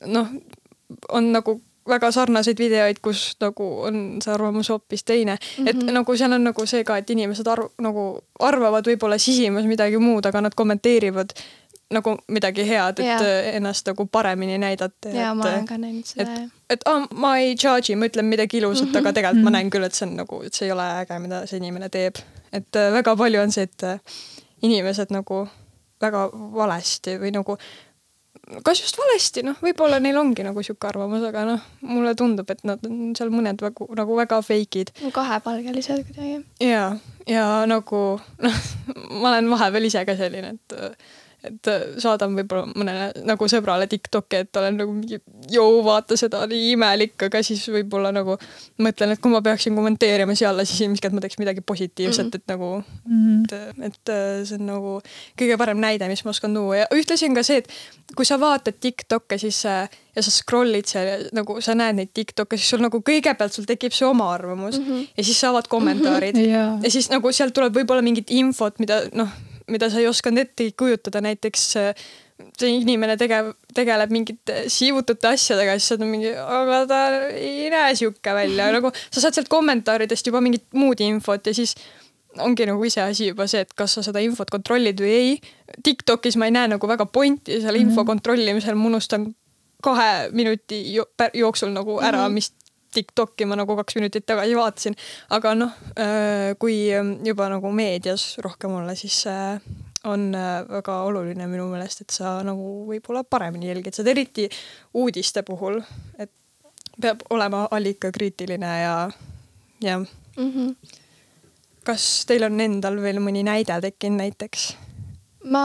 noh, 0.06 0.28
on 1.08 1.32
nagu 1.32 1.60
väga 1.88 2.10
sarnaseid 2.12 2.58
videoid, 2.58 3.00
kus 3.02 3.36
nagu 3.40 3.66
on 3.88 4.02
see 4.24 4.32
arvamus 4.32 4.68
hoopis 4.68 5.04
teine 5.04 5.34
mm. 5.34 5.64
-hmm. 5.64 5.70
et 5.70 5.76
mhm. 5.76 5.94
nagu 5.94 6.16
seal 6.16 6.32
on 6.32 6.44
nagu 6.44 6.66
see 6.66 6.84
ka, 6.84 6.96
et 6.96 7.10
inimesed 7.10 7.46
arv, 7.46 7.70
nagu 7.80 8.20
arvavad 8.38 8.86
võib-olla 8.86 9.18
sisimas 9.18 9.64
midagi 9.64 9.98
muud, 9.98 10.26
aga 10.26 10.40
nad 10.40 10.54
kommenteerivad 10.54 11.34
nagu 11.90 12.14
midagi 12.30 12.68
head, 12.68 13.00
et 13.02 13.06
ja. 13.06 13.18
ennast 13.52 13.86
nagu 13.86 14.06
paremini 14.06 14.58
näidata. 14.58 15.08
ja 15.08 15.34
ma 15.34 15.44
olen 15.44 15.66
ka 15.66 15.78
näinud 15.78 16.06
seda 16.06 16.30
jah. 16.30 16.50
et 16.70 16.84
ah, 16.86 17.06
ma 17.10 17.36
ei 17.36 17.56
charge'i, 17.56 17.96
ma 17.96 18.06
ütlen 18.06 18.30
midagi 18.30 18.58
ilusat 18.58 18.86
mm, 18.86 18.92
-hmm. 18.92 18.98
aga 18.98 19.12
tegelikult 19.12 19.34
mm 19.36 19.40
-hmm. 19.40 19.50
ma 19.50 19.58
näen 19.58 19.70
küll, 19.70 19.84
et 19.84 19.94
see 19.94 20.08
on 20.08 20.16
nagu, 20.16 20.42
et 20.42 20.54
see 20.54 20.66
ei 20.66 20.72
ole 20.72 20.86
äge, 21.00 21.18
mida 21.18 21.46
see 21.46 21.56
inimene 21.56 21.88
teeb. 21.88 22.14
et 22.52 22.76
äh, 22.76 22.92
väga 22.92 23.16
palju 23.16 23.40
on 23.40 23.52
see, 23.52 23.62
et 23.62 23.82
äh, 23.82 24.00
inimesed 24.62 25.10
nagu 25.10 25.48
väga 26.00 26.30
valesti 26.32 27.18
või 27.18 27.32
nagu 27.34 27.58
kas 28.66 28.82
just 28.82 28.98
valesti, 28.98 29.44
noh, 29.46 29.56
võib-olla 29.62 30.00
neil 30.02 30.18
ongi 30.20 30.44
nagu 30.46 30.62
sihuke 30.66 30.88
arvamus, 30.90 31.24
aga 31.28 31.44
noh, 31.48 31.64
mulle 31.86 32.14
tundub, 32.18 32.50
et 32.50 32.62
nad 32.68 32.82
on 32.88 33.14
seal 33.18 33.32
mõned 33.32 33.62
väga, 33.62 33.86
nagu 34.00 34.18
väga 34.18 34.40
fake'id. 34.46 34.92
kahepalgelised 35.14 36.04
kuidagi. 36.08 36.42
ja, 36.64 36.84
ja 37.30 37.48
nagu 37.70 38.04
noh, 38.18 38.60
ma 39.20 39.34
olen 39.34 39.50
vahepeal 39.52 39.90
ise 39.90 40.04
ka 40.08 40.18
selline, 40.18 40.56
et 40.58 40.78
et 41.44 41.68
äh, 41.72 41.84
saadan 42.02 42.34
võib-olla 42.36 42.68
mõnele 42.76 43.24
nagu 43.28 43.48
sõbrale 43.50 43.86
Tiktoki, 43.90 44.42
et 44.44 44.60
olen 44.60 44.76
nagu 44.82 44.92
mingi 44.92 45.20
joo, 45.52 45.80
vaata 45.86 46.18
seda, 46.20 46.42
nii 46.50 46.74
imelik, 46.74 47.16
aga 47.28 47.42
siis 47.46 47.62
võib-olla 47.72 48.12
nagu 48.14 48.36
mõtlen, 48.84 49.14
et 49.14 49.22
kui 49.22 49.32
ma 49.32 49.40
peaksin 49.44 49.76
kommenteerima 49.76 50.36
siia 50.36 50.50
alla, 50.52 50.66
siis 50.68 50.82
ilmselt 50.84 51.16
ma 51.16 51.24
teeks 51.24 51.40
midagi 51.40 51.64
positiivset 51.66 52.26
mm, 52.26 52.30
-hmm. 52.30 52.42
et 52.42 52.52
nagu 52.52 52.70
mm, 53.06 53.42
-hmm. 53.42 53.86
et, 53.86 53.92
et 53.92 54.14
äh, 54.14 54.44
see 54.44 54.60
on 54.60 54.66
nagu 54.66 54.94
kõige 55.40 55.58
parem 55.58 55.80
näide, 55.80 56.08
mis 56.08 56.24
ma 56.24 56.34
oskan 56.36 56.54
tuua 56.54 56.82
ja 56.82 56.86
ühtlasi 56.94 57.28
on 57.28 57.34
ka 57.34 57.42
see, 57.42 57.64
et 57.64 57.68
kui 58.16 58.24
sa 58.24 58.40
vaatad 58.40 58.76
Tiktoke, 58.80 59.38
siis 59.38 59.64
äh, 59.66 59.88
ja 60.16 60.22
sa 60.22 60.30
scroll'id 60.34 60.88
seal 60.90 61.06
ja 61.06 61.18
nagu 61.32 61.60
sa 61.64 61.74
näed 61.74 61.96
neid 61.96 62.14
Tiktoke, 62.14 62.58
siis 62.58 62.70
sul 62.70 62.82
nagu 62.84 63.00
kõigepealt 63.00 63.54
sul 63.54 63.68
tekib 63.68 63.94
see 63.96 64.06
oma 64.06 64.32
arvamus 64.34 64.78
mm 64.78 64.84
-hmm. 64.84 65.06
ja 65.16 65.24
siis 65.24 65.40
saavad 65.40 65.68
kommentaarid 65.68 66.34
mm 66.34 66.40
-hmm. 66.40 66.48
yeah. 66.48 66.82
ja 66.82 66.90
siis 66.90 67.10
nagu 67.10 67.32
sealt 67.32 67.54
tuleb 67.54 67.76
võib-olla 67.76 68.02
mingit 68.02 68.30
infot, 68.30 68.78
mida 68.78 69.02
noh 69.12 69.28
mida 69.70 69.90
sa 69.90 70.00
ei 70.02 70.08
osanud 70.10 70.44
ette 70.44 70.70
kujutada, 70.78 71.22
näiteks 71.24 71.64
äh, 71.80 72.04
see 72.58 72.74
inimene 72.80 73.16
tegev, 73.20 73.52
tegeleb 73.76 74.12
mingite 74.14 74.64
siivutute 74.72 75.30
asjadega, 75.32 75.76
siis 75.78 75.90
sa 75.90 75.96
oled 75.96 76.10
mingi, 76.10 76.30
aga 76.34 76.82
ta 76.90 77.00
ei 77.32 77.70
näe 77.72 77.96
sihuke 77.98 78.34
välja, 78.36 78.70
nagu 78.76 78.92
sa 78.98 79.24
saad 79.24 79.38
sealt 79.38 79.50
kommentaaridest 79.52 80.30
juba 80.30 80.42
mingit 80.44 80.66
muud 80.76 81.02
infot 81.04 81.50
ja 81.50 81.56
siis 81.56 81.76
ongi 82.38 82.66
nagu 82.68 82.84
iseasi 82.86 83.32
juba 83.32 83.46
see, 83.50 83.64
et 83.64 83.74
kas 83.76 83.96
sa 83.98 84.04
seda 84.06 84.22
infot 84.22 84.50
kontrollid 84.52 85.00
või 85.02 85.14
ei. 85.16 85.30
Tiktokis 85.82 86.36
ma 86.38 86.46
ei 86.46 86.54
näe 86.54 86.70
nagu 86.70 86.90
väga 86.90 87.08
pointi 87.10 87.58
seal 87.62 87.78
info 87.80 88.02
mhm. 88.02 88.10
kontrollimisel, 88.14 88.78
ma 88.78 88.90
unustan 88.92 89.30
kahe 89.82 90.28
minuti 90.36 90.82
jooksul 90.92 91.72
nagu 91.74 91.98
ära, 91.98 92.26
mhm. 92.28 92.36
mis 92.36 92.52
Tiktoki 92.90 93.46
ma 93.46 93.58
nagu 93.58 93.76
kaks 93.78 93.94
minutit 93.98 94.26
tagasi 94.26 94.56
vaatasin, 94.58 94.96
aga 95.36 95.54
noh, 95.54 95.76
äh, 95.94 96.56
kui 96.58 96.90
juba 97.26 97.46
nagu 97.52 97.70
meedias 97.74 98.34
rohkem 98.42 98.74
olla, 98.80 98.96
siis 98.98 99.22
äh, 99.30 99.60
on 100.10 100.34
äh, 100.34 100.64
väga 100.68 100.96
oluline 101.06 101.46
minu 101.46 101.68
meelest, 101.70 102.02
et 102.04 102.14
sa 102.14 102.38
nagu 102.46 102.84
võib-olla 102.88 103.22
paremini 103.24 103.70
jälgid 103.70 103.94
seda, 103.94 104.10
eriti 104.10 104.48
uudiste 104.98 105.44
puhul, 105.46 105.80
et 106.18 106.32
peab 107.00 107.22
olema 107.30 107.66
allikakriitiline 107.70 108.70
ja, 108.82 108.94
ja 109.80 109.98
mm. 109.98 110.50
-hmm. 110.50 110.96
kas 111.84 112.26
teil 112.26 112.44
on 112.44 112.60
endal 112.60 112.98
veel 113.02 113.22
mõni 113.22 113.46
näide 113.46 113.80
tekkinud 113.80 114.18
näiteks? 114.24 114.72
ma, 115.44 115.62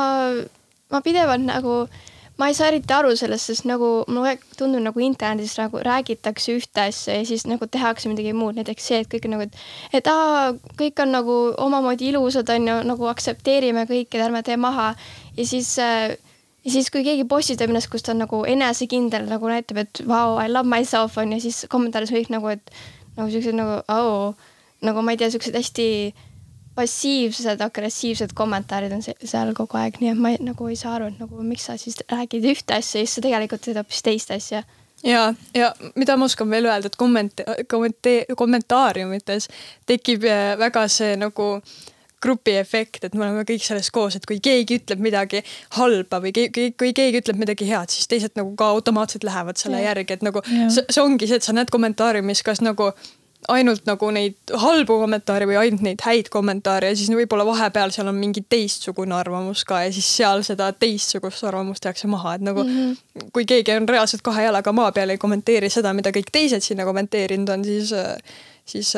ma 0.91 1.01
pidevalt 1.01 1.41
nagu 1.41 1.82
äh, 1.84 2.03
ma 2.38 2.50
ei 2.52 2.56
saa 2.58 2.68
eriti 2.68 2.94
aru 2.94 3.14
sellest, 3.16 3.50
sest 3.52 3.68
nagu 3.70 3.90
mulle 4.12 4.36
tundub 4.60 4.84
nagu 4.84 5.04
internetis 5.04 5.56
nagu 5.60 5.80
räägitakse 5.86 6.58
ühte 6.58 6.84
asja 6.90 7.16
ja 7.16 7.26
siis 7.28 7.46
nagu 7.48 7.68
tehakse 7.72 8.12
midagi 8.12 8.34
muud, 8.36 8.58
näiteks 8.60 8.90
see, 8.92 9.02
et 9.04 9.10
kõik 9.12 9.30
nagu, 9.32 9.48
et, 9.48 9.56
et 9.96 10.10
aa, 10.12 10.52
kõik 10.80 11.00
on 11.04 11.16
nagu 11.16 11.38
omamoodi 11.66 12.12
ilusad, 12.12 12.52
on 12.52 12.68
ju, 12.72 12.78
nagu 12.92 13.10
aktsepteerime 13.12 13.88
kõike, 13.90 14.20
ärme 14.26 14.44
tee 14.44 14.60
maha. 14.60 14.94
ja 15.38 15.48
siis 15.48 15.78
äh, 15.80 16.18
ja 16.66 16.72
siis, 16.74 16.90
kui 16.92 17.06
keegi 17.06 17.28
postitab 17.30 17.72
ennast, 17.72 17.92
kus 17.94 18.04
ta 18.04 18.12
on 18.16 18.24
nagu 18.26 18.42
enesekindel, 18.50 19.30
nagu 19.30 19.50
näitab, 19.52 19.84
et 19.86 20.04
vau 20.04 20.36
wow,, 20.36 20.42
I 20.44 20.52
love 20.52 20.68
myself 20.70 21.18
on 21.22 21.36
ju, 21.36 21.44
siis 21.46 21.66
kommentaaris 21.72 22.14
kõik 22.14 22.32
nagu, 22.34 22.52
et 22.52 22.76
nagu 23.16 23.30
siuksed 23.32 23.56
nagu 23.56 23.80
oh, 23.94 24.34
nagu 24.86 25.04
ma 25.06 25.14
ei 25.14 25.22
tea, 25.22 25.32
siuksed 25.34 25.56
hästi 25.56 25.88
passiivsed, 26.76 27.61
agressiivsed 27.61 28.36
kommentaarid 28.36 28.93
on 28.95 29.03
seal 29.05 29.53
kogu 29.57 29.80
aeg, 29.80 29.99
nii 30.01 30.11
et 30.11 30.21
ma 30.21 30.34
ei, 30.34 30.41
nagu 30.43 30.67
ei 30.71 30.78
saa 30.80 30.97
aru, 30.97 31.09
et 31.13 31.21
nagu 31.21 31.43
miks 31.45 31.69
sa 31.69 31.78
siis 31.80 32.01
räägid 32.11 32.47
ühte 32.51 32.76
asja 32.76 33.01
ja 33.01 33.07
siis 33.07 33.17
sa 33.19 33.26
tegelikult 33.26 33.63
teed 33.65 33.80
hoopis 33.80 34.03
teist 34.05 34.34
asja. 34.36 34.63
ja, 35.03 35.26
ja 35.55 35.73
mida 35.95 36.17
ma 36.19 36.28
oskan 36.30 36.49
veel 36.51 36.67
öelda, 36.67 36.91
et 36.91 36.99
komment-, 36.99 37.43
kommente-, 37.71 38.21
kommentaariumites 38.36 39.49
tekib 39.88 40.28
äh, 40.28 40.55
väga 40.59 40.88
see 40.91 41.15
nagu 41.19 41.49
grupiefekt, 42.26 43.03
et 43.05 43.15
me 43.15 43.26
oleme 43.26 43.43
kõik 43.47 43.63
selles 43.63 43.91
koos, 43.93 44.15
et 44.17 44.26
kui 44.28 44.39
keegi 44.43 44.80
ütleb 44.80 45.03
midagi 45.03 45.43
halba 45.78 46.21
või 46.23 46.32
keegi, 46.36 46.71
kui 46.80 46.93
keegi 46.95 47.21
ütleb 47.21 47.38
midagi 47.41 47.67
head, 47.69 47.91
siis 47.93 48.09
teised 48.09 48.34
nagu 48.39 48.55
ka 48.57 48.71
automaatselt 48.73 49.28
lähevad 49.28 49.59
selle 49.61 49.84
ja. 49.84 49.91
järgi, 49.91 50.17
et 50.17 50.26
nagu 50.26 50.41
ja. 50.47 50.69
see, 50.73 50.88
see 50.89 51.03
ongi 51.03 51.30
see, 51.30 51.39
et 51.39 51.45
sa 51.45 51.55
näed 51.55 51.71
kommentaariumis, 51.73 52.41
kas 52.47 52.63
nagu 52.65 52.91
ainult 53.52 53.86
nagu 53.88 54.10
neid 54.16 54.54
halbu 54.62 54.98
kommentaare 55.02 55.48
või 55.50 55.58
ainult 55.60 55.84
neid 55.86 56.04
häid 56.06 56.30
kommentaare 56.34 56.91
ja 56.91 56.98
siis 56.98 57.12
võib-olla 57.14 57.46
vahepeal 57.48 57.93
seal 57.93 58.10
on 58.12 58.18
mingi 58.20 58.46
teistsugune 58.50 59.16
arvamus 59.18 59.66
ka 59.68 59.84
ja 59.86 59.91
siis 59.96 60.08
seal 60.18 60.43
seda 60.48 60.72
teistsugust 60.74 61.43
arvamust 61.46 61.84
tehakse 61.86 62.10
maha, 62.12 62.36
et 62.36 62.46
nagu 62.46 62.64
mm 62.64 62.76
-hmm. 62.76 63.30
kui 63.34 63.46
keegi 63.46 63.76
on 63.76 63.89
reaalselt 63.89 64.26
kahe 64.26 64.48
jalaga 64.48 64.72
maa 64.72 64.91
peal 64.91 65.10
ja 65.10 65.18
ei 65.18 65.22
kommenteeri 65.22 65.70
seda, 65.70 65.93
mida 65.93 66.10
kõik 66.10 66.32
teised 66.32 66.64
sinna 66.64 66.86
kommenteerinud 66.86 67.50
on, 67.50 67.66
siis 67.66 67.93
siis, 68.66 68.93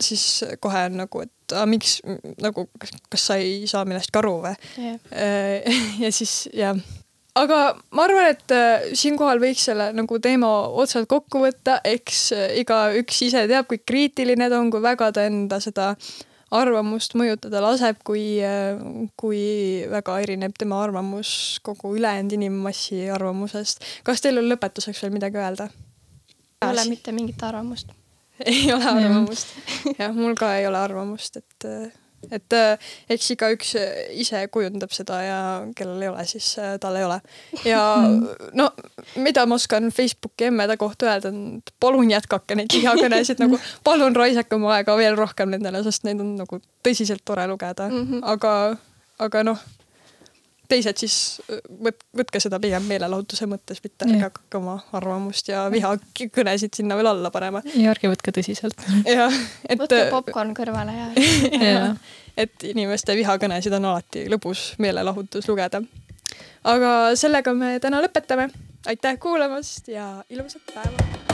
siis 0.00 0.44
kohe 0.60 0.84
on 0.84 0.96
nagu, 0.96 1.20
et 1.20 1.52
a, 1.56 1.66
miks 1.66 2.02
nagu, 2.42 2.68
kas 3.10 3.26
sa 3.26 3.36
ei 3.36 3.66
saa 3.66 3.84
millestki 3.84 4.18
aru 4.18 4.36
või 4.44 4.54
yeah. 4.78 5.80
ja 6.04 6.12
siis 6.12 6.48
jah 6.52 6.76
aga 7.38 7.58
ma 7.94 8.04
arvan, 8.06 8.28
et 8.34 8.54
äh, 8.54 8.90
siinkohal 8.96 9.40
võiks 9.42 9.66
selle 9.68 9.90
nagu 9.96 10.18
teema 10.22 10.50
otsad 10.82 11.08
kokku 11.10 11.42
võtta, 11.44 11.80
eks 11.86 12.20
äh, 12.36 12.44
igaüks 12.62 13.24
ise 13.26 13.46
teab, 13.50 13.68
kui 13.70 13.80
kriitiline 13.82 14.48
ta 14.50 14.60
on, 14.60 14.70
kui 14.74 14.82
väga 14.84 15.10
ta 15.14 15.26
enda 15.28 15.58
seda 15.62 15.92
arvamust 16.54 17.16
mõjutada 17.18 17.62
laseb, 17.64 17.98
kui, 18.06 18.38
äh, 18.44 18.78
kui 19.20 19.42
väga 19.90 20.20
erineb 20.22 20.54
tema 20.58 20.82
arvamus 20.84 21.58
kogu 21.66 21.96
ülejäänud 21.98 22.36
inimmassi 22.38 23.08
arvamusest. 23.10 23.82
kas 24.06 24.22
teil 24.22 24.38
on 24.38 24.48
lõpetuseks 24.52 25.02
veel 25.02 25.16
midagi 25.16 25.42
öelda? 25.42 25.68
ei 26.62 26.70
ole 26.70 26.88
mitte 26.88 27.12
mingit 27.12 27.42
arvamust 27.42 27.90
ei 28.50 28.70
ole 28.72 28.86
arvamust. 28.88 29.58
jah, 29.98 30.14
mul 30.14 30.38
ka 30.38 30.54
ei 30.58 30.66
ole 30.70 30.78
arvamust, 30.78 31.42
et 31.42 31.68
et 32.32 32.56
äh, 32.56 32.90
eks 33.10 33.30
igaüks 33.34 33.74
äh, 33.80 33.90
ise 34.20 34.44
kujundab 34.52 34.92
seda 34.94 35.20
ja 35.24 35.38
kellel 35.76 36.02
ei 36.02 36.10
ole, 36.12 36.24
siis 36.28 36.54
äh, 36.58 36.76
tal 36.80 36.96
ei 36.98 37.06
ole. 37.06 37.20
ja 37.64 37.82
no 38.60 38.70
mida 39.16 39.46
ma 39.46 39.58
oskan 39.60 39.90
Facebooki 39.94 40.50
emmede 40.50 40.76
kohta 40.80 41.10
öelda, 41.10 41.32
on 41.34 41.62
palun 41.80 42.10
jätkake 42.10 42.58
neid 42.58 42.74
vihakõnesid 42.74 43.42
nagu, 43.42 43.60
palun 43.84 44.16
raisake 44.16 44.56
oma 44.56 44.76
aega 44.78 44.96
veel 44.98 45.18
rohkem 45.18 45.54
nendele, 45.54 45.82
sest 45.86 46.06
neid 46.08 46.22
on 46.24 46.34
nagu 46.40 46.60
tõsiselt 46.84 47.24
tore 47.24 47.46
lugeda 47.50 47.88
mm, 47.88 48.04
-hmm. 48.04 48.28
aga, 48.34 48.54
aga 49.24 49.46
noh 49.52 49.64
teised 50.68 51.00
siis 51.00 51.16
võt-, 51.84 52.04
võtke 52.16 52.40
seda 52.42 52.60
pigem 52.62 52.86
meelelahutuse 52.88 53.48
mõttes, 53.50 53.80
mitte 53.84 54.08
ärge 54.08 54.22
hakake 54.22 54.58
oma 54.58 54.76
arvamust 54.96 55.48
ja 55.50 55.66
vihakõnesid 55.72 56.74
sinna 56.78 56.98
veel 56.98 57.10
alla 57.12 57.32
panema. 57.34 57.62
ja 57.74 57.92
ärge 57.94 58.10
võtke 58.12 58.34
tõsiselt. 58.36 58.86
jah, 59.08 59.34
et. 59.68 59.78
võtke 59.80 60.06
popkorn 60.12 60.54
kõrvale 60.56 60.96
ja, 60.96 61.10
ja. 61.68 61.84
et 62.36 62.68
inimeste 62.70 63.16
vihakõnesid 63.18 63.76
on 63.80 63.92
alati 63.92 64.26
lõbus 64.32 64.72
meelelahutus 64.82 65.48
lugeda. 65.50 65.82
aga 66.64 66.96
sellega 67.18 67.54
me 67.54 67.76
täna 67.80 68.02
lõpetame. 68.04 68.50
aitäh 68.86 69.20
kuulamast 69.20 69.88
ja 69.92 70.08
ilusat 70.30 70.74
päeva 70.74 71.33